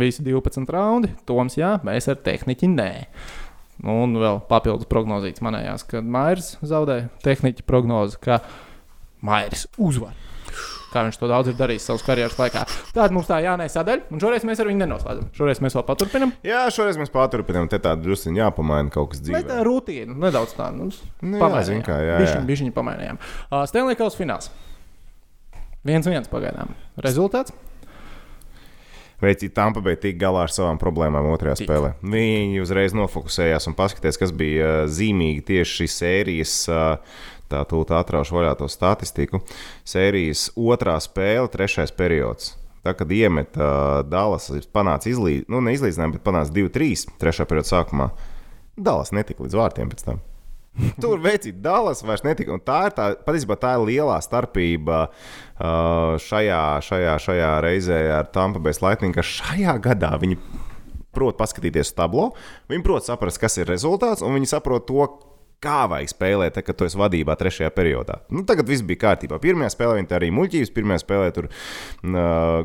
visi 0.00 0.24
12 0.26 0.70
raundi. 0.74 1.12
Toms, 1.28 1.58
jā, 1.60 1.76
mēs 1.86 2.08
ar 2.12 2.18
tehniķi 2.26 2.70
nē. 2.74 2.90
Nu, 3.84 3.98
Un 4.06 4.16
vēl 4.16 4.40
papildus 4.48 4.88
prognozīts 4.88 5.42
manējās, 5.44 5.84
ka 5.88 6.00
Mairs 6.00 6.54
zaudē 6.64 7.06
tehniķa 7.24 7.66
prognozi, 7.68 8.16
ka 8.24 8.40
Mairis 9.26 9.66
uzvar. 9.76 10.14
Kā 10.94 11.02
viņš 11.04 11.18
to 11.20 11.28
daudz 11.28 11.50
ir 11.50 11.56
darījis 11.58 11.84
savas 11.90 12.04
karjeras 12.06 12.38
laikā. 12.40 12.62
Tāda 12.96 13.12
mums 13.12 13.26
tā 13.28 13.40
jānē 13.44 13.66
sadaļa, 13.68 14.06
un 14.14 14.22
šoreiz 14.22 14.46
mēs 14.48 14.62
ar 14.62 14.70
viņu 14.70 14.80
nenoslēdzam. 14.80 15.26
Šoreiz 15.36 15.60
mēs 15.60 15.76
vēl 15.76 15.84
paturpinām. 15.90 16.32
Jā, 16.46 16.62
šoreiz 16.72 16.96
mēs 17.00 17.12
paturpinām. 17.12 17.68
Te 17.68 17.80
tādu 17.84 18.06
drusku 18.06 18.32
jāpamaina 18.38 18.92
kaut 18.94 19.10
kas 19.12 19.20
Mēs 19.26 19.44
tā 19.44 19.58
dzīvē. 19.58 19.66
rutīnu 19.66 20.16
nedaudz 20.24 20.54
tādu 20.56 20.86
Nu, 21.20 21.42
jā, 21.42 21.62
zin 21.68 21.84
kā, 21.84 21.98
jā, 22.00 22.16
jā. 22.22 22.40
Bišķiņ 22.48 22.72
pamainījām. 22.78 23.20
Uh, 23.50 23.66
Stanley 23.68 23.98
Kausa 23.98 24.22
fināls. 24.22 24.48
Viens 25.84 26.08
viens 26.08 26.30
pagaidām. 26.32 26.72
Rezultāts? 27.04 27.52
Veicīt 29.22 29.54
Tampa 29.56 29.80
Bay 29.80 29.96
tik 29.96 30.18
galā 30.20 30.44
ar 30.44 30.52
savām 30.52 30.76
problēmām 30.80 31.30
otrajā 31.32 31.56
Tik. 31.60 31.68
spēlē. 31.70 31.94
Viņi 32.04 32.60
uzreiz 32.60 32.92
nofokusējās 32.96 33.70
un 33.70 33.76
paskatījās, 33.78 34.20
kas 34.20 34.34
bija 34.36 34.66
ā, 34.66 34.84
zīmīgi 34.92 35.46
tieši 35.52 35.80
šīs 35.80 35.96
sērijas. 36.02 36.58
ā, 36.68 36.84
Tā 37.46 37.60
tūlīt 37.62 37.92
atraušu 37.94 38.34
vaļā 38.34 38.56
to 38.58 38.66
statistiku. 38.66 39.38
Sērijas 39.86 40.48
otrā 40.58 40.96
spēle, 40.98 41.46
trešais 41.46 41.92
periods. 41.94 42.56
Tā, 42.82 42.90
kad 42.94 43.10
iemet 43.14 43.54
uh, 43.58 44.02
Dallas, 44.06 44.48
panāca 44.74 45.10
izlīdzinājums, 45.10 45.50
nu, 45.54 45.60
neizlīdzinājums, 45.66 46.16
bet 46.18 46.24
panāca 46.26 46.54
2-3 46.54 47.06
trešā 47.22 47.46
perioda 47.46 47.70
sākumā. 47.70 48.08
Dallas 48.74 49.14
netika 49.14 49.46
līdz 49.46 49.58
vārtiem 49.58 49.90
pēc 49.90 50.04
tam. 50.06 50.20
Tur 51.02 51.20
veicīt 51.24 51.60
Dallas 51.64 52.02
vairs 52.06 52.24
netika. 52.26 52.54
Un 52.56 52.62
tā 52.64 52.86
ir 52.88 52.96
tā, 52.96 53.10
patiesībā 53.26 53.56
tā 53.60 53.74
ir 53.76 53.86
lielā 53.88 54.16
starpība 54.24 55.06
uh, 55.08 56.16
šajā, 56.22 56.62
šajā, 56.84 57.18
šajā 57.26 57.52
reizē 57.64 58.00
ar 58.20 58.30
Tampa 58.34 58.62
Bay 58.62 58.76
Lightning, 58.84 59.16
ka 59.16 59.24
šajā 59.24 59.78
gadā 59.84 60.14
viņi 60.20 60.40
prot 61.16 61.38
paskatīties 61.40 61.92
uz 61.92 61.96
tablo, 61.96 62.26
viņi 62.68 62.84
prot 62.84 63.06
saprast, 63.06 63.40
kas 63.40 63.56
ir 63.56 63.70
rezultāts, 63.70 64.24
un 64.24 64.36
viņi 64.36 64.50
saprot 64.52 64.84
to, 64.88 65.06
kā 65.64 65.86
vajag 65.88 66.10
spēlēt, 66.12 66.58
kad 66.64 66.76
tu 66.76 66.86
esi 66.86 66.98
vadībā 67.00 67.36
trešajā 67.40 67.70
periodā. 67.74 68.20
Nu, 68.28 68.44
tagad 68.48 68.68
viss 68.68 68.84
bija 68.86 69.06
kārtībā. 69.06 69.38
Pirmajā 69.42 69.72
spēlē 69.72 69.96
viņi 70.00 70.12
arī 70.18 70.28
muļķības, 70.36 70.72
pirmajā 70.76 71.02
spēlē 71.02 71.30
tur 71.36 71.48
uh, 71.48 72.18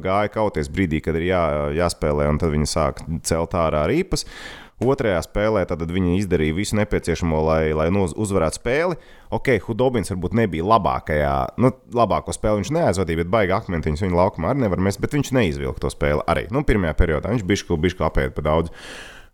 gāja 0.03 0.33
kauties 0.33 0.69
brīdī, 0.73 0.99
kad 1.05 1.17
ir 1.19 1.29
jā, 1.29 1.43
jāspēlē, 1.79 2.27
un 2.31 2.41
tad 2.41 2.51
viņi 2.53 2.67
sāk 2.69 2.99
celt 3.27 3.55
ārā 3.57 3.85
rīpas. 3.91 4.27
Otrajā 4.81 5.19
spēlē 5.21 5.61
viņi 5.69 6.15
izdarīja 6.23 6.55
visu 6.57 6.75
nepieciešamo, 6.79 7.37
lai, 7.45 7.73
lai 7.77 7.89
noz- 7.93 8.15
uzvarētu 8.17 8.57
spēli. 8.57 8.97
Ok, 9.29 9.51
Hudobins 9.67 10.09
varbūt 10.09 10.33
nebija 10.33 10.65
labākajā, 10.65 11.33
nu, 11.61 11.69
labāko 11.93 12.33
spēli 12.33 12.63
viņš 12.63 12.71
neaizvadīja, 12.73 13.21
bet 13.21 13.29
baigi 13.29 13.53
akmentiņus 13.59 14.01
viņa 14.07 14.17
laukumā 14.17 14.51
arī 14.51 14.65
nevar 14.65 14.81
mest, 14.81 14.99
bet 15.03 15.13
viņš 15.13 15.31
neizvilka 15.37 15.85
to 15.85 15.93
spēli 15.93 16.25
arī. 16.25 16.47
Nu, 16.49 16.65
pirmajā 16.65 16.95
periodā 16.97 17.29
viņš 17.29 17.45
bišķi, 17.45 17.77
bišķi 17.85 18.07
apēda 18.09 18.33
pa 18.33 18.45
daudz. 18.49 18.73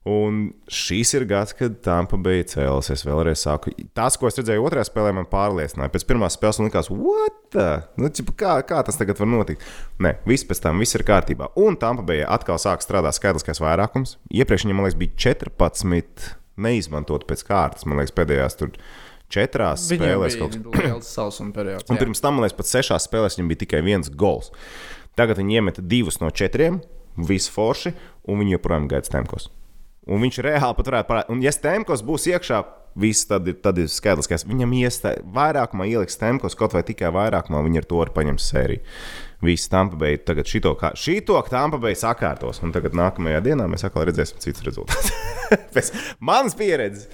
Un 0.07 0.37
šīs 0.71 1.09
ir 1.17 1.25
gads, 1.27 1.51
kad 1.57 1.79
Tampa 1.83 2.15
Bay 2.21 2.45
cēlās. 2.47 2.87
Es 2.93 3.01
vēlreiz 3.03 3.41
saku, 3.43 3.73
tas, 3.97 4.15
ko 4.19 4.29
es 4.29 4.37
redzēju 4.39 4.63
otrajā 4.69 4.87
spēlē, 4.87 5.11
man 5.17 5.27
pārliecināja. 5.27 5.91
Pēc 5.91 6.05
pirmās 6.07 6.37
spēles 6.37 6.61
man 6.61 6.69
likās, 6.69 6.89
what? 6.93 7.57
Nu, 7.99 8.07
ķipa, 8.13 8.35
kā, 8.39 8.53
kā 8.69 8.79
tas 8.87 8.99
tagad 8.99 9.19
var 9.19 9.27
notikt? 9.31 9.65
Nē, 10.03 10.13
viss 10.29 10.47
pēc 10.47 10.61
tam 10.63 10.79
viss 10.83 10.95
ir 10.95 11.03
kārtībā. 11.07 11.49
Un 11.59 11.75
Tampa 11.81 12.05
Bay 12.07 12.23
atkal 12.23 12.61
sāk 12.61 12.85
strādāt 12.85 13.17
skaitliskais 13.17 13.59
vairākums. 13.63 14.15
Iepriekš 14.31 14.67
viņam, 14.67 14.79
man 14.79 14.87
liekas, 14.87 14.99
bija 15.01 15.17
14 15.33 16.29
neizmantot 16.67 17.27
pēc 17.29 17.43
kārtas. 17.49 17.87
Man 17.89 17.99
liekas, 17.99 18.15
pēdējās 18.17 18.57
tur 18.61 18.71
četrās 19.33 19.89
Viņam 19.91 20.07
spēlēs 20.07 20.39
kaut 20.39 20.53
kas. 20.53 20.61
bija 20.61 20.77
periods. 20.77 21.89
Un 21.91 21.99
pirms 21.99 22.23
tam, 22.23 22.37
man 22.37 22.47
liekas, 22.47 22.57
pat 22.61 22.71
sešās 22.71 23.09
spēlēs 23.09 23.35
viņam 23.37 23.51
bija 23.51 23.63
tikai 23.65 23.83
viens 23.85 24.13
gols. 24.13 24.53
Tagad 25.19 25.41
viņi 25.41 25.59
iemeta 25.59 25.83
divus 25.83 26.21
no 26.21 26.29
četriem, 26.31 26.79
visu 27.17 27.51
forši, 27.51 27.91
un 28.29 28.43
viņi 28.43 28.55
joprojām 28.55 28.87
gaida 28.91 29.09
Stemkos. 29.09 29.49
Un 30.07 30.23
viņš 30.23 30.41
reāli 30.45 30.75
pat 30.77 30.89
varētu 30.91 31.09
parādīt, 31.09 31.31
un 31.33 31.43
ja 31.43 31.51
Stemkos 31.51 32.03
būs 32.05 32.29
iekšā, 32.31 32.61
viss 32.97 33.27
tad 33.29 33.47
ir, 33.49 33.57
tad 33.61 33.77
ir 33.81 33.89
skaidrs, 33.91 34.45
viņam 34.47 34.73
iestā, 34.79 35.13
vairākumā 35.35 35.87
ieliks 35.89 36.15
Stemkos, 36.17 36.55
kaut 36.57 36.75
vai 36.77 36.83
tikai 36.87 37.11
vairākumā 37.13 37.61
viņi 37.65 37.81
ar 37.81 37.87
to 37.89 37.99
var 38.01 38.13
paņemt 38.15 38.43
sēriju. 38.43 38.83
Viss 39.45 39.69
Tampa 39.69 39.99
Bay 40.01 40.17
tagad 40.17 40.49
šito, 40.49 40.71
kā, 40.79 40.93
šito 40.97 41.37
Tampa 41.49 41.77
Bay 41.81 41.97
sakārtos, 41.97 42.63
un 42.65 42.73
tagad 42.73 42.95
nākamajā 42.97 43.43
dienā 43.45 43.67
mēs 43.69 43.85
atkal 43.85 44.07
redzēsim 44.09 44.39
citus 44.41 44.65
rezultātus. 44.65 45.11
Pēc 45.75 45.91
manas 46.17 46.57
pieredzes. 46.57 47.05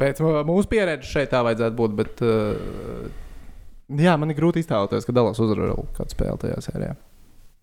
Pēc 0.00 0.22
mūsu 0.48 0.66
pieredzes 0.72 1.12
šeit 1.12 1.30
tā 1.30 1.44
vajadzētu 1.46 1.76
būt. 1.78 1.94
Bet, 2.00 2.24
uh, 2.24 3.06
jā, 4.00 4.16
man 4.18 4.32
ir 4.32 4.40
grūti 4.40 4.64
iztēloties, 4.64 5.06
ka 5.06 5.14
Dallas 5.14 5.38
uzvarēja 5.44 5.76
kādu 6.00 6.16
spēli 6.16 6.42
tajā 6.46 6.58
sērijā. 6.66 6.96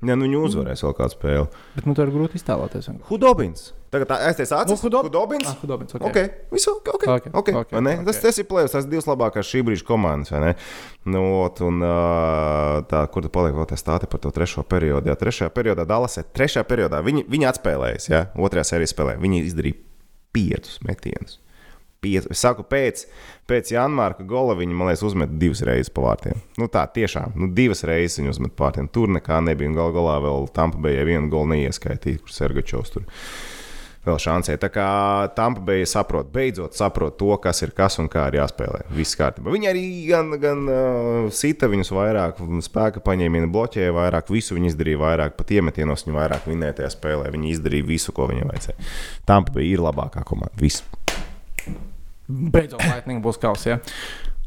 Ja 0.05 0.13
nu 0.13 0.27
viņi 0.27 0.37
uzvarēs 0.45 0.83
vēl 0.85 0.93
kādu 0.93 1.15
spēli. 1.15 1.45
Bet 1.73 1.87
man 1.89 1.95
to 1.97 2.03
ir 2.05 2.11
grūti 2.13 2.37
iztēloties. 2.37 2.89
Hudobins. 3.07 3.71
Tagad 3.89 4.11
aizties 4.13 4.51
acis. 4.53 4.75
Nu, 4.75 4.89
Hudob- 4.89 5.07
Hudobins. 5.07 5.47
Ah, 5.49 5.55
Hudobins, 5.63 5.95
ok. 5.97 6.03
Okay. 6.11 6.27
Visu, 6.51 6.75
okay, 6.75 6.93
okay. 6.93 7.07
Ok, 7.07 7.27
Okay. 7.41 7.55
ok, 7.55 7.71
vai 7.71 7.81
ne? 7.81 7.93
ok. 7.97 8.05
Tas, 8.05 8.19
tas 8.21 8.37
ir 8.37 8.45
plēsoņš, 8.45 8.75
tas 8.75 8.85
ir 8.85 8.91
divas 8.91 9.07
labākās 9.09 9.49
šī 9.49 9.63
brīža 9.65 9.87
komandas. 9.87 10.29
Nu, 11.07 11.23
ot, 11.41 11.63
un, 11.65 11.81
tā, 12.91 13.01
kur 13.09 13.25
tu 13.25 13.31
paliek 13.33 13.57
vēl 13.57 13.65
tā 13.71 13.79
stāsta 13.79 14.05
par 14.11 14.21
to 14.21 14.29
trešo 14.35 14.61
periodu? 14.69 15.09
Jā, 15.09 15.15
trešajā 15.17 15.49
periodā 15.55 15.87
Dallasē, 15.89 16.27
trešajā 16.29 16.67
periodā 16.69 17.01
viņi, 17.01 17.25
viņi 17.31 17.49
atspēlējās, 17.55 18.09
jā, 18.11 18.21
otrajā 18.37 18.67
sērijā 18.75 18.93
spēlē. 18.93 19.17
Viņi 19.23 19.45
izdarīja 19.49 19.81
piecus 20.35 20.77
metienus. 20.85 21.39
Piec, 22.07 22.27
es 22.31 22.43
saku, 22.43 22.63
pēc, 22.67 23.03
pēc 23.49 23.73
Janmārka 23.73 24.23
gola 24.27 24.55
viņi, 24.55 24.75
man 24.77 24.91
liekas, 24.91 25.03
uzmet 25.07 25.33
divas 25.41 25.63
reizes 25.67 25.91
pa 25.91 26.05
vārtiem. 26.05 26.39
Nu, 26.61 26.69
tā 26.71 26.85
tiešām, 26.95 27.35
nu, 27.35 27.51
divas 27.57 27.83
reizes 27.87 28.21
viņi 28.21 28.31
uzmet 28.31 28.55
pa 28.55 28.69
vārtiem. 28.69 28.87
Tur 28.93 29.11
nekā 29.17 29.41
nebija. 29.43 29.71
Un 29.71 29.75
gal 29.75 29.91
galā 29.95 30.17
vēl 30.23 30.47
Tampa 30.55 30.79
Bay 30.83 31.03
vienu 31.07 31.27
golu 31.33 31.51
neieskaitīja, 31.55 32.23
kur 32.23 32.35
Sergačovs 32.35 32.95
tur 32.95 33.07
vēl 34.07 34.19
šansē. 34.21 34.55
Tā 34.61 34.69
kā 34.71 34.87
Tampa 35.35 35.63
Bay 35.67 35.87
saprot, 35.89 36.29
beidzot 36.31 36.77
saprot 36.77 37.17
to, 37.19 37.33
kas 37.43 37.59
ir 37.65 37.73
kas 37.75 37.99
un 38.01 38.07
kā 38.11 38.27
ir 38.31 38.39
jāspēlē. 38.39 38.85
Viss 38.95 39.17
kārtībā. 39.19 39.51
Viņi 39.53 39.71
arī 39.71 39.85
gan, 40.07 40.31
gan 40.41 40.63
uh, 40.71 41.27
sita 41.33 41.67
viņus 41.71 41.91
vairāk, 41.95 42.39
spēka 42.67 43.03
paņēmienu 43.03 43.51
bloķēja 43.53 43.95
vairāk, 43.97 44.31
visu 44.33 44.57
viņi 44.57 44.71
izdarīja 44.73 45.03
vairāk, 45.03 45.35
pat 45.39 45.57
iemetienos 45.57 46.07
viņi 46.07 46.19
vairāk 46.21 46.47
vinnēja 46.47 46.79
tajā 46.81 46.93
spēlē. 46.95 47.33
Viņi 47.35 47.57
izdarīja 47.57 47.91
visu, 47.91 48.15
ko 48.15 48.29
viņiem 48.31 48.53
vajadzēja. 48.53 48.95
Tampa 49.27 49.57
Bay 49.59 49.73
ir 49.73 49.83
labākā 49.83 50.23
komanda. 50.27 50.55
Viss. 50.61 50.85
Beidzot, 52.27 52.83
Lightning 52.83 53.23
būs 53.23 53.39
kausā. 53.41 53.79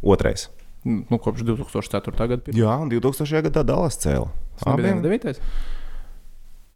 Otrais. 0.00 0.48
Nu, 0.84 1.18
kopš 1.20 1.44
2004. 1.44 2.28
gada. 2.28 2.56
Jā, 2.56 2.76
un 2.80 2.88
2000. 2.92 3.44
gadā 3.48 3.64
Dallas 3.66 3.98
cēlā. 4.00 4.30
Abiem 4.68 5.02
9. 5.04 5.40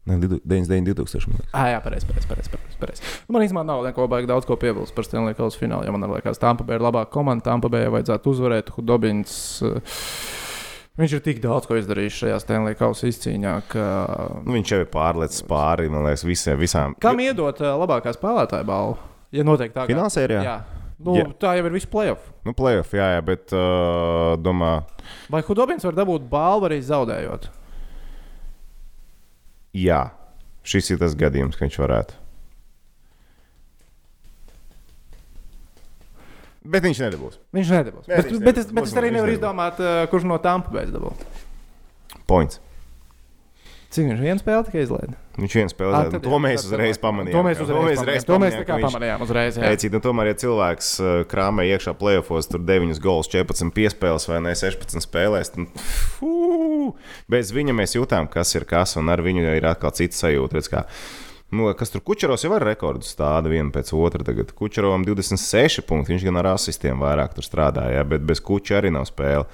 Ne, 0.05 0.19
99, 0.21 0.85
2000. 0.93 1.29
man 1.29 1.39
liekas. 1.41 1.53
Ah, 1.57 1.71
jā, 1.73 1.81
pareizi. 1.81 2.07
Pareiz, 2.09 2.27
pareiz, 2.29 2.49
pareiz, 2.53 2.77
pareiz. 2.81 3.01
Man 3.33 3.45
īstenībā 3.45 3.63
nav 3.65 3.81
neko 3.87 4.05
baigi 4.13 4.29
daudz 4.29 4.45
ko 4.45 4.59
piebilst 4.61 4.93
par 4.97 5.07
Stanley 5.07 5.37
Kausa 5.37 5.61
finālu. 5.61 5.89
Ja 5.89 5.95
man 5.97 6.05
liekas, 6.13 6.41
Tampa 6.43 6.67
Bay 6.69 6.77
ir 6.77 6.85
labāka 6.85 7.15
komanda, 7.15 7.47
Tampa 7.49 7.71
Bay 7.73 7.89
vajadzētu 7.93 8.35
uzvarēt. 8.35 8.75
Hudobins. 8.77 9.33
Uh, 9.65 9.81
viņš 11.01 11.17
ir 11.17 11.25
tik 11.25 11.41
daudz 11.45 11.71
ko 11.71 11.81
izdarījis 11.81 12.21
šajā 12.21 12.37
Stanley 12.45 12.77
Kausa 12.77 13.09
izcīņā, 13.09 13.57
ka. 13.73 13.89
Nu, 14.45 14.59
viņš 14.59 14.75
jau 14.77 14.83
ir 14.85 14.93
pārlecis 14.93 15.49
pāri, 15.49 15.89
man 15.93 16.05
liekas, 16.11 16.29
visiem, 16.29 16.61
visām. 16.61 17.01
Kam 17.01 17.25
iedot 17.25 17.65
uh, 17.65 17.73
labākā 17.81 18.13
spēlētāja 18.13 18.69
balvu? 18.69 19.01
Ja 19.33 19.49
noteikti 19.49 19.79
tā. 19.81 19.89
Finālsērijā? 19.89 20.45
Jā. 20.45 20.59
Nu, 21.03 21.16
Jā. 21.18 21.24
tā 21.42 21.57
jau 21.59 21.64
ir 21.66 21.72
viss 21.74 21.88
playoff. 21.90 22.28
Nu, 22.47 22.53
playoff, 22.55 22.92
jā, 22.95 23.09
jā, 23.16 23.22
bet 23.26 23.51
uh, 23.57 24.34
domā, 24.38 24.84
Vai 25.32 25.40
Hudobins 25.42 25.82
var 25.84 25.97
dabūt 25.99 26.28
balvu 26.30 26.68
arī 26.70 26.78
zaudējot? 26.86 27.49
jā, 29.74 30.05
šis 30.62 30.92
ir 30.95 31.01
tas 31.03 31.16
gadījums, 31.18 31.57
ka 31.59 31.66
viņš 31.66 31.78
varētu. 31.82 32.14
Bet 36.64 36.86
viņš 36.86 37.01
nedabūs. 37.05 37.34
Viņš 37.53 37.72
nedabūs. 37.74 38.07
Nē, 38.09 38.16
Bet, 38.22 38.30
viņš 38.30 38.38
bet, 38.47 38.59
es, 38.62 38.68
nedabūs. 38.70 38.74
bet 38.78 38.86
es 38.88 38.95
arī 38.97 39.09
Viņš 39.11 39.16
nevaru 39.18 39.32
nedabūs. 39.32 39.40
izdomāt, 39.42 39.80
uh, 39.84 40.07
kurš 40.12 40.24
no 40.30 40.38
Tampa 40.40 40.70
Bay 40.72 40.86
dabūs. 40.88 41.26
Points. 42.30 42.61
Cik 43.95 44.09
viņš 44.11 44.22
vienu 44.24 44.42
spēli 44.42 44.66
tikai 44.66 44.80
izlaiž? 44.82 45.11
Viņš 45.38 45.55
viens 45.59 45.74
spēlē, 45.74 45.99
tad 46.11 46.22
to 46.24 46.30
jā, 46.30 46.38
mēs 46.42 46.62
tad 46.64 46.68
uzreiz 46.72 46.99
pamanījām. 47.03 47.34
To 47.34 47.42
mēs 47.47 47.61
uzreiz. 47.62 48.24
To 48.26 48.38
ka 48.66 48.78
viņš- 48.78 48.86
pamanījām 48.88 49.22
uzreiz. 49.22 49.59
jā. 49.59 49.70
Ecīt, 49.74 49.95
nu, 49.95 50.01
tomēr, 50.03 50.30
ja 50.32 50.34
cilvēks 50.42 50.88
krāmē 51.30 51.66
iekšā 51.70 51.95
plēsofos, 51.99 52.51
tur 52.51 52.62
9 52.66 52.99
gols, 53.03 53.30
14 53.30 53.70
piespēles 53.74 54.26
vai 54.30 54.40
ne 54.42 54.55
16 54.59 55.07
spēlēs, 55.07 55.53
tad 55.55 55.70
fū, 56.18 56.95
bez 57.30 57.53
viņa 57.55 57.74
mēs 57.74 57.95
jūtām, 57.95 58.30
kas 58.30 58.55
ir 58.59 58.66
kas, 58.66 58.97
un 58.99 59.09
ar 59.14 59.22
viņu 59.22 59.47
ir 59.57 59.66
atkal 59.70 59.95
cits 59.95 60.18
sajūta. 60.22 60.59
Redz, 60.59 60.70
kā, 60.70 60.84
Nu, 61.55 61.68
kas 61.78 61.92
tur 61.92 62.01
Kučeros 62.03 62.42
jau 62.42 62.51
ar 62.57 62.64
rekordu 62.66 63.07
stāda 63.07 63.47
viena 63.53 63.70
pēc 63.70 63.92
otras. 63.95 64.24
Tagad 64.26 64.51
Kučerovam 64.59 65.05
26 65.07 65.84
punkti. 65.86 66.11
Viņš 66.14 66.24
gan 66.26 66.40
ar 66.40 66.49
asistiem 66.57 66.99
vairāk 66.99 67.36
tur 67.36 67.47
strādāja, 67.47 68.03
bet 68.09 68.24
bez 68.26 68.40
Kuča 68.42 68.80
arī 68.80 68.90
nav 68.90 69.05
spēle. 69.07 69.45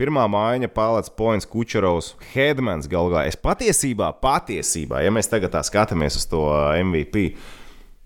Pirmā 0.00 0.24
mājiņa, 0.32 0.70
Pāvils 0.72 1.10
Points, 1.12 1.46
Kučerovs, 1.46 2.14
Hedmans 2.32 2.88
galvā. 2.90 3.26
Es 3.28 3.36
patiesībā, 3.38 4.08
patiesībā, 4.22 5.02
ja 5.04 5.12
mēs 5.14 5.28
tagad 5.30 5.52
tā 5.54 5.60
skatāmies 5.66 6.16
uz 6.18 6.24
to 6.30 6.40
MVP, 6.80 7.26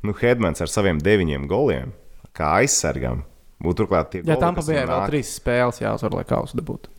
nu, 0.07 0.15
Hedmans 0.19 0.61
ar 0.65 0.73
saviem 0.73 0.99
deviņiem 1.03 1.47
goliem, 1.51 1.95
kā 2.37 2.57
aizsargam, 2.63 3.23
būtu 3.63 3.85
turklāt 3.85 4.11
tie 4.13 4.21
Jā, 4.25 4.33
goli, 4.35 4.43
tam 4.43 4.59
kas 4.59 4.69
bija 4.73 4.83
vēl 4.83 4.93
nāk. 4.99 5.13
trīs 5.13 5.31
spēles 5.39 5.81
jāuzvar, 5.85 6.19
lai 6.19 6.27
kausu 6.29 6.59
dabūtu. 6.59 6.91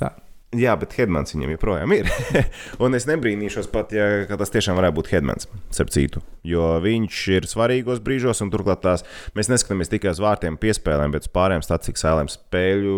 Tā. 0.00 0.10
Jā, 0.58 0.72
bet 0.74 0.96
Hedmans 0.98 1.30
viņam 1.30 1.52
joprojām 1.52 1.92
ir. 1.94 2.08
un 2.82 2.98
es 2.98 3.04
nebrīnīšos 3.06 3.68
pat, 3.70 3.92
ja 3.94 4.26
tas 4.34 4.50
tiešām 4.50 4.74
varētu 4.80 4.96
būt 4.96 5.10
Hedmans, 5.12 5.46
starp 5.70 5.92
citu. 5.94 6.22
Jo 6.42 6.72
viņš 6.82 7.18
ir 7.36 7.46
svarīgos 7.46 8.00
brīžos, 8.02 8.42
un 8.42 8.50
turklāt 8.50 8.82
tās 8.82 9.04
mēs 9.38 9.46
neskatāmies 9.52 9.92
tikai 9.92 10.10
uz 10.10 10.22
vārtiem, 10.24 10.58
piespēlēm, 10.58 11.14
bet 11.14 11.28
uz 11.28 11.32
pārējām 11.36 11.62
statistikas 11.62 12.02
sēlēm, 12.02 12.32
spēļu, 12.34 12.96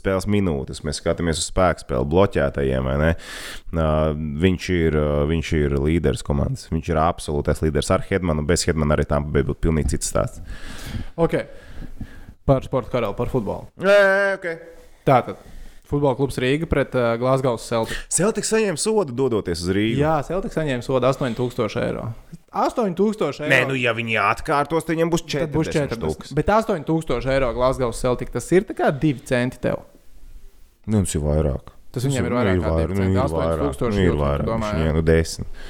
spēles 0.00 0.28
minūtes. 0.32 0.80
Mēs 0.88 1.02
skatāmies 1.02 1.44
uz 1.44 1.50
spēku 1.52 1.84
spēli, 1.84 2.08
bloķētajiem. 2.16 2.88
vai 2.88 2.96
ne? 3.04 3.12
Viņš 4.48 4.72
ir, 4.78 5.00
viņš 5.28 5.54
ir 5.60 5.76
līderis 5.76 6.24
komandas. 6.24 6.70
Viņš 6.72 6.92
ir 6.94 7.04
absolūtais 7.04 7.60
līderis 7.66 7.92
ar 7.92 8.08
Hedmanu. 8.08 8.48
Bez 8.48 8.64
Hedmana 8.64 8.96
arī 8.96 9.10
tam 9.12 9.28
bija 9.34 9.52
pilnīgi 9.52 9.98
cits 9.98 10.08
stāsts. 10.08 10.40
Ok. 11.20 11.42
Par 12.48 12.64
sporta 12.64 12.96
karalu, 12.96 13.18
par 13.18 13.28
futbolu. 13.28 13.68
Nē, 13.84 14.38
okay. 14.40 14.62
Tātad. 15.04 15.60
Futbola 15.92 16.16
klubs 16.16 16.38
Rīga 16.40 16.66
pret 16.70 16.94
uh, 16.96 17.12
Glasgow 17.20 17.58
Celtic. 17.60 17.98
Celtics 18.12 18.48
saņēma 18.54 18.80
sodu, 18.80 19.12
dodoties 19.16 19.60
uz 19.60 19.72
Rīgu. 19.76 19.98
Jā, 20.00 20.14
Celtic 20.24 20.54
saņēma 20.56 20.86
sodu 20.86 21.10
8000 21.10 21.82
eiro. 21.84 22.06
8000 22.56 23.44
eiro. 23.44 23.50
Nē, 23.52 23.60
nu, 23.68 23.76
ja 23.76 23.92
viņi 23.96 24.16
atkārtos, 24.24 24.86
tad 24.86 24.96
viņiem 24.96 25.12
būs 25.12 25.26
40. 25.26 25.44
Tad 25.44 25.54
būs 25.58 25.70
40. 25.72 26.00
štukas. 26.00 26.32
Bet 26.38 26.50
8000 26.56 27.30
eiro 27.36 27.52
Glasgow 27.56 27.92
Celtic 27.96 28.32
tas 28.32 28.48
ir 28.56 28.64
kā 28.72 28.88
2 29.04 29.20
centi 29.28 29.60
tev. 29.68 29.84
Nu, 30.88 31.04
tas 31.04 31.14
ir 31.14 31.22
vairāk. 31.28 31.72
Tas 31.92 32.08
viņiem 32.08 32.26
ir 32.26 32.34
vairāk 32.38 32.60
kā 32.64 32.72
vairāk, 32.72 32.96
2 32.96 32.98
nu, 32.98 33.08
ir 33.12 33.32
vairāk, 33.36 33.64
8000 33.76 33.96
nu, 33.98 34.04
ir 34.08 34.20
vairāk. 34.24 34.48
domājat? 34.48 34.78
Viņiem, 34.80 34.96
nu, 34.96 35.02
desmit. 35.12 35.64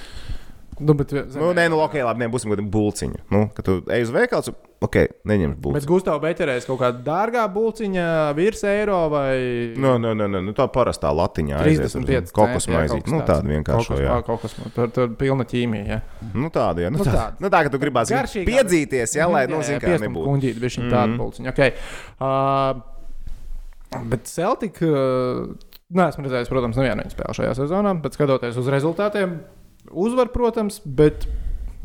Nu, 0.82 0.94
bet, 0.98 1.12
Nu, 1.34 1.50
nē, 1.54 1.66
nu, 1.70 1.78
ok, 1.82 1.98
labi, 2.06 2.24
nebūsim 2.24 2.54
kāda 2.54 2.64
bulciņa. 2.74 3.24
Nu, 3.34 3.48
kad 3.54 3.66
tu 3.66 3.80
ej 3.92 4.06
uz 4.06 4.14
veikalu, 4.14 4.54
ok, 4.88 4.98
neņems 5.28 5.56
Bet 5.58 5.62
bulciņu. 5.66 5.88
Gustavs 5.92 6.22
Beķerējs 6.24 6.66
kaut 6.70 6.80
kāda 6.80 7.02
dārgā 7.06 7.44
bulciņa 7.52 8.06
virs 8.38 8.64
eiro 8.70 9.02
vai 9.12 9.36
Nu, 9.76 9.98
nu, 10.00 10.14
nu, 10.16 10.28
nu, 10.32 10.40
nu, 10.48 10.54
tā 10.56 10.66
parastā 10.72 11.12
latiņā 11.12 11.60
aizies. 11.66 11.96
35 11.98 12.32
Kokos 12.36 12.68
jā, 12.68 12.74
maizīt. 12.76 13.10
Nu, 13.12 13.20
tāda 13.26 13.44
vienkārši. 13.48 14.00
Jā. 14.00 14.18
kaut 14.26 14.46
kas 14.46 14.56
tur, 14.76 14.90
tur 14.94 15.12
pilna 15.20 15.46
ķīmija. 15.48 15.86
Ja. 15.88 16.00
Nu, 16.32 16.48
tāda, 16.54 16.86
jā. 16.86 16.92
Nu, 16.94 17.02
Nu, 17.02 17.10
tā, 17.10 17.26
nu, 17.42 17.50
tā, 17.50 17.64
ka 17.66 17.72
tu 17.72 17.80
gribās 17.82 18.10
Garšīgā, 18.12 18.46
piedzīties, 18.46 19.16
jā, 19.18 19.26
lai, 19.30 19.44
nu, 19.50 19.58
zin, 19.66 19.80
kā 19.82 19.90
piesprāst 19.90 20.06
nebūtu. 20.06 20.30
kuņģīt, 20.30 20.60
bija 20.62 20.74
šī 20.76 20.86
tāda 20.86 21.18
bulciņa. 21.18 21.52
Okay. 21.52 21.74
Uh, 22.22 24.02
bet 24.12 24.30
Celtic, 24.30 24.78
uh, 24.86 25.50
neesmu 25.92 26.26
redzējis, 26.26 26.50
protams, 26.52 26.78
nevienu 26.78 27.04
viņu 27.04 27.14
spēli 27.16 27.38
šajā 27.40 27.56
sezonā, 27.58 27.94
bet 28.04 28.16
skatoties 28.18 28.58
uz 28.62 28.70
rezultātiem, 28.72 29.36
uzvar, 29.90 30.30
protams, 30.34 30.80
bet 30.86 31.26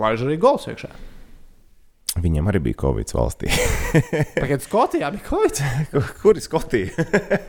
laiž 0.02 0.28
arī 0.28 0.38
gols 0.41 0.70
iekšā. 0.70 0.91
Viņam 2.18 2.47
arī 2.49 2.59
bija 2.70 2.78
Covid 2.82 3.11
valstī. 3.13 3.49
Tagad 4.41 4.63
Skotijā 4.65 5.09
bija 5.13 5.24
Covid. 5.28 5.59
Kur 6.22 6.39
ir 6.39 6.43
Skotija? 6.45 7.05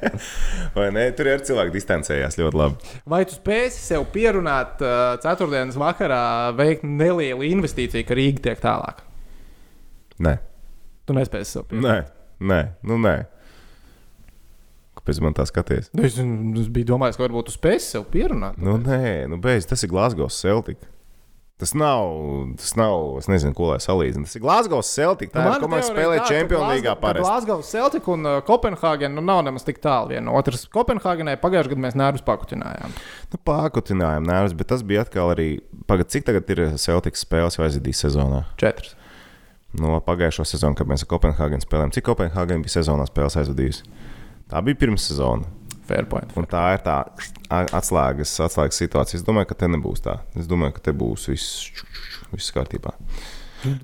Vai 0.77 0.89
ne? 0.95 1.07
Tur 1.17 1.31
ir 1.33 1.45
cilvēki 1.47 1.73
distancējās 1.75 2.37
ļoti 2.41 2.59
labi. 2.61 2.93
Vai 3.09 3.23
tu 3.29 3.39
spēsi 3.39 3.81
sev 3.81 4.05
pierunāt 4.15 4.83
uh, 4.85 5.15
ceturtdienas 5.23 5.79
vakarā 5.81 6.21
veikt 6.59 6.85
nelielu 6.85 7.47
investīciju, 7.49 8.05
ka 8.09 8.19
Rīga 8.19 8.45
tiek 8.51 8.61
tālāk? 8.65 9.01
Nē, 10.25 10.37
Tu 11.09 11.15
nespēsi 11.17 11.55
sev 11.57 11.65
pierunāt. 11.71 12.11
nē, 12.43 12.49
nē, 12.53 12.61
nu, 12.91 12.99
nē. 13.01 13.17
Kāpēc 14.99 15.21
man 15.25 15.33
tā 15.39 15.47
skaties? 15.49 15.89
Nu, 15.97 16.05
Es, 16.05 16.19
es 16.19 16.69
biju 16.75 16.91
domājis, 16.93 17.17
ka 17.17 17.25
varbūt 17.25 17.49
tu 17.49 17.55
spēsi 17.55 17.95
sev 17.95 18.05
pierunāt. 18.13 18.59
Nu, 18.61 18.75
nē, 18.83 19.25
nu, 19.31 19.39
beidz, 19.41 19.65
tas 19.71 19.81
ir 19.87 19.93
Glasgow 19.95 20.29
Celtic. 20.29 20.83
Tas 21.59 21.73
nav, 21.75 22.05
tas 22.55 22.77
nav, 22.79 23.17
es 23.19 23.27
nezinu, 23.27 23.51
ko 23.59 23.73
lai 23.73 23.81
salīdzinu. 23.83 24.29
Tas 24.29 24.37
ir 24.39 24.43
Glasgow 24.45 24.79
Celtic. 24.87 25.33
Tā 25.35 25.43
Nu, 25.43 25.51
ir 25.57 25.63
komanda, 25.65 25.81
kas 25.83 25.89
spēlē 25.91 26.19
Champions 26.29 26.69
League 26.71 26.93
Glasgow- 27.27 27.65
Celtic 27.67 28.07
un 28.15 28.29
uh, 28.31 28.37
Kopenhāgena 28.47 29.11
nu, 29.17 29.25
nav 29.27 29.41
nemaz 29.43 29.67
tik 29.67 29.81
tālu 29.83 30.13
viena 30.13 30.29
no 30.29 30.37
otras. 30.39 30.69
Kopenhāgenai 30.71 31.35
pagājušajā 31.43 31.73
gadā 31.75 31.83
mēs 31.89 31.99
nervus 31.99 32.23
pakutinājām. 32.29 32.95
Nu, 33.35 33.41
Pārkutinājām 33.51 34.31
nervus, 34.31 34.55
bet 34.61 34.71
tas 34.71 34.87
bija 34.87 35.03
atkal 35.03 35.33
arī. 35.35 35.49
Pagad, 35.91 36.13
cik 36.15 36.29
tagad 36.31 36.55
ir 36.55 36.63
Celtic 36.79 37.19
spēles 37.19 37.59
vai 37.59 37.67
aizvadīs 37.67 38.05
sezonā? 38.07 38.45
Četras. 38.61 38.95
No 39.83 39.99
pagājušo 40.07 40.47
sezonu, 40.47 40.79
kad 40.79 40.87
mēs 40.87 41.03
ar 41.03 41.11
Kopenhāgenu 41.11 41.67
spēlējām. 41.67 41.91
Cik 41.99 42.07
Kopenhāgena 42.07 42.63
bija 42.63 42.79
sezonā 42.79 43.05
spēles 43.11 43.35
aizvadījusi? 43.43 43.83
Tā 44.49 44.63
bija 44.65 44.79
pirms 44.87 45.11
sezona. 45.89 46.29
Fair 46.37 46.49
tā 46.53 46.63
ir 46.77 46.85
tā 46.85 46.99
atslēgas, 47.79 48.37
atslēgas 48.47 48.79
situācija. 48.85 49.19
Es 49.21 49.27
domāju, 49.27 49.49
ka 49.51 49.59
te 49.65 49.71
nebūs 49.73 50.05
tā. 50.05 50.19
Es 50.39 50.47
domāju, 50.51 50.77
ka 50.79 50.87
te 50.91 50.93
būs 50.97 51.29
viss, 51.33 51.73
viss 52.33 52.53
kārtībā. 52.55 52.95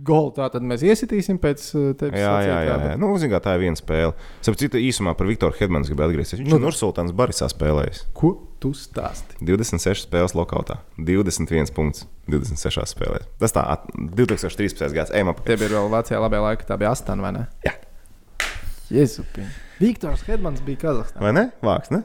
Golu 0.07 0.31
tā 0.37 0.47
tad 0.55 0.63
mēs 0.63 0.85
iesitīsim 0.87 1.41
pēc 1.43 1.63
uh, 1.75 1.87
tevis. 1.99 2.21
Jā, 2.23 2.35
jā, 2.47 2.59
jā. 2.63 2.75
jā. 2.79 2.91
Nu, 3.01 3.09
zin, 3.19 3.33
tā 3.43 3.57
ir 3.57 3.65
viena 3.65 3.75
spēle. 3.75 4.13
Sapratu, 4.39 4.61
citu 4.63 4.79
īsumā 4.79 5.17
par 5.19 5.27
Viktoru 5.27 5.57
Hedmanu 5.59 5.89
gribēju 5.89 6.13
atgriezties. 6.13 6.39
Viņš 6.45 6.53
Nu, 6.53 6.61
ir 6.61 6.63
Nursultāns 6.63 7.11
Barisā 7.17 7.49
spēlējis. 7.51 8.05
Ko 8.15 8.31
tu 8.63 8.71
stāsti? 8.79 9.35
26 9.43 10.07
spēles 10.07 10.37
lokautā, 10.39 10.79
21 11.03 11.75
punkts 11.75 12.07
26 12.31 12.87
spēlēs. 12.95 13.27
Tas 13.43 13.57
tā, 13.57 13.67
at- 13.75 13.91
2013. 13.99 14.95
gads, 14.95 15.11
ejam 15.11 15.33
Tie 15.35 15.41
apakaļ. 15.43 15.59
bija 15.65 15.75
vēl 15.75 15.91
vecie 15.99 16.23
labie 16.23 16.45
laiki, 16.47 16.71
tā 16.71 16.79
bija 16.79 16.95
Astana, 16.95 17.27
vai 17.27 17.33
ne? 17.35 17.45
Jā. 17.67 17.75
Jēzupiņ. 18.95 19.51
Viktors 19.81 20.23
Hedmans 20.29 20.63
bija 20.65 20.85
Kazahstānā. 20.87 21.25
Vai 21.25 21.33
ne? 21.35 21.45
Vāks, 21.65 21.91
ne? 21.95 22.05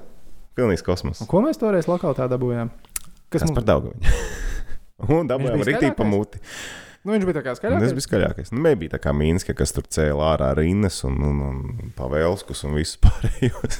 Pilnīgs 0.58 0.84
kosmos. 0.86 1.22
Un 1.24 1.30
Ko 1.30 1.42
mēs 1.46 1.60
toreiz 1.62 1.88
lokautā 1.90 2.26
dabūjām? 2.32 2.72
Kas 3.30 3.44
Kas 3.44 3.48
mums 3.48 3.60
par 3.60 3.68
daudz? 3.68 3.94
Un 5.14 5.30
dabūjām 5.30 5.62
skaļākais? 5.64 6.10
muti. 6.10 6.42
Nu, 7.06 7.14
viņš 7.14 7.28
bija 7.30 7.38
tā 7.38 7.44
kā 7.46 7.54
Un 7.70 7.80
Tas 7.80 7.94
bija 7.96 8.06
skaļākais. 8.08 8.52
Nu, 8.52 8.64
nebija 8.66 8.96
tā 8.98 9.00
kā 9.04 9.14
Mīnska, 9.16 9.56
kas 9.56 9.72
tur 9.76 9.86
cēlā 9.88 10.34
ārā 10.34 10.50
rindas 10.58 10.98
un, 11.08 11.16
un, 11.24 11.40
un 11.46 11.94
pavēlskus 11.96 12.66
un 12.68 12.76
visus 12.76 13.00
pārējos. 13.06 13.80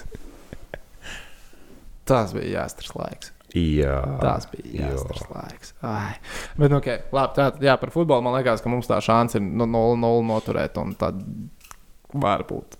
Tas 2.10 2.32
bija 2.38 2.62
jāstras 2.62 2.96
laiks. 2.96 3.34
Jā, 3.58 3.98
Tas 4.22 4.46
bija 4.54 4.70
jā. 4.70 4.88
jāstras 4.94 5.26
laiks. 5.34 5.74
Ai. 5.82 6.14
Bet, 6.56 6.70
nu, 6.70 6.78
okay, 6.78 7.02
labi, 7.12 7.34
tātad, 7.42 7.60
jā, 7.66 7.74
par 7.82 7.92
futbolu 7.94 8.22
man 8.26 8.38
liekas, 8.38 8.62
ka 8.62 8.72
mums 8.72 8.88
tā 8.90 9.02
šāns 9.04 9.36
ir 9.40 9.44
nu, 9.44 9.66
0-0 9.66 10.26
noturēt, 10.30 10.78
un 10.82 10.94
tad 10.98 11.20
varbūt. 12.14 12.78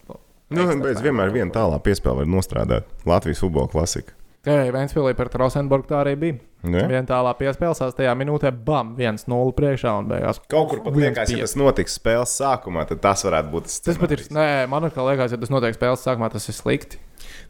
Nu, 0.50 0.66
bez 0.82 1.02
vienmēr 1.06 1.34
viena 1.34 1.54
tālā 1.54 1.78
piespēle 1.84 2.24
var 2.24 2.30
nostrādāt. 2.30 2.88
Latvijas 3.10 3.44
futbola 3.44 3.70
klasika. 3.72 4.16
Jā, 4.48 4.70
Vēnspīlī 4.72 5.12
pret 5.20 5.34
Rosenburgu 5.36 5.90
tā 5.90 5.98
arī 6.00 6.14
bija. 6.20 6.38
Ne? 6.64 6.82
Viena 6.88 7.04
tālā 7.08 7.34
piespēle, 7.40 7.76
8. 7.76 8.06
minūtē, 8.20 8.52
bam, 8.66 8.94
1-0 9.00 9.54
priekšā 9.56 9.94
un 10.00 10.08
beigās. 10.10 10.40
Kaut 10.52 10.72
kur 10.72 10.82
pat 10.86 10.96
liekas, 10.96 11.34
ja 11.34 11.44
tas 11.44 11.56
notiks 11.60 11.98
spēles 12.00 12.34
sākumā, 12.40 12.86
tad 12.88 13.02
tas 13.04 13.24
varētu 13.28 13.52
būt 13.54 13.68
tas. 13.68 13.78
Tas 13.84 14.00
pat 14.00 14.16
ir. 14.16 14.24
scenārijs. 14.26 14.64
Nē, 14.64 14.68
man 14.72 14.88
liekas, 14.88 15.36
ja 15.36 15.40
tas 15.40 15.52
notiek 15.52 15.76
spēles 15.76 16.04
sākumā, 16.08 16.32
tas 16.32 16.48
ir 16.52 16.56
slikti. 16.56 17.00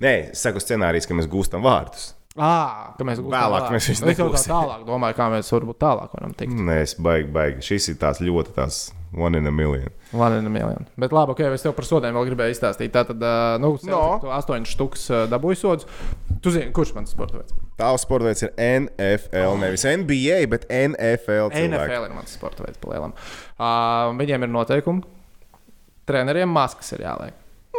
Nē, 0.01 0.13
es 0.33 0.41
saku, 0.45 0.61
scenārijs, 0.61 1.09
ka 1.09 1.17
mēs 1.17 1.29
gūstam 1.29 1.65
vārdus. 1.65 2.11
À, 2.37 2.93
ka 2.97 3.05
mēs 3.05 3.21
gūstam 3.21 3.37
Vēlāk 3.37 3.67
tālāk. 3.69 3.73
mēs 3.77 4.21
jau 4.21 4.29
tā 4.33 4.43
tālāk 4.49 4.85
domāju, 4.89 5.17
kā 5.17 5.29
mēs 5.33 5.49
varbūt 5.55 5.81
tālāk 5.81 6.13
varam 6.17 6.33
tikt. 6.37 6.57
Nē, 6.69 6.81
es 6.85 6.97
baigi, 6.97 7.29
baigi. 7.37 7.65
Šis 7.69 7.93
ir 7.93 8.01
tās 8.01 8.21
ļoti 8.21 8.53
tās 8.57 8.81
one 9.13 9.37
in 9.37 9.47
a 9.47 9.51
million. 9.51 9.89
Labi, 10.13 10.41
miljonu. 10.49 10.85
Bet 10.97 11.11
labi, 11.13 11.31
ok, 11.33 11.39
es 11.53 11.63
tev 11.65 11.73
par 11.77 11.85
sodiem 11.85 12.13
vēl 12.13 12.27
gribēju 12.31 12.53
izstāstīt. 12.55 12.91
Tā 12.93 13.03
tad, 13.09 13.21
nu, 13.61 13.71
No. 13.89 14.19
no. 14.23 14.29
astoņas 14.37 14.73
štukas 14.75 15.07
dabūju 15.31 15.57
sodus. 15.57 15.85
Tu 16.41 16.51
zini, 16.55 16.71
kurš 16.71 16.93
man 16.95 17.05
tas 17.05 17.13
sporta 17.13 17.37
veids? 17.41 17.53
Tavs 17.79 18.05
sporta 18.05 18.25
veids 18.29 18.43
ir 18.45 18.53
NFL, 18.57 19.57
nevis 19.59 19.83
NBA, 19.85 20.39
bet 20.51 20.65
NFL. 20.69 21.49
cilvēki. 21.51 21.69
NFL 21.73 22.05
ir 22.09 22.15
mans 22.15 22.33
sporta 22.37 22.63
veids, 22.65 22.77
palielam. 22.81 23.13
Uh, 23.59 24.13
viņiem 24.19 24.45
ir 24.47 24.53
noteikumi. 24.53 25.03
Treneriem 26.09 26.49
maskas 26.49 26.89
ir 26.95 27.03
jāliek. 27.05 27.35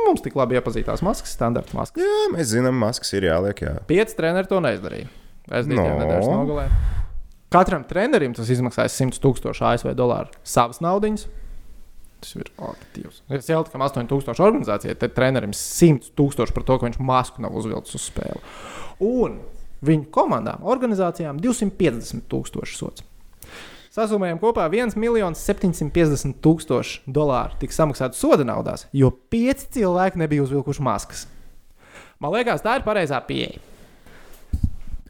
Mums 0.07 0.23
tik 0.25 0.37
labi 0.39 0.57
iepazīstās 0.59 1.03
maskas, 1.05 1.33
standarta 1.35 1.75
maskas. 1.77 2.03
Jā, 2.05 2.29
mēs 2.35 2.53
zinām, 2.55 2.77
maskas 2.81 3.11
ir 3.19 3.27
jāliek. 3.27 3.59
Jā. 3.67 3.73
Pieci 3.91 4.15
treneri 4.17 4.49
to 4.49 4.61
neizdarīja. 4.63 5.09
Es 5.51 5.67
No. 5.67 5.75
domāju, 5.83 5.99
ka 5.99 6.05
nedēļas 6.05 6.31
nogalē. 6.31 6.67
Katram 7.51 7.85
trenerim 7.89 8.35
tas 8.37 8.51
izmaksāja 8.53 8.93
100 8.95 9.21
tūkstoši 9.23 9.65
ASV 9.73 9.95
dolāru 9.99 10.31
savas 10.47 10.83
naudas. 10.85 11.27
Tas 12.21 12.37
ir 12.37 12.51
aktīvs. 12.63 13.23
Es 13.33 13.49
jau 13.49 13.63
tam 13.67 13.83
8000 13.87 14.45
organizācijai, 14.45 14.95
tad 15.01 15.17
trenerim 15.17 15.55
100 15.57 16.13
tūkstoši 16.19 16.55
par 16.55 16.67
to, 16.69 16.77
ka 16.77 16.87
viņš 16.87 17.01
masku 17.01 17.43
nav 17.43 17.57
uzvilcis 17.57 17.97
uz 17.97 18.11
spēli. 18.11 18.43
Un 19.01 19.41
Viņu 19.81 20.11
komandām, 20.13 20.61
organizācijām 20.69 21.39
250 21.41 22.27
tūkstoši 22.29 22.77
sots. 22.77 23.05
Sasumējam 23.91 24.39
kopā 24.39 24.67
1 24.69 24.93
750 24.93 26.37
tūkstoši 26.45 27.11
dolāru 27.11 27.57
tika 27.59 27.75
samaksāti 27.75 28.21
soda 28.21 28.45
naudās, 28.47 28.85
jo 28.93 29.09
pieci 29.11 29.71
cilvēki 29.81 30.21
nebija 30.21 30.45
uzvilkuši 30.45 30.85
maskas. 30.85 31.25
Man 32.21 32.37
liekas, 32.37 32.61
tā 32.63 32.77
ir 32.77 32.85
pareizā 32.85 33.19
pieeja. 33.25 33.59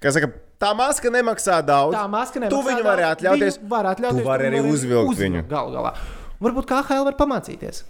Kā 0.01 0.15
saka, 0.15 0.31
tā 0.61 0.71
maska 0.77 1.13
nemaksā 1.13 1.61
daudz. 1.67 1.97
Tā 1.97 2.05
maska 2.11 2.39
Tu 2.39 2.45
nemaksā 2.47 2.67
viņu 2.69 2.85
vari 2.87 3.07
atļauties. 3.09 3.59
viņu 3.61 3.71
Var 3.73 3.89
atļauties 3.95 4.23
Tu 4.23 4.29
vari 4.29 4.51
arī 4.51 4.61
uzvilkt 4.71 5.19
viņu. 5.21 5.45
Galu 5.51 5.75
galā. 5.77 5.95
Varbūt 6.41 6.69
KHL 6.71 7.09
var 7.09 7.17
pamācīties. 7.19 7.83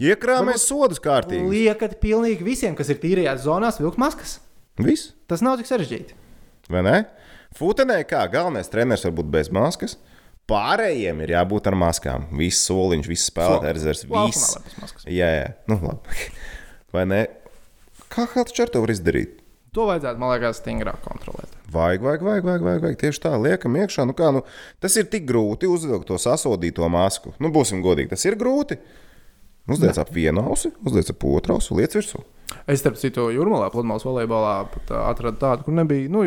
Iekrāmēs 0.00 0.64
sodus 0.64 1.00
kārtīgi. 1.02 1.48
Liekat 1.50 1.98
pilnīgi 2.00 2.44
visiem, 2.46 2.76
kas 2.78 2.88
ir 2.92 3.00
tīrajās 3.02 3.42
zonās, 3.44 3.80
vilkt 3.82 4.00
maskas. 4.00 4.38
Viss, 4.80 5.10
Tas 5.28 5.42
nav 5.44 5.58
tik 5.60 5.68
sarežģīti. 5.68 6.14
vai 6.72 6.82
ne? 6.86 6.94
Futenē 7.58 7.98
kā 8.08 8.22
galvenais 8.30 8.70
treneris 8.70 9.04
var 9.04 9.12
būt 9.18 9.28
bez 9.34 9.50
maskas. 9.52 9.96
Pārējiem 10.50 11.20
ir 11.22 11.34
jābūt 11.34 11.68
ar 11.70 11.76
maskām. 11.78 12.24
Viss 12.38 12.64
soliņš, 12.66 13.08
viss 13.10 13.28
spēlētājs 13.30 13.76
rezerves. 13.76 14.06
Viss. 14.08 15.04
Jā, 15.06 15.28
jā, 15.36 15.44
nu 15.70 15.76
labi. 15.82 16.30
Vai 16.94 17.04
ne? 17.06 17.20
Kā 18.10 18.24
kāds 18.30 18.56
ar 18.58 18.72
to 18.72 18.80
var 18.82 18.90
izdarīt? 18.94 19.36
To 19.76 19.84
vajadzētu, 19.86 20.18
man 20.18 20.32
liekas, 20.32 20.58
stingrāk 20.62 20.98
kontrolēt. 21.04 21.59
Vajag, 21.70 22.02
vajag, 22.02 22.22
vajag, 22.26 22.44
vajag, 22.48 22.64
vajag, 22.66 22.82
vajag. 22.86 22.98
Tieši 22.98 23.22
tā, 23.22 23.34
liekam, 23.38 23.76
iekšā. 23.78 24.06
Nu 24.08 24.14
kā, 24.18 24.32
nu, 24.34 24.42
tas 24.82 24.96
ir 24.98 25.06
tik 25.10 25.28
grūti 25.28 25.70
uzvilkt 25.70 26.08
to 26.10 26.18
sasodīto 26.18 26.88
masku. 26.90 27.30
Nu, 27.38 27.52
būsim 27.54 27.82
godīgi, 27.84 28.10
tas 28.14 28.26
ir 28.26 28.38
grūti. 28.40 28.80
Uzliec 29.70 29.98
ap 30.02 30.08
vienu 30.10 30.42
ausi, 30.50 30.72
uzliec 30.82 31.12
ap 31.12 31.24
otru 31.30 31.54
ausi, 31.54 31.74
liec 31.78 31.94
virsū. 31.94 32.24
Es, 32.66 32.80
starp 32.80 32.96
citu, 32.98 33.28
jūrmālā, 33.30 33.68
pludmales 33.70 34.02
volejbolā 34.02 34.54
pat, 34.72 34.88
ā, 34.90 35.04
atradu 35.12 35.38
tādu, 35.38 35.66
kur 35.68 35.76
nebija. 35.76 36.10
Nu, 36.10 36.24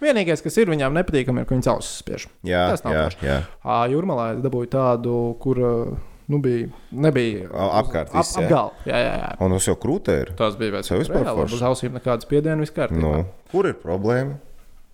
vienīgais, 0.00 0.40
kas 0.40 0.56
ir 0.62 0.70
viņām 0.72 0.96
nepatīkami, 0.96 1.42
ir, 1.42 1.48
ka 1.48 1.52
viņas 1.58 1.68
ausis 1.74 1.98
spiež. 2.00 2.24
Jā, 2.48 2.62
Tas 2.72 2.86
nav 2.86 2.96
jā, 2.96 3.02
forši. 3.10 3.26
jā. 3.28 3.36
Ā, 3.60 3.80
Jūrmālā 3.92 4.30
es 4.38 4.40
dabūju 4.46 4.70
tādu, 4.72 5.16
kur 5.42 5.60
nu, 5.60 6.40
bija, 6.40 6.70
nebija 6.96 7.50
apkārt 7.82 8.14
ap, 8.14 8.16
viss, 8.22 8.38
jā. 8.40 8.64
Jā, 8.88 9.02
jā. 9.04 9.30
Un 9.44 9.58
tas 9.58 9.68
jau 9.68 9.76
krūtē 9.82 10.16
ir. 10.22 10.32
Tas 10.38 10.56
bija 10.56 10.80
Tev 10.86 11.02
vispār 11.04 11.28
forši? 11.28 11.58
Uz 11.58 11.66
ausīm 11.74 12.00
nekādas 12.00 12.24
spiediena 12.24 12.64
vispār. 12.64 12.96
Nu, 12.96 13.12
kur 13.52 13.68
ir 13.68 13.76
problēma? 13.82 14.40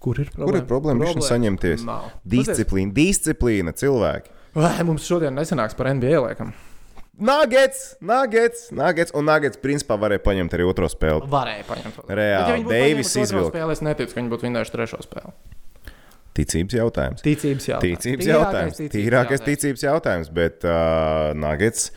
Kur 0.02 0.18
ir 0.18 0.28
problēma? 0.32 0.50
Kur 0.50 0.58
ir 0.58 0.66
problēma? 0.68 1.06
Viņš 1.06 1.28
saņemties. 1.28 1.86
Nav. 1.86 2.10
Disciplīna, 2.26 2.92
disciplīna, 2.96 3.74
cilvēki. 3.78 4.34
Vai 4.58 4.74
mums 4.84 5.06
šodien 5.08 5.34
nesanāks 5.38 5.76
par 5.78 5.92
NBA 5.94 6.18
liekam? 6.26 6.50
Nuggets, 7.22 7.92
nuggets, 8.02 8.66
nuggets. 8.74 9.12
Un 9.14 9.26
nuggets 9.28 9.60
principā 9.62 9.98
varēja 10.00 10.22
paņemt 10.24 10.54
arī 10.56 10.64
otro 10.66 10.88
spēli. 10.90 11.28
Varēja 11.30 11.66
paņemt. 11.68 11.98
Reāli, 12.08 12.64
Deivis 12.70 13.12
izvilka. 13.20 13.52
Spēli, 13.52 13.76
es 13.76 13.82
neticu, 13.84 14.14
ka 14.14 14.20
viņi 14.20 14.32
būtu 14.32 14.46
vinnējuši 14.48 14.74
trešo 14.74 15.02
spēli. 15.04 15.34
Ticības 16.32 16.78
jautājums. 16.78 17.22
Ticības 17.22 17.68
jautājums. 17.68 18.00
Ticības 18.00 18.24
Tīrākais 18.24 18.32
jautājums. 18.32 18.76
ticības 18.80 18.96
Tīrākais 18.96 19.36
jautājums. 19.36 19.60
ticības 19.62 19.82
jautājums, 19.84 20.30
bet 20.40 20.64
uh, 20.64 21.34
Nuggets. 21.36 21.90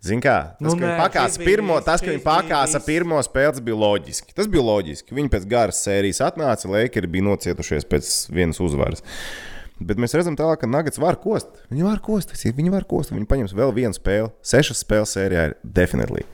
Zini, 0.00 0.22
kā 0.24 0.56
tas, 0.56 0.60
Nu, 0.64 0.72
ka 0.80 0.94
viņi 0.96 1.36
bija 1.36 1.44
pirmo, 1.44 1.74
tas, 1.84 2.00
ka 2.00 2.08
viņi 2.08 2.22
viss. 2.24 2.86
pirmo 2.86 3.18
spēli, 3.20 3.60
bija 3.66 3.76
loģiski. 3.76 4.32
Tas 4.32 4.46
bija 4.48 4.62
loģiski. 4.64 5.12
Viņi 5.12 5.28
pēc 5.28 5.44
garas 5.50 5.82
sērijas 5.84 6.22
atnāca, 6.24 6.70
Lakers 6.72 7.10
bija 7.12 7.26
nocietušies 7.26 7.84
pēc 7.84 8.08
vienas 8.32 8.60
uzvaras. 8.64 9.02
Bet 9.80 9.96
mēs 10.00 10.12
redzam, 10.16 10.36
tālāk, 10.36 10.60
ka 10.60 10.66
Nuggets 10.66 10.98
var 11.00 11.16
kost. 11.20 11.48
Viņi 11.70 11.84
var 11.84 12.00
kost, 12.04 12.32
viņi 12.32 12.72
var 12.72 12.84
kost. 12.88 13.12
Viņi 13.12 13.28
paņems 13.28 13.52
vēl 13.56 13.72
vienu 13.76 13.92
spēli. 13.96 14.30
Sešas 14.44 14.80
spēles 14.84 15.12
sērijā 15.16 15.44
ir 15.50 15.54
definitīvi. 15.64 16.24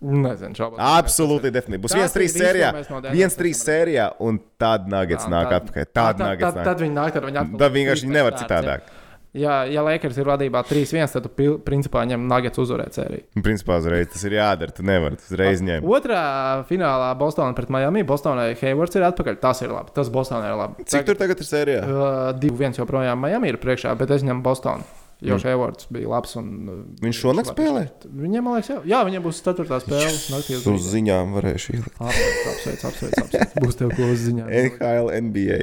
Nezinu, 0.00 0.54
šaubos. 0.56 0.78
Absolūti 0.80 1.50
definitīvi. 1.52 1.82
Būs 1.84 1.94
viens 1.98 2.14
trīs 2.14 2.32
sērijā. 2.32 2.70
viens 3.12 3.34
trīs 3.36 3.58
sērijā, 3.66 4.06
un 4.18 4.38
tad 4.58 4.86
Nuggets 4.88 5.26
Tā, 5.26 5.30
nāk 5.34 5.52
atpakaļ. 5.58 5.84
Tad 5.92 6.16
tad- 6.16 6.38
nāk. 6.40 6.64
Tad 6.64 6.78
viņi 6.80 6.94
nāk, 6.94 7.12
tad 7.12 7.22
viņi 7.24 7.36
atkal. 7.42 7.58
Tad 7.58 7.72
vienkārši 7.72 8.06
nevar 8.08 8.32
citādāk. 8.32 8.80
Ja, 9.32 9.60
ja 9.70 9.82
Lakers 9.86 10.16
ir 10.18 10.26
vadībā 10.26 10.64
3-1, 10.66 11.06
tad 11.14 11.28
tu 11.28 11.50
principā 11.62 12.02
ņem 12.10 12.24
Nuggets 12.30 12.58
uzvarēt 12.58 12.96
sēriju. 12.98 13.26
Principā 13.46 13.76
uzreiz 13.78 14.08
tas 14.10 14.24
ir 14.26 14.34
jādara. 14.34 14.74
Tu 14.74 14.82
nevari 14.86 15.20
uzreiz 15.20 15.62
ņemt. 15.62 15.86
Otrā 15.86 16.22
finālā 16.66 17.12
Bostonā 17.18 17.54
pret 17.54 17.70
Miami. 17.70 18.02
Bostonai 18.06 18.56
Haywards 18.58 18.98
ir 18.98 19.06
atpakaļ. 19.06 19.38
Tas 19.42 19.62
ir 19.62 19.70
labi. 19.70 19.94
Tas 19.94 20.10
Bostonai 20.10 20.50
ir 20.50 20.58
labi. 20.58 20.86
Cik 20.90 21.06
tur 21.06 21.20
tagad 21.20 21.38
ir 21.38 21.46
sērijā? 21.46 21.84
Uh, 21.86 22.16
divi 22.42 22.58
viens 22.64 22.80
joprojām 22.80 23.22
Miami 23.22 23.52
ir 23.52 23.60
priekšā, 23.62 23.94
bet 24.00 24.10
es 24.16 24.26
ņemu 24.26 24.42
Bostonu. 24.46 24.82
Jo 25.20 25.36
Mm. 25.36 25.42
Haywards 25.44 25.86
bija 25.92 26.08
labs. 26.08 26.34
Un, 26.40 26.46
uh, 26.68 26.84
Viņš 27.04 27.18
šonakt 27.22 27.50
spēlē? 27.52 27.84
Viņam, 28.08 28.46
man 28.46 28.56
liekas, 28.56 28.70
jā, 28.72 28.78
jā 28.88 29.00
viņam 29.04 29.26
būs 29.26 29.42
4. 29.44 29.80
spēle. 29.84 30.14
naktī 30.32 30.56
uz 30.56 30.66
Uz 30.66 30.88
ziņām 30.94 31.36
varēšu 31.36 31.76
ielikt. 31.76 32.00
Apsveic, 32.00 32.86
apsveic, 32.88 33.18
apsveic. 33.20 33.54
Būs 33.60 33.76
tev 33.76 33.92
ko 33.94 34.08
uzziņā. 34.14 34.48
NHL, 34.64 35.12
NBA. 35.28 35.60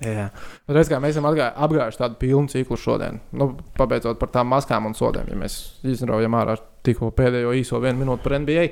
Jā, 0.00 0.28
redz, 0.70 0.88
kā 0.88 1.00
mēs 1.02 1.16
esam 1.16 1.26
apgājuši 1.28 2.00
tādu 2.00 2.18
pilnu 2.20 2.48
ciklu 2.52 2.78
šodien. 2.80 3.18
Nu, 3.36 3.50
pabeidzot 3.76 4.20
par 4.20 4.30
tām 4.32 4.48
maskām 4.52 4.86
un 4.88 4.94
sodiem, 4.96 5.28
ja 5.28 5.38
mēs 5.40 5.56
izraujam 5.84 6.36
ārā 6.38 6.56
tikko 6.86 7.10
pēdējo 7.16 7.52
īso 7.58 7.80
vienu 7.82 8.04
minūti 8.04 8.24
par 8.24 8.38
NBA. 8.40 8.68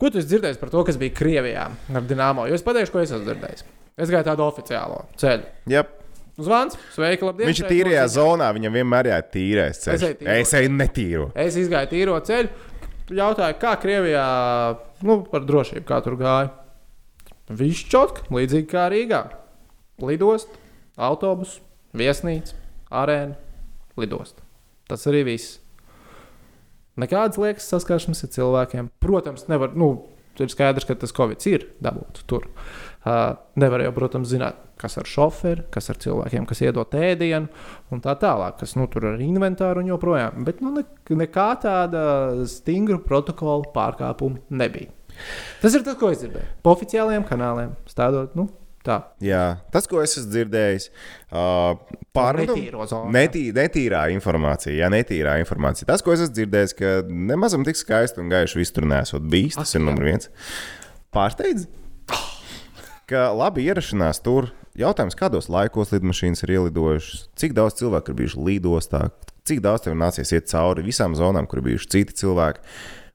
Ko 0.00 0.10
tu 0.10 0.22
esi 0.22 0.30
dzirdējis 0.30 0.60
par 0.62 0.70
to, 0.72 0.84
kas 0.86 0.96
bija 0.98 1.14
Krievijā 1.18 1.66
ar 1.68 2.06
Dienāmo? 2.08 2.46
Jo 2.48 2.56
es 2.56 2.64
pateikšu, 2.66 2.94
ko 2.94 3.02
es 3.02 3.10
esmu 3.10 3.26
dzirdējis. 3.26 3.66
Es 4.00 4.10
gāju 4.14 4.26
tādu 4.30 4.46
oficiālo 4.46 5.02
ceļu. 5.20 5.50
Yep. 5.70 5.98
Zvans, 6.42 6.78
sveiki, 6.94 7.26
labdien! 7.28 7.50
Viņš 7.50 7.60
ir 7.60 7.68
tīrajā 7.68 8.06
zonā, 8.14 8.48
viņam 8.56 8.78
vienmēr 8.78 9.10
ir 9.10 9.26
tīrais 9.34 9.82
ceļš. 9.82 10.00
Es 10.00 10.08
eju 10.08 10.16
tīro. 10.22 10.38
Es 10.40 10.54
eju 10.56 10.72
netīru. 10.78 11.26
Es 11.44 11.58
izgāju 11.60 11.90
tīro 11.90 12.16
ceļu, 12.24 12.48
jautāju, 13.20 13.58
kā 13.60 13.74
Krievijā, 13.82 14.24
nu, 15.04 15.18
par 15.28 15.44
drošību, 15.44 15.84
kā 15.92 16.00
tur 16.06 16.16
gāja. 16.20 16.48
Viss 17.52 17.84
čotk, 17.92 18.24
līdzīgi 18.32 18.70
kā 18.70 18.88
Rīgā. 18.90 19.22
Lidost, 20.02 20.50
autobus, 20.98 21.60
viesnīca, 21.96 22.56
arēna, 22.90 23.36
lidost. 24.00 24.40
Tas 24.90 25.06
arī 25.08 25.22
viss. 25.30 25.58
Nekādas 27.00 27.38
liekas 27.40 27.68
saskaršanas 27.72 28.26
ar 28.26 28.32
cilvēkiem. 28.34 28.88
Protams, 29.00 29.46
nevar, 29.48 29.72
nu, 29.78 29.94
ir 30.40 30.50
skaidrs, 30.52 30.86
ka 30.88 30.96
tas 30.98 31.14
Covid 31.16 31.44
ir 31.48 31.68
dabūts 31.84 32.26
tur. 32.28 32.48
Uh, 33.02 33.34
nevar 33.58 33.82
jau, 33.82 33.92
protams, 33.96 34.30
zināt, 34.30 34.58
kas 34.80 34.98
ar 35.00 35.08
šoferi, 35.08 35.64
kas 35.72 35.90
ar 35.90 35.98
cilvēkiem, 36.02 36.46
kas 36.50 36.62
iedod 36.62 36.94
ēdienu 36.98 37.48
un 37.94 38.02
tā 38.02 38.14
tālāk, 38.20 38.58
kas 38.60 38.76
nu, 38.78 38.86
tur 38.90 39.08
ar 39.12 39.22
inventāru 39.22 39.82
un 39.82 39.90
joprojām. 39.90 40.42
Bet 40.46 40.62
nu, 40.64 40.74
ne, 40.76 40.84
nekā 41.22 41.48
tāda 41.64 42.04
stingra 42.50 43.00
protokola 43.02 43.70
pārkāpuma 43.74 44.42
nebija. 44.54 44.92
Tas 45.62 45.74
ir 45.76 45.84
tas, 45.86 45.98
ko 46.00 46.10
es 46.12 46.22
dzirdēju. 46.22 46.58
Pa 46.64 46.74
oficiālajiem 46.76 47.26
kanāliem 47.28 47.74
stādot, 47.90 48.36
nu, 48.38 48.48
tā. 48.86 48.98
Jā, 49.24 49.42
tas, 49.74 49.88
ko 49.90 50.00
es 50.02 50.16
esmu 50.18 50.32
dzirdējis, 50.34 50.88
uh, 51.32 51.74
Netīro 52.12 52.86
zonu. 52.90 53.12
Netī, 53.14 53.46
netīrā 53.56 54.04
informācija, 54.12 54.74
jā, 54.76 54.88
netīrā 54.92 55.38
informācija. 55.40 55.88
Tas, 55.88 56.04
ko 56.04 56.12
es 56.12 56.24
esmu 56.26 56.36
dzirdējis, 56.36 56.74
ka 56.76 56.94
nemazam 57.08 57.64
tik 57.64 57.78
skaisti 57.80 58.20
un 58.20 58.32
gaiši 58.32 58.60
viss 58.60 58.74
tur 58.76 58.84
nesot 58.88 59.24
bijis. 59.32 59.56
Tas 59.56 59.70
Ak, 59.70 59.78
ir 59.78 59.80
jā. 59.80 59.86
numur 59.86 60.08
viens. 60.10 60.28
Pārsteidz, 61.12 61.68
ka 63.10 63.30
labi 63.36 63.66
ierašanās 63.68 64.22
tur. 64.24 64.52
Jautājums, 64.78 65.16
kādos 65.18 65.50
laikos 65.52 65.90
lidmašīnas 65.92 66.46
ir 66.46 66.54
ielidojušas, 66.54 67.26
cik 67.36 67.52
daudz 67.56 67.76
cilvēku 67.76 68.12
ir 68.12 68.18
bijuši 68.22 68.44
lidostā, 68.46 69.02
cik 69.44 69.60
daudz 69.64 69.84
tev 69.84 69.98
nācies 70.00 70.32
iet 70.32 70.48
cauri 70.48 70.84
visām 70.86 71.12
zonām, 71.18 71.44
kur 71.48 71.60
ir 71.60 71.66
bijuši 71.66 71.90
citi 71.92 72.16
cilvēki. 72.22 72.64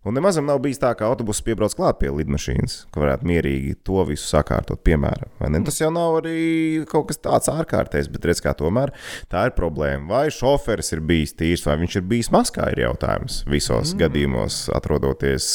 Un 0.07 0.15
nemaz 0.15 0.37
nav 0.39 0.61
bijis 0.63 0.79
tā, 0.79 0.93
ka 0.95 1.09
autobuss 1.09 1.43
piebrauc 1.43 1.73
klāt 1.75 1.97
pie 1.99 2.07
lidmašīnas, 2.15 2.75
ka 2.95 3.01
varētu 3.01 3.27
mierīgi 3.27 3.73
to 3.87 4.05
visu 4.07 4.23
sakārtot, 4.29 4.79
piemēram. 4.87 5.33
Tas 5.67 5.81
jau 5.81 5.89
nav 5.91 6.21
arī 6.21 6.85
kaut 6.87 7.09
kas 7.09 7.19
tāds 7.19 7.51
ārkārtējs, 7.51 8.07
bet 8.13 8.27
redz, 8.29 8.39
kā 8.45 8.53
tomēr 8.55 8.93
tā 9.31 9.47
ir 9.49 9.55
problēma. 9.57 10.07
Vai 10.07 10.31
šoferis 10.31 10.93
ir 10.95 11.03
bijis 11.03 11.35
tīrs, 11.35 11.65
vai 11.67 11.75
viņš 11.83 11.99
ir 11.99 12.07
bijis 12.07 12.31
maskā, 12.31 12.69
ir 12.71 12.85
jautājums 12.85 13.41
visos 13.51 13.91
mm. 13.91 14.01
gadījumos, 14.05 14.63
atrodoties 14.77 15.49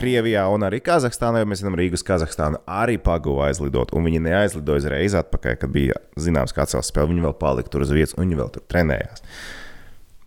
Krievijā 0.00 0.46
un 0.48 0.64
arī 0.68 0.80
Kazahstānā. 0.84 1.42
Jo 1.42 1.52
mēs 1.52 1.60
zinām, 1.60 1.76
Rīgas 1.76 2.06
Kazahstāna 2.08 2.62
arī 2.64 2.96
paguva 3.02 3.50
aizlidot, 3.50 3.92
un 3.92 4.08
viņi 4.08 4.24
neaizlidoja 4.24 4.86
uzreiz 4.86 5.18
atpakaļ, 5.20 5.58
kad 5.60 5.74
bija 5.74 6.00
zināms, 6.16 6.56
kāds 6.56 6.78
vēl 6.78 6.88
spēle. 6.88 7.12
Viņi 7.12 7.26
vēl 7.28 7.36
palika 7.36 7.74
tur 7.74 7.84
uz 7.84 7.92
vietas, 7.92 8.16
un 8.16 8.24
viņi 8.24 8.40
vēl 8.40 8.54
tur 8.56 8.64
trenējās 8.72 9.26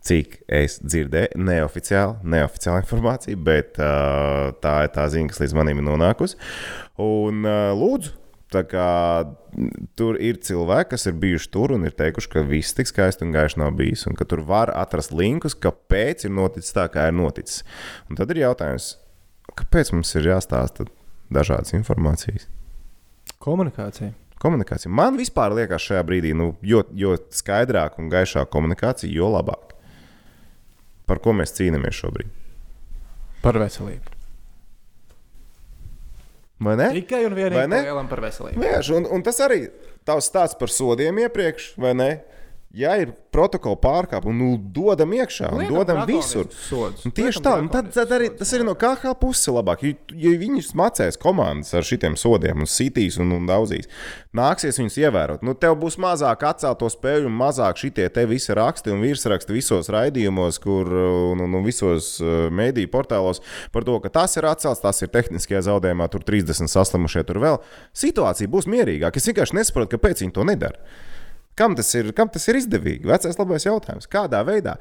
cik 0.06 0.38
es 0.52 0.78
dzirdēju, 0.84 1.40
neoficiāli, 1.42 2.20
neoficiāla 2.36 2.84
informācija, 2.84 3.40
bet 3.42 3.80
uh, 3.82 4.52
tā 4.62 4.76
ir 4.86 4.94
tā 4.96 5.08
ziņa, 5.12 5.32
kas 5.32 5.42
līdz 5.42 5.58
manim 5.58 5.82
ir 5.82 5.88
nonākusi. 5.90 6.38
Un 7.02 7.44
uh, 7.48 7.74
lūdzu. 7.78 8.22
Kā 8.56 9.26
tur 10.00 10.16
ir 10.24 10.38
cilvēki, 10.40 10.94
kas 10.94 11.10
ir 11.10 11.16
bijuši 11.20 11.50
tur 11.52 11.74
un 11.76 11.84
ir 11.90 11.96
teikuši, 11.98 12.30
ka 12.32 12.44
viss 12.48 12.78
tik 12.78 12.88
skaisti 12.88 13.26
un 13.26 13.34
gaiši 13.34 13.60
nav 13.60 13.74
bijis, 13.76 14.06
un 14.08 14.16
ka 14.16 14.24
tur 14.32 14.46
var 14.48 14.72
atrast 14.72 15.12
linkus, 15.12 15.58
kāpēc 15.60 16.24
ir 16.24 16.32
noticis 16.32 16.72
tā, 16.78 16.86
kā 16.94 17.10
ir 17.10 17.18
noticis. 17.18 17.66
Un 18.08 18.16
tad 18.16 18.32
ir 18.32 18.46
jautājums, 18.46 18.94
kāpēc 19.60 19.92
mums 19.98 20.16
ir 20.16 20.30
jāstāsta 20.30 20.88
dažādas 21.36 21.76
informācijas? 21.76 22.48
Komunikācija. 23.44 24.14
Komunikācija. 24.40 24.94
Man 24.94 25.20
vispār 25.20 25.52
liekas, 25.58 25.84
šajā 25.90 26.08
brīdī, 26.08 26.32
nu, 26.38 26.54
jo, 26.64 26.86
jo 26.96 27.18
skaidrāka 27.36 28.00
un 28.00 28.14
gaišāka 28.14 28.54
komunikācija, 28.56 29.12
jo 29.12 29.34
labāk. 29.36 29.75
Par 31.06 31.22
ko 31.22 31.36
mēs 31.38 31.54
cīnāmies 31.58 31.98
šobrīd? 32.02 32.30
Par 33.44 33.60
veselību. 33.62 34.14
Vai 36.66 36.78
ne? 36.80 36.88
Tikai 36.96 37.26
un 37.28 37.36
vienīgi 37.36 38.08
par 38.10 38.24
veselību. 38.24 38.62
Vienkārši, 38.64 38.96
un, 38.96 39.08
un 39.12 39.26
tas 39.26 39.42
arī 39.44 39.66
tavs 40.08 40.30
stāsts 40.32 40.58
par 40.60 40.72
sodiem 40.72 41.20
iepriekš, 41.26 41.74
vai 41.82 41.92
ne? 41.98 42.10
Ja 42.76 42.98
ir 43.00 43.14
protokola 43.32 43.78
pārkāpums, 43.80 44.36
nu, 44.36 44.56
dodam 44.76 45.14
iekšā 45.16 45.48
un 45.54 45.62
Liekam 45.62 45.78
dodam 45.78 46.00
visur. 46.10 46.50
Un 46.76 47.14
tieši 47.16 47.40
Liekam 47.40 47.46
tā, 47.46 47.54
un 47.62 47.70
tad, 47.72 47.88
tad 47.96 48.12
arī 48.12 48.28
tas 48.36 48.52
ir 48.56 48.66
no 48.68 48.74
KH 48.80 49.14
puses 49.22 49.48
labāk. 49.56 49.86
Ja, 49.86 49.96
ja 50.26 50.34
viņi 50.42 50.64
smacēs 50.68 51.20
komandas 51.22 51.72
ar 51.78 51.88
šitiem 51.88 52.18
sodiem, 52.20 52.66
un 52.66 52.68
sitīs 52.68 53.16
un, 53.22 53.32
un 53.38 53.48
daudzīs, 53.48 53.88
nāksies 54.36 54.82
viņus 54.82 55.00
ievērot. 55.06 55.48
Nu, 55.48 55.56
tev 55.56 55.78
būs 55.80 55.96
mazāk 56.04 56.44
atcelto 56.50 56.92
spēļu, 56.92 57.32
un 57.32 57.40
mazāk 57.40 57.80
šitie 57.80 58.10
te 58.12 58.28
visi 58.28 58.52
raksti 58.60 58.92
un 58.92 59.04
virsraksti 59.08 59.56
visos 59.56 59.92
raidījumos, 59.96 60.60
kur 60.64 60.92
un, 61.32 61.48
un, 61.48 61.58
un 61.62 61.64
visos 61.64 62.18
uh, 62.20 62.50
mēdīju 62.52 62.92
portālos 62.92 63.40
par 63.72 63.88
to, 63.88 64.02
ka 64.04 64.12
tas 64.20 64.36
ir 64.36 64.52
atcelts, 64.52 64.84
tas 64.84 65.00
ir 65.00 65.16
tehniskajā 65.16 65.64
zaudējumā, 65.72 66.12
tur 66.12 66.28
30 66.28 66.76
saslimušie, 66.76 67.24
tur 67.24 67.40
vēl. 67.48 67.60
Situācija 67.96 68.52
būs 68.52 68.68
mierīgāka. 68.68 69.24
Es 69.24 69.32
vienkārši 69.32 69.62
nesaprotu, 69.64 69.96
kāpēc 69.96 70.28
viņi 70.28 70.36
to 70.36 70.52
nedara. 70.52 70.84
Kam 71.56 71.76
tas, 71.76 71.88
ir, 71.96 72.10
kam 72.12 72.28
tas 72.28 72.44
ir 72.52 72.58
izdevīgi? 72.60 73.08
Vecais 73.08 73.38
labais 73.40 73.64
jautājums. 73.64 74.10
Kādā 74.12 74.42
veidā? 74.44 74.74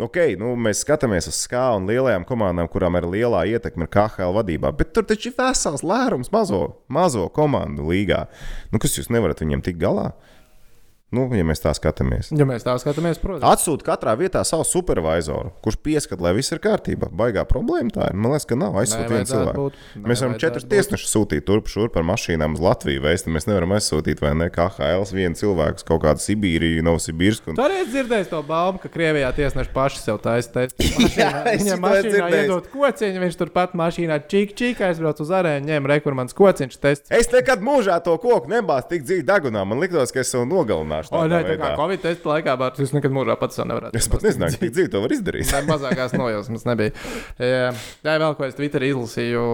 Okay, 0.00 0.38
nu, 0.40 0.54
mēs 0.56 0.80
skatāmies 0.80 1.28
uz 1.28 1.36
skābi 1.44 1.82
un 1.82 1.88
lielajām 1.90 2.24
komandām, 2.24 2.70
kurām 2.72 2.96
ir 2.96 3.06
lielā 3.12 3.42
ietekme 3.52 3.84
KHL 3.92 4.32
vadībā, 4.38 4.72
bet 4.78 4.94
tur 4.96 5.04
taču 5.04 5.28
ir 5.28 5.36
vesels 5.36 5.84
lērums 5.84 6.32
mazo, 6.32 6.62
mazo 6.88 7.26
komandu 7.34 7.90
līgā. 7.92 8.24
Nu, 8.72 8.80
kas 8.80 8.96
jūs 8.96 9.12
nevarat 9.12 9.44
viņiem 9.44 9.66
tikt 9.68 9.82
galā? 9.84 10.14
Nu, 11.14 11.26
ja 11.36 11.44
mēs 11.46 11.62
tā 11.62 11.72
skatāmies. 11.76 12.32
Ja 12.34 12.46
mēs 12.48 12.66
tā 12.66 12.74
skatāmies, 12.82 13.20
protams. 13.22 13.46
Atsūta 13.54 13.86
katrā 13.86 14.16
vietā 14.18 14.42
savu 14.46 14.66
supervizoru, 14.66 15.52
kurš 15.64 15.78
pieskat, 15.86 16.22
lai 16.24 16.34
viss 16.36 16.52
ir 16.54 16.60
kārtībā. 16.64 17.10
Baigā 17.14 17.44
problēma 17.48 17.94
tā 17.94 18.08
ir. 18.10 18.18
Man 18.18 18.34
liekas, 18.34 18.48
ka 18.50 18.58
nav 18.58 18.78
aizsūtīt 18.82 19.06
vienu 19.06 19.22
Nevajadzētu 19.22 19.44
cilvēku. 19.44 19.64
būt. 19.64 20.08
Mēs 20.10 20.24
varam 20.24 20.36
četrus 20.42 20.66
tiesnešus 20.72 21.14
sūtīt 21.14 21.46
turp 21.46 21.70
šurp 21.70 21.94
par 21.94 22.06
mašīnām 22.08 22.56
uz 22.58 22.62
Latviju. 22.64 23.04
Vēsti. 23.04 23.32
Mēs 23.34 23.46
nevaram 23.48 23.74
aizsūtīt 23.76 24.22
vai 24.24 24.34
ne 24.38 24.50
KHL 24.52 25.06
vienu 25.14 25.38
cilvēku 25.38 25.82
uz 25.82 25.86
kaut 25.86 26.02
kādu 26.04 26.24
Sibīriju, 26.24 26.82
Novosibirsku. 26.86 27.52
Un... 27.52 27.58
Tu 27.58 27.64
arī 27.64 27.80
esi 27.82 27.92
dzirdējis 27.94 28.30
to 28.32 28.40
baumu, 28.48 28.80
ka 28.82 28.90
Krievijā 28.92 29.30
tiesneši 29.36 29.72
paši 29.74 30.02
sev 30.02 30.20
taisa 30.24 30.52
testu. 30.56 30.88
Viņam 31.60 31.84
mašīnā 31.84 32.08
dzirdēju. 32.08 32.42
iedod 32.42 32.68
kociņu, 32.72 33.22
viņš 33.24 33.38
turpat 33.40 33.76
mašīnā 33.78 34.18
čīk, 34.30 34.54
čīk 34.58 34.82
aizbrauc 34.88 35.20
uz 35.22 35.32
arēnu, 35.34 35.68
ņem 35.70 35.88
rekurmants 35.92 36.36
kociņš 36.36 36.80
tests. 36.80 37.12
Es 37.14 37.30
nekad 37.32 37.62
mūžā 37.64 38.00
to 38.04 38.16
koku 38.22 38.50
nebāzu 38.52 38.90
tik 38.94 39.06
dziļi 39.06 39.26
degunā. 39.28 39.64
Man 39.68 39.82
likās, 39.82 40.12
ka 40.14 40.24
es 40.24 40.32
jau 40.34 40.44
nogalināšu. 40.48 41.03
O, 41.10 41.18
tādā 41.18 41.40
nē, 41.40 41.42
tā 41.44 41.56
kā 41.58 41.68
veidā. 41.68 41.74
Covid 41.80 42.02
testu 42.04 42.30
laikā, 42.30 42.56
bet 42.60 42.80
es 42.84 42.94
nekad 42.96 43.14
mūžā 43.16 43.36
pats 43.40 43.60
to 43.60 43.66
nevarētu. 43.68 44.00
Es 44.00 44.08
pat 44.12 44.24
nezināju, 44.26 44.56
cik 44.56 44.74
dziļi 44.78 44.92
to 44.94 45.04
var 45.04 45.16
izdarīt. 45.16 45.50
Tā 45.50 45.60
mazākās 45.68 46.16
nojausmas 46.16 46.66
nebija. 46.68 46.94
Jā, 47.40 47.70
vēl 48.06 48.38
ko 48.38 48.48
es 48.48 48.58
Twitterī 48.58 48.94
izlasīju. 48.94 49.44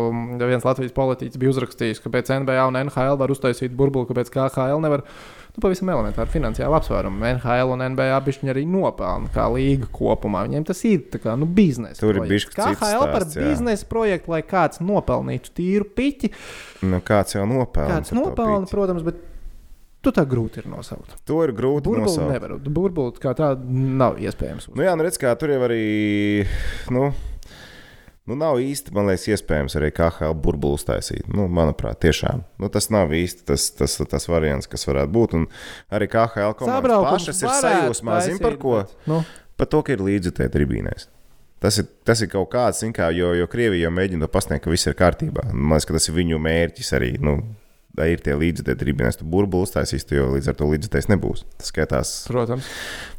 Viens 0.45 0.67
Latvijas 0.67 0.97
politiķis 0.97 1.41
bija 1.41 1.55
uzrakstījis, 1.57 2.03
ka 2.05 2.15
pēc 2.15 2.33
NBA 2.45 2.65
un 2.71 2.81
NHL 2.85 3.21
var 3.21 3.35
uztaisīt 3.35 3.77
burbuli, 3.77 4.09
kāpēc 4.11 4.33
KHL 4.35 4.83
nevar. 4.85 5.07
Nu, 5.51 5.59
pavisam 5.65 5.89
elementāri 5.91 6.31
finansiāli 6.31 6.77
apsvērumi. 6.79 7.25
NHL 7.35 7.73
un 7.75 7.83
NBA 7.91 8.19
bišķiņi 8.23 8.53
arī 8.53 8.63
nopelna 8.71 9.33
kā 9.35 9.49
līga 9.51 9.89
kopumā. 9.91 10.45
Viņiem 10.47 10.67
tas 10.69 10.79
ir 10.87 11.03
kā 11.19 11.35
nu, 11.35 11.49
biznesa. 11.51 11.99
Tur 11.99 12.15
ir 12.15 12.23
projekts. 12.23 12.35
bišķi 12.37 12.55
cits 12.55 12.79
KHL 12.79 13.09
par 13.11 13.25
stāsts, 13.27 13.41
biznesa 13.43 13.89
projektu, 13.91 14.31
lai 14.31 14.45
kāds 14.47 14.79
nopelnītu 14.79 15.51
tīru 15.59 15.89
piķi. 15.99 16.31
Nu, 16.87 17.03
kāds 17.03 17.35
jau 17.35 17.49
nopelna? 17.51 17.99
Kāds 17.99 18.15
nopelna, 18.15 18.71
protams, 18.71 19.03
bet 19.11 19.19
tu 20.05 20.13
tā 20.17 20.25
grūti 20.29 20.63
ir 20.63 20.69
nosaukt. 20.71 21.17
To 21.29 21.41
ir 21.47 21.55
grūti 21.57 21.91
Burbuli 21.91 22.07
nosaukt. 22.07 22.33
nevar. 22.33 22.55
Burbuli 22.61 23.17
kā 23.23 23.35
tāda 23.39 23.61
nav 23.65 24.21
iespējams. 24.23 24.71
Nu, 24.75 24.85
jā, 24.87 24.95
nu 24.97 25.07
redz, 25.07 25.19
kā 25.21 25.35
tur 25.41 25.53
jau 25.55 25.65
arī. 25.69 26.47
Nu, 26.93 27.11
Nu, 28.31 28.37
nav 28.39 28.61
īsti, 28.63 28.93
man 28.95 29.09
liekas, 29.09 29.25
iespējams 29.33 29.75
arī 29.75 29.89
KHL 29.97 30.37
burbuli 30.39 30.77
uztaisīt. 30.79 31.25
Nu, 31.35 31.49
manuprāt, 31.51 31.99
tiešām. 32.05 32.45
Nu, 32.63 32.69
tas 32.71 32.87
nav 32.95 33.11
īsti 33.17 33.43
tas, 33.49 33.65
tas, 33.75 33.97
tas 34.13 34.29
variants, 34.31 34.69
kas 34.71 34.87
varētu 34.87 35.11
būt. 35.17 35.35
Un 35.35 35.47
arī 35.91 36.07
KHL 36.13 36.55
komandas 36.61 37.09
pašas 37.09 37.41
ir 37.43 37.51
sajūsmā, 37.65 38.21
zin 38.29 38.39
par 38.39 38.55
ko? 38.61 38.77
Nu, 39.11 39.25
Par 39.59 39.69
to, 39.69 39.83
ka 39.85 39.93
ir 39.93 40.01
līdzjutēji 40.01 40.53
tribīnēs. 40.55 41.09
Tas 41.61 41.77
ir, 41.83 41.89
tas 42.09 42.23
ir 42.25 42.31
kaut 42.33 42.49
kāds, 42.55 42.79
kā, 42.97 43.11
jo, 43.13 43.35
jo 43.37 43.49
Krievija 43.51 43.89
jau 43.89 43.93
mēģina 43.93 44.25
to 44.25 44.31
pasniegt, 44.33 44.63
ka 44.65 44.73
viss 44.73 44.89
ir 44.89 44.95
kārtībā. 44.97 45.51
Man 45.53 45.75
liekas, 45.75 45.89
ka 45.91 45.97
tas 45.99 46.09
ir 46.09 46.17
viņu 46.17 46.39
mērķis 46.41 46.95
arī. 46.97 47.11
Nu, 47.21 47.35
Tā 47.99 48.07
ir 48.07 48.23
tie 48.25 48.37
līdzekļi, 48.39 48.77
tribīnēs. 48.81 49.19
Tu 49.21 49.27
burbuli 49.29 49.67
uztaisīsi, 49.67 50.07
tu 50.07 50.19
jau 50.19 50.29
līdz 50.33 50.53
ar 50.53 50.59
to 50.61 50.69
līdzekļus 50.71 51.09
nebūs. 51.11 51.45
Tas 51.59 51.73
skaitās, 51.73 52.13
protams. 52.31 52.69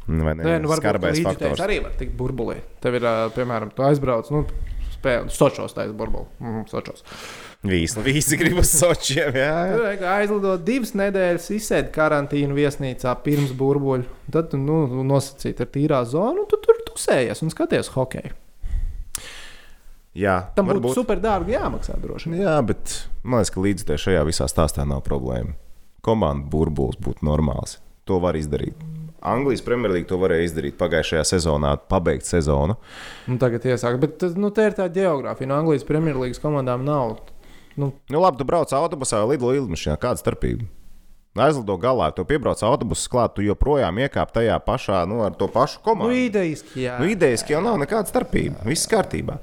vai 0.08 0.36
ne? 0.38 0.46
Nē, 0.46 0.58
nu, 0.64 0.72
skarbais 0.80 1.20
faktors. 1.24 1.60
arī 1.62 1.82
var 1.84 1.96
tikt 2.00 2.16
burbulī. 2.18 2.58
Tev 2.82 2.96
ir, 2.98 3.06
piemēram, 3.36 3.74
tu 3.76 3.84
aizbrauc, 3.86 4.32
nu, 4.32 4.46
spēle, 4.94 5.30
Sočos 5.34 5.76
taisa 5.76 5.94
burbuli. 5.96 6.26
Mm, 6.40 6.64
Sočos. 6.70 7.04
Visi, 7.68 8.00
visi 8.02 8.38
grib 8.40 8.58
uz 8.62 8.72
Sočiem. 8.72 9.36
Jā, 9.38 9.58
jā. 9.70 9.96
Aizlidot 10.16 10.64
divas 10.66 10.96
nedēļas, 10.98 11.50
izsēdi 11.58 11.92
karantīnu 11.94 12.56
viesnīcā 12.56 13.12
pirms 13.26 13.52
burbuļu. 13.58 14.08
Tad, 14.34 14.56
nu, 14.58 14.84
nosacīt 15.06 15.62
ar 15.62 15.70
tīrā 15.74 16.02
zonu, 16.08 16.48
tu 16.50 16.58
tur 16.64 16.80
tusējies 16.88 17.44
un 17.44 17.52
skaties 17.54 17.92
hokeju. 17.94 18.41
Jā 20.14 20.36
Tam 20.56 20.66
būtu 20.68 20.80
varbūt. 20.80 20.94
super 20.96 21.20
dārgi 21.22 21.54
jāmaksā 21.56 21.96
droši 22.02 22.30
vien. 22.32 22.42
Jā, 22.44 22.56
bet 22.66 22.96
man 23.24 23.40
liekas, 23.40 23.52
ka 23.54 23.60
līdzekļi 23.64 23.98
šajā 24.06 24.24
visā 24.28 24.48
stāstā 24.50 24.84
nav 24.88 25.02
problēma. 25.06 25.54
Komanda 26.02 26.48
burbulis 26.50 26.98
būtu 26.98 27.22
normāls. 27.26 27.78
To 28.10 28.18
var 28.18 28.34
izdarīt. 28.34 28.74
Anglijas 29.22 29.62
Premjerlīga 29.62 30.08
to 30.10 30.16
varēja 30.18 30.48
izdarīt 30.48 30.74
pagājušajā 30.80 31.22
sezonā, 31.36 31.76
pabeigt 31.86 32.26
sezonu. 32.26 32.74
Nu, 33.30 33.36
tagad 33.38 33.62
iesāk, 33.70 34.00
bet 34.02 34.24
nu, 34.34 34.50
te 34.50 34.64
ir 34.66 34.74
tā 34.74 34.88
geogrāfija. 34.90 35.46
No 35.46 35.60
Anglijas 35.60 35.86
Premjerlīgas 35.86 36.42
komandām 36.42 36.82
nav. 36.84 37.20
Nu, 37.78 37.92
Nu, 38.10 38.18
labi, 38.20 38.36
tu 38.42 38.44
brauc 38.44 38.68
autobusā 38.74 39.22
vai 39.22 39.36
lido 39.36 39.48
lidmašīnā. 39.54 39.94
Kāda 40.02 40.18
starpība? 40.20 40.66
Aizlido 41.38 41.78
galā, 41.80 42.10
tu 42.12 42.26
piebrauc 42.28 42.60
autobusu 42.66 43.08
klāt, 43.08 43.32
tu 43.38 43.40
joprojām 43.46 43.96
iekāp 44.02 44.34
tajā 44.34 44.58
pašā, 44.66 44.98
nu, 45.08 45.22
ar 45.24 45.32
to 45.32 45.46
pašu 45.48 45.78
nu 45.78 45.84
komandu. 45.86 46.18
idejiski, 46.26 46.82
jā. 46.84 46.98
Nu, 47.00 47.06
idejaski 47.08 47.54
jau 47.54 47.62
nav 47.64 47.78
nekāda 47.80 48.10
starpība. 48.10 48.60
Viss 48.68 48.84
kārtībā. 48.90 49.38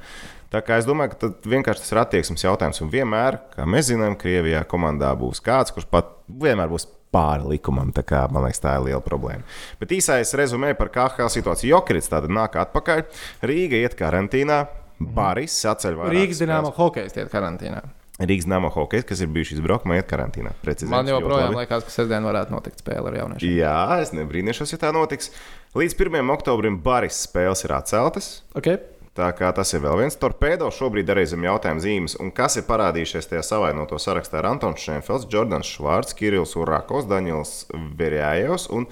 Tā 0.50 0.64
kā 0.66 0.80
es 0.82 0.88
domāju, 0.90 1.14
ka 1.14 1.20
tad 1.28 1.50
vienkārši 1.50 1.84
tas 1.84 1.94
ir 1.94 2.00
attieksmes 2.02 2.46
jautājums. 2.46 2.80
Un 2.82 2.90
vienmēr, 2.94 3.38
kā 3.54 3.68
mēs 3.70 3.92
zinām, 3.92 4.16
Krievijā 4.18 4.64
komandā 4.70 5.12
būs 5.18 5.44
kāds, 5.46 5.74
kurš 5.76 5.86
pat 5.92 6.16
vienmēr 6.26 6.72
būs 6.72 6.88
pāri 7.14 7.46
likumam. 7.54 7.92
Tā 7.94 8.04
kā, 8.06 8.24
man 8.34 8.48
liekas, 8.48 8.62
tā 8.64 8.76
ir 8.80 8.88
liela 8.88 9.02
problēma. 9.06 9.46
Bet 9.82 9.94
īsais 9.94 10.34
rezumē 10.38 10.74
par 10.78 10.92
KHL 10.94 11.30
situāciju. 11.34 11.74
Jokrits 11.76 12.10
tātad 12.10 12.34
nāk 12.34 12.58
atpakaļ. 12.62 13.06
Rīga 13.46 13.84
iet 13.84 13.98
karantīnā. 14.00 14.64
Baris 15.00 15.56
atceļ 15.70 15.96
vairāk. 16.02 16.18
Rīgas 16.18 16.42
dīnāma 16.44 16.74
hokeja 16.76 17.14
tiek 17.14 17.32
karantīnā. 17.32 17.86
Rīgas 18.20 18.50
dīnāma 18.50 18.68
hokeja, 18.74 19.06
kas 19.08 19.22
ir 19.24 19.30
bijuši 19.32 19.56
izbraukumā, 19.56 20.02
iet 20.02 20.10
karantīnā. 20.10 20.52
Precizējums 20.60 20.92
Man 20.92 21.08
joprojām 21.08 21.56
liekas, 21.56 21.86
ka 21.88 21.94
sestdien 21.94 22.28
varētu 22.28 22.52
notikt 22.52 22.84
spēle 22.84 23.14
ar 23.14 23.16
jauniešiem. 23.22 23.54
Jā, 23.62 23.78
es 24.04 24.12
nebrīnīšos, 24.18 24.76
ja 24.76 24.82
tā 24.82 24.92
notiks. 24.96 25.32
Līdz 25.80 25.96
1. 25.96 26.34
oktobrim 26.36 26.82
Baris 26.84 27.22
spēles 27.30 27.64
ir 27.64 27.78
atceltas. 27.78 28.32
Okay? 28.60 28.82
Tā 29.18 29.30
kā 29.36 29.50
tas 29.56 29.72
ir 29.74 29.82
vēl 29.84 30.04
viens 30.04 30.18
torpēdo, 30.20 30.70
šobrīd 30.74 31.10
arī 31.12 31.26
zem 31.28 31.44
jautājuma 31.48 31.82
zīmes. 31.84 32.16
Un 32.22 32.30
kas 32.36 32.60
ir 32.60 32.68
parādījušies 32.68 33.32
tajā 33.32 33.42
savainoto 33.46 33.98
sarakstā? 34.00 34.40
Ir 34.40 34.50
Antons 34.52 34.84
Šenfelds, 34.86 35.28
Jordans 35.34 35.70
Švārds, 35.70 36.16
Kirillis 36.16 36.56
Urakos, 36.60 37.08
Daniels 37.10 37.66
Verjājos 38.00 38.70
un 38.70 38.86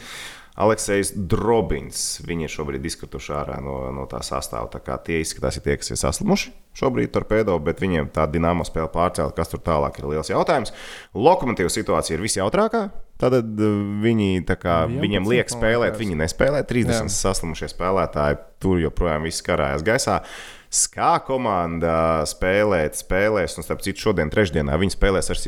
Aleksis 0.57 1.11
Drobins. 1.13 2.05
Viņi 2.25 2.47
ir 2.47 2.53
šobrīd 2.53 2.85
izkrituši 2.89 3.33
ārā 3.37 3.59
no, 3.61 3.79
no 3.93 4.07
tā 4.09 4.23
sastāvā. 4.25 4.69
Tā 4.73 4.81
kā 4.81 4.97
tie 5.05 5.19
izskatās, 5.21 5.59
ir 5.59 5.65
tie, 5.67 5.75
kas 5.77 5.93
ir 5.93 6.01
saslimuši 6.01 6.53
šobrīd 6.77 7.13
torpēdo, 7.13 7.55
bet 7.63 7.81
viņiem 7.81 8.11
tā 8.13 8.27
dīnāma 8.29 8.65
spēle 8.67 8.89
pārcēla, 8.93 9.33
kas 9.37 9.49
tur 9.53 9.61
tālāk 9.65 9.97
ir 9.97 10.09
liels 10.11 10.29
jautājums. 10.29 10.73
Lokomotīva 11.17 11.71
situācija 11.73 12.17
ir 12.17 12.25
visjautrākā. 12.25 12.83
Tad 13.17 13.33
uh, 13.37 13.79
viņi, 14.03 14.43
kā, 14.45 14.83
11, 14.85 15.01
viņiem 15.01 15.29
liek 15.31 15.49
spēlēt, 15.49 15.97
viņi 15.97 16.19
nespēlē. 16.19 16.61
30 16.69 16.93
Jā. 16.93 17.15
saslimušie 17.15 17.71
spēlētāji 17.73 18.37
tur 18.61 18.81
joprojām 18.81 19.25
viss 19.25 19.45
karājas 19.45 19.85
gaisā. 19.85 20.19
Skā 20.67 21.13
komanda 21.23 22.25
spēlēt, 22.27 22.97
spēlēs, 22.99 23.55
un 23.55 23.63
starp 23.63 23.83
citu, 23.85 24.01
šodien, 24.03 24.31
trešdienā, 24.33 24.75
viņi 24.81 24.97
spēlēs 24.97 25.31
ar 25.31 25.39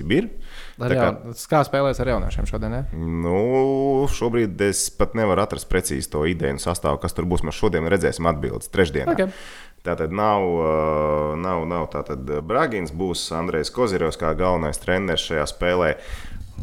Tā 0.80 0.90
kā-. 0.96 1.34
Kā 1.52 1.64
spēlēs 1.68 2.00
ar 2.00 2.14
jauniešiem 2.14 2.48
šodien? 2.48 2.76
Ne? 2.78 3.02
Nu, 3.26 3.40
šobrīd 4.16 4.62
es 4.70 4.86
pat 4.96 5.18
nevaru 5.20 5.44
atrast 5.44 5.68
precīzi 5.72 6.08
to 6.14 6.24
ideju 6.30 6.56
un 6.56 6.64
sastāvu, 6.64 7.02
kas 7.04 7.18
tur 7.18 7.28
būs. 7.28 7.44
Mēs 7.44 7.60
šodien 7.60 7.90
redzēsim 7.92 8.32
atbildes 8.32 8.72
trešdienā. 8.72 9.18
Okay. 9.18 9.34
Tātad 9.84 10.12
nav, 10.16 10.44
uh, 10.44 11.36
nav, 11.40 11.64
nav 11.68 11.88
tātad 11.92 12.24
Bragins, 12.48 12.92
būs 12.96 13.30
Andrejs 13.36 13.72
Kozirevs 13.76 14.20
kā 14.20 14.34
galvenais 14.40 14.80
treneris 14.80 15.24
šajā 15.28 15.46
spēlē. 15.52 15.94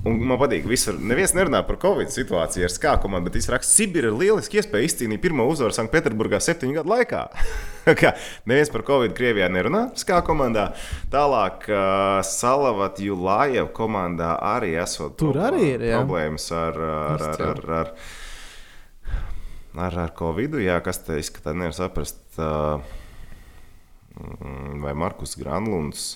Un 0.06 0.18
man 0.28 0.38
patīk, 0.38 0.66
ka 0.68 0.92
neviens 1.02 1.32
nerunā 1.34 1.62
par 1.66 1.78
Covid 1.82 2.12
situāciju 2.14 2.66
ar 2.66 2.72
skākumu, 2.72 3.18
bet 3.24 3.38
viņš 3.38 3.48
raksta, 3.54 3.70
ka 3.70 3.76
Sibīra 3.78 4.10
ir 4.12 4.18
lieliski 4.20 4.60
iespēja 4.60 4.86
izcīnīt 4.90 5.22
pirmo 5.22 5.46
uzvaru 5.50 5.74
Sanktpēterburgā 5.74 6.38
septiņu 6.42 6.76
gadu 6.76 6.92
laikā. 6.92 7.22
Kā 8.00 8.12
neviens 8.50 8.70
par 8.74 8.84
Covid 8.86 9.14
Krievijā 9.16 9.48
nerunā, 9.50 9.86
skā 9.98 10.20
komandā. 10.26 10.68
Tālāk, 11.12 11.66
uh, 11.70 12.20
Salavat 12.26 13.00
Julājev 13.02 13.70
komandā 13.76 14.34
arī 14.42 14.74
esot 14.82 15.16
Tur 15.18 15.32
prob- 15.34 15.48
arī 15.48 15.72
ir, 15.76 15.86
jā. 15.92 16.02
problēmas 16.02 16.46
ar, 16.54 16.78
ar, 16.90 17.26
ar, 17.30 17.46
ar, 17.46 17.64
ar, 17.80 17.90
ar, 19.86 19.98
ar 20.06 20.14
Covid. 20.18 20.60
Jā, 20.66 20.78
kas 20.86 21.02
te 21.06 21.18
izskatās, 21.22 21.56
nevar 21.56 21.74
saprast. 21.78 22.22
Uh, 22.36 22.78
vai 24.82 24.94
Markus 24.96 25.34
Granlunds 25.36 26.14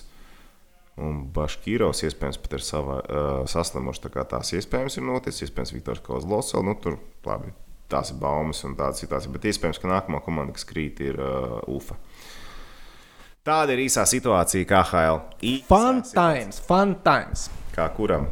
Un 0.99 1.21
Baškīrovs 1.33 2.03
iespējams 2.07 2.39
pat 2.43 2.57
ir 2.57 2.65
savā, 2.65 2.97
uh, 2.99 3.29
saslimuši. 3.49 4.09
Tā 4.11 4.25
tās 4.35 4.51
iespējams 4.57 4.99
ir 4.99 5.07
noticis, 5.07 5.45
iespējams, 5.47 5.71
Viktors 5.77 6.03
Kozlovs 6.03 6.51
vēl, 6.55 6.65
nu, 6.67 6.75
tur, 6.83 6.97
labi, 7.25 7.53
tās 7.91 8.11
ir 8.11 8.19
baumas 8.19 8.59
un 8.67 8.75
tādas 8.79 8.99
situācijas, 9.03 9.31
bet 9.31 9.47
iespējams, 9.53 9.79
ka 9.81 9.91
nākamā 9.91 10.19
komanda, 10.25 10.57
kas 10.57 10.67
krīt, 10.67 10.99
ir 11.05 11.17
uh, 11.21 11.61
UFA. 11.71 11.95
Tāda 13.47 13.73
ir 13.73 13.87
īsā 13.87 14.03
situācija, 14.05 14.67
kā 14.69 14.83
HL. 14.91 15.23
Īsā 15.41 15.71
Fun 15.71 16.03
times, 16.11 16.61
fun 16.67 16.93
times. 17.05 17.47
Kā 17.81 17.87
kuram? 17.97 18.27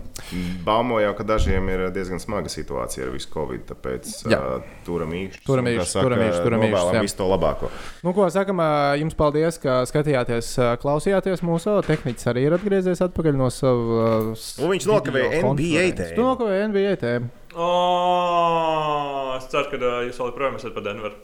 Baumo 0.62 1.00
jau, 1.02 1.10
ka 1.18 1.24
dažiem 1.26 1.70
ir 1.74 1.82
diezgan 1.96 2.20
smaga 2.22 2.52
situācija 2.54 3.08
ar 3.08 3.14
visu 3.16 3.32
covid, 3.34 3.64
tāpēc 3.72 4.10
Jā. 4.30 4.38
uh, 4.38 4.68
turam 4.86 5.10
īkšķi. 5.18 5.42
Turam 5.48 5.66
īkšķus, 5.72 5.94
turam 5.96 6.22
īkšķus, 6.22 6.44
turam 6.46 6.66
īkšķus, 6.68 6.92
jā. 6.94 7.02
Visu 7.08 7.18
to 7.18 7.30
labāko. 7.32 7.70
Nu, 8.06 8.14
ko 8.14 8.28
sakam, 8.30 8.62
jums 9.02 9.18
paldies, 9.18 9.58
ka 9.64 9.80
skatījāties, 9.90 10.52
klausījāties 10.84 11.42
mūsu. 11.48 11.80
Tehnicis 11.88 12.30
arī 12.30 12.44
ir 12.46 12.58
atgriezies 12.60 13.02
atpakaļ 13.08 13.40
no 13.40 13.50
savas. 13.54 14.52
Un 14.62 14.70
viņš 14.76 14.86
nokavēja 14.92 15.42
NBA 15.48 15.88
tēmu. 15.98 16.18
Tu 16.20 16.28
nokavēji 16.28 16.68
NBA 16.76 16.94
tēmu. 17.02 17.32
Oh, 17.60 19.34
es 19.40 19.50
ceru, 19.50 19.72
ka 19.72 19.80
uh, 19.82 20.04
jūs 20.06 20.20
vēl 20.22 20.30
joprojām 20.30 20.60
esat 20.60 20.76
par 20.78 20.86
Denveru. 20.86 21.18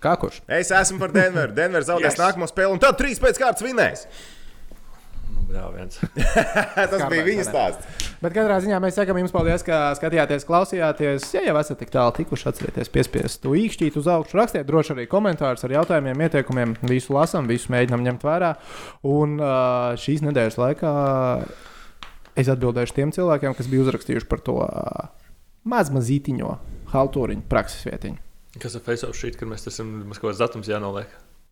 Kā 0.00 0.12
kurš? 0.20 0.42
Es 0.60 0.70
esmu 0.72 1.00
par 1.02 1.12
Denveru. 1.16 1.56
Denveru 1.56 1.88
zaudēs 1.88 2.10
Yes. 2.10 2.18
yes. 2.18 2.22
nākamo 2.22 2.48
spēli, 2.50 2.74
un 2.76 2.80
tad 2.82 3.00
trīs 3.00 3.20
pēc 3.22 3.40
kārtas 3.40 3.64
vinēs. 3.64 4.06
Jā, 5.50 5.64
viens. 5.74 5.98
Tas 6.92 7.02
bija 7.10 7.24
viņa 7.26 7.44
stāsts. 7.48 8.02
Bet 8.20 8.34
katrā 8.36 8.58
ziņā 8.62 8.78
mēs 8.82 8.98
sakām 8.98 9.18
jums 9.18 9.32
paldies, 9.34 9.64
ka 9.66 9.90
skatījāties, 9.98 10.46
klausījāties. 10.46 11.26
Ja 11.34 11.42
jau 11.48 11.56
esat 11.60 11.80
tik 11.82 11.90
tālu 11.94 12.14
tikuši, 12.20 12.46
atcerieties 12.50 12.92
piespiest 12.92 13.42
to 13.42 13.54
īkšķīt 13.58 13.98
uz 13.98 14.10
augšu, 14.12 14.38
rakstiet 14.38 14.68
droši 14.68 14.94
arī 14.94 15.06
komentārus 15.10 15.66
ar 15.66 15.74
jautājumiem, 15.78 16.22
ieteikumiem. 16.26 16.76
Visu 16.90 17.16
lasām, 17.16 17.50
visu 17.50 17.72
mēģinām 17.74 18.04
ņemt 18.06 18.26
vērā. 18.28 18.52
Un 19.10 19.40
šīs 20.00 20.22
nedēļas 20.28 20.60
laikā 20.60 20.92
es 22.38 22.52
atbildēšu 22.52 22.96
tiem 23.00 23.14
cilvēkiem, 23.16 23.56
kas 23.58 23.70
bija 23.70 23.86
uzrakstījuši 23.86 24.30
par 24.30 24.44
to 24.46 24.60
mazmazītiņo 25.70 26.52
haltūriņu 26.94 27.48
prakses 27.50 27.88
vietiņu. 27.88 28.22
Kas 28.60 28.74
ir 28.74 28.82
face-off 28.86 29.18
šī, 29.18 29.34
kad 29.38 29.50
mēs 29.50 29.68
esam 29.70 29.90
mums 30.04 30.18
kaut 30.18 30.32
kāds 30.32 30.42
datums 30.42 30.70
jānoliek? 30.70 31.10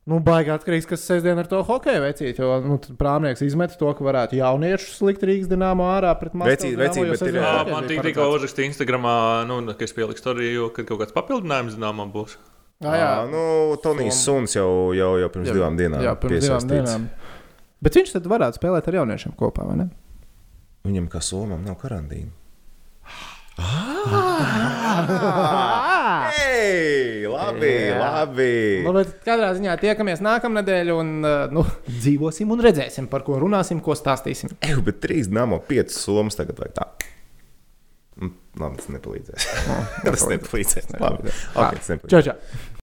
Nu, 0.09 0.23
baigi 0.25 0.49
atkarīgs, 0.55 0.87
kas 0.89 1.03
sestdien 1.05 1.37
ar 1.37 1.45
to 1.51 1.59
hokeju 1.69 2.01
vecīt. 2.01 2.39
Jo 2.41 2.55
nu, 2.65 2.79
prāmnieks 2.97 3.43
izmet 3.45 3.75
to, 3.77 3.91
ka 3.97 4.01
varētu 4.07 4.39
jauniešus 4.39 5.03
likt 5.05 5.21
Rīgas 5.29 5.51
dīnāmā 5.51 5.85
ārā 5.99 6.13
pret 6.17 6.33
Vecīt, 6.33 6.79
Maskavas 6.79 6.81
vecīt, 6.81 6.97
Dinamo, 6.97 7.05
jo 7.05 7.13
bet 7.13 7.21
ir, 7.29 7.35
Jā, 7.43 7.51
man 7.69 7.83
tik, 7.91 8.01
tikko 8.07 8.25
uzrakstīja 8.39 8.71
Instagramā, 8.71 9.17
nu, 9.51 9.55
ka 9.69 9.83
es 9.85 9.93
pieliku 9.97 10.19
storiju, 10.23 10.71
kad 10.77 10.85
kaut 10.89 10.99
kāds 11.03 11.13
papildinājums 11.17 11.73
zināmā 11.77 12.05
būs. 12.15 12.33
Jā, 12.81 12.93
jā. 12.95 13.03
Jā, 13.03 13.11
nu, 13.29 13.43
Tonijs 13.85 14.19
Suns 14.25 14.53
jau, 14.57 14.71
jau, 14.97 15.11
jau 15.21 15.29
pirms 15.35 15.49
Jā, 15.51 15.55
divām 15.59 15.75
dienām 15.77 16.01
Jā, 16.07 16.13
pirms 16.23 16.41
divām 16.47 16.65
dienām. 16.73 17.01
Bet 17.85 17.93
viņš 18.01 18.11
tad 18.17 18.25
varētu 18.33 18.55
spēlēt 18.63 18.85
ar 18.89 18.95
jauniešiem 19.03 19.33
kopā, 19.39 19.63
vai 19.69 19.77
ne? 19.83 19.87
Viņam 20.89 21.07
kā 21.13 21.21
somam 21.21 21.61
nav 21.69 21.77
karantīna. 21.83 22.33
Ei, 26.39 27.26
labi, 27.28 27.70
Jā. 27.70 27.99
labi. 28.01 28.49
Nu, 28.86 28.95
bet 28.97 29.18
katrā 29.26 29.51
ziņā 29.57 29.76
tiekamies 29.82 30.22
nākamnedēļ 30.24 30.93
un 30.95 31.12
uh, 31.26 31.36
nu, 31.55 31.64
dzīvosim 31.89 32.55
un 32.55 32.62
redzēsim, 32.64 33.11
par 33.11 33.26
ko 33.26 33.39
runāsim, 33.43 33.82
ko 33.84 33.97
stāstīsim. 33.99 34.57
Eju, 34.64 34.82
bet 34.86 35.03
trīs 35.05 35.30
namo, 35.32 35.61
piecas 35.68 35.99
somas 36.05 36.39
tagad 36.39 36.61
vai 36.62 36.70
tā. 36.74 36.89
Mm, 38.18 38.34
Labi, 38.59 38.80
tas 38.80 38.91
nepalīdzēs. 38.91 39.49
tas 40.07 40.26
nepalīdzēs. 40.32 40.91
Labi, 40.99 41.30
okay, 41.30 41.78
tas 41.78 41.93
nepalīdzēs. 41.95 42.14
Čau, 42.14 42.24
čau! 42.32 42.68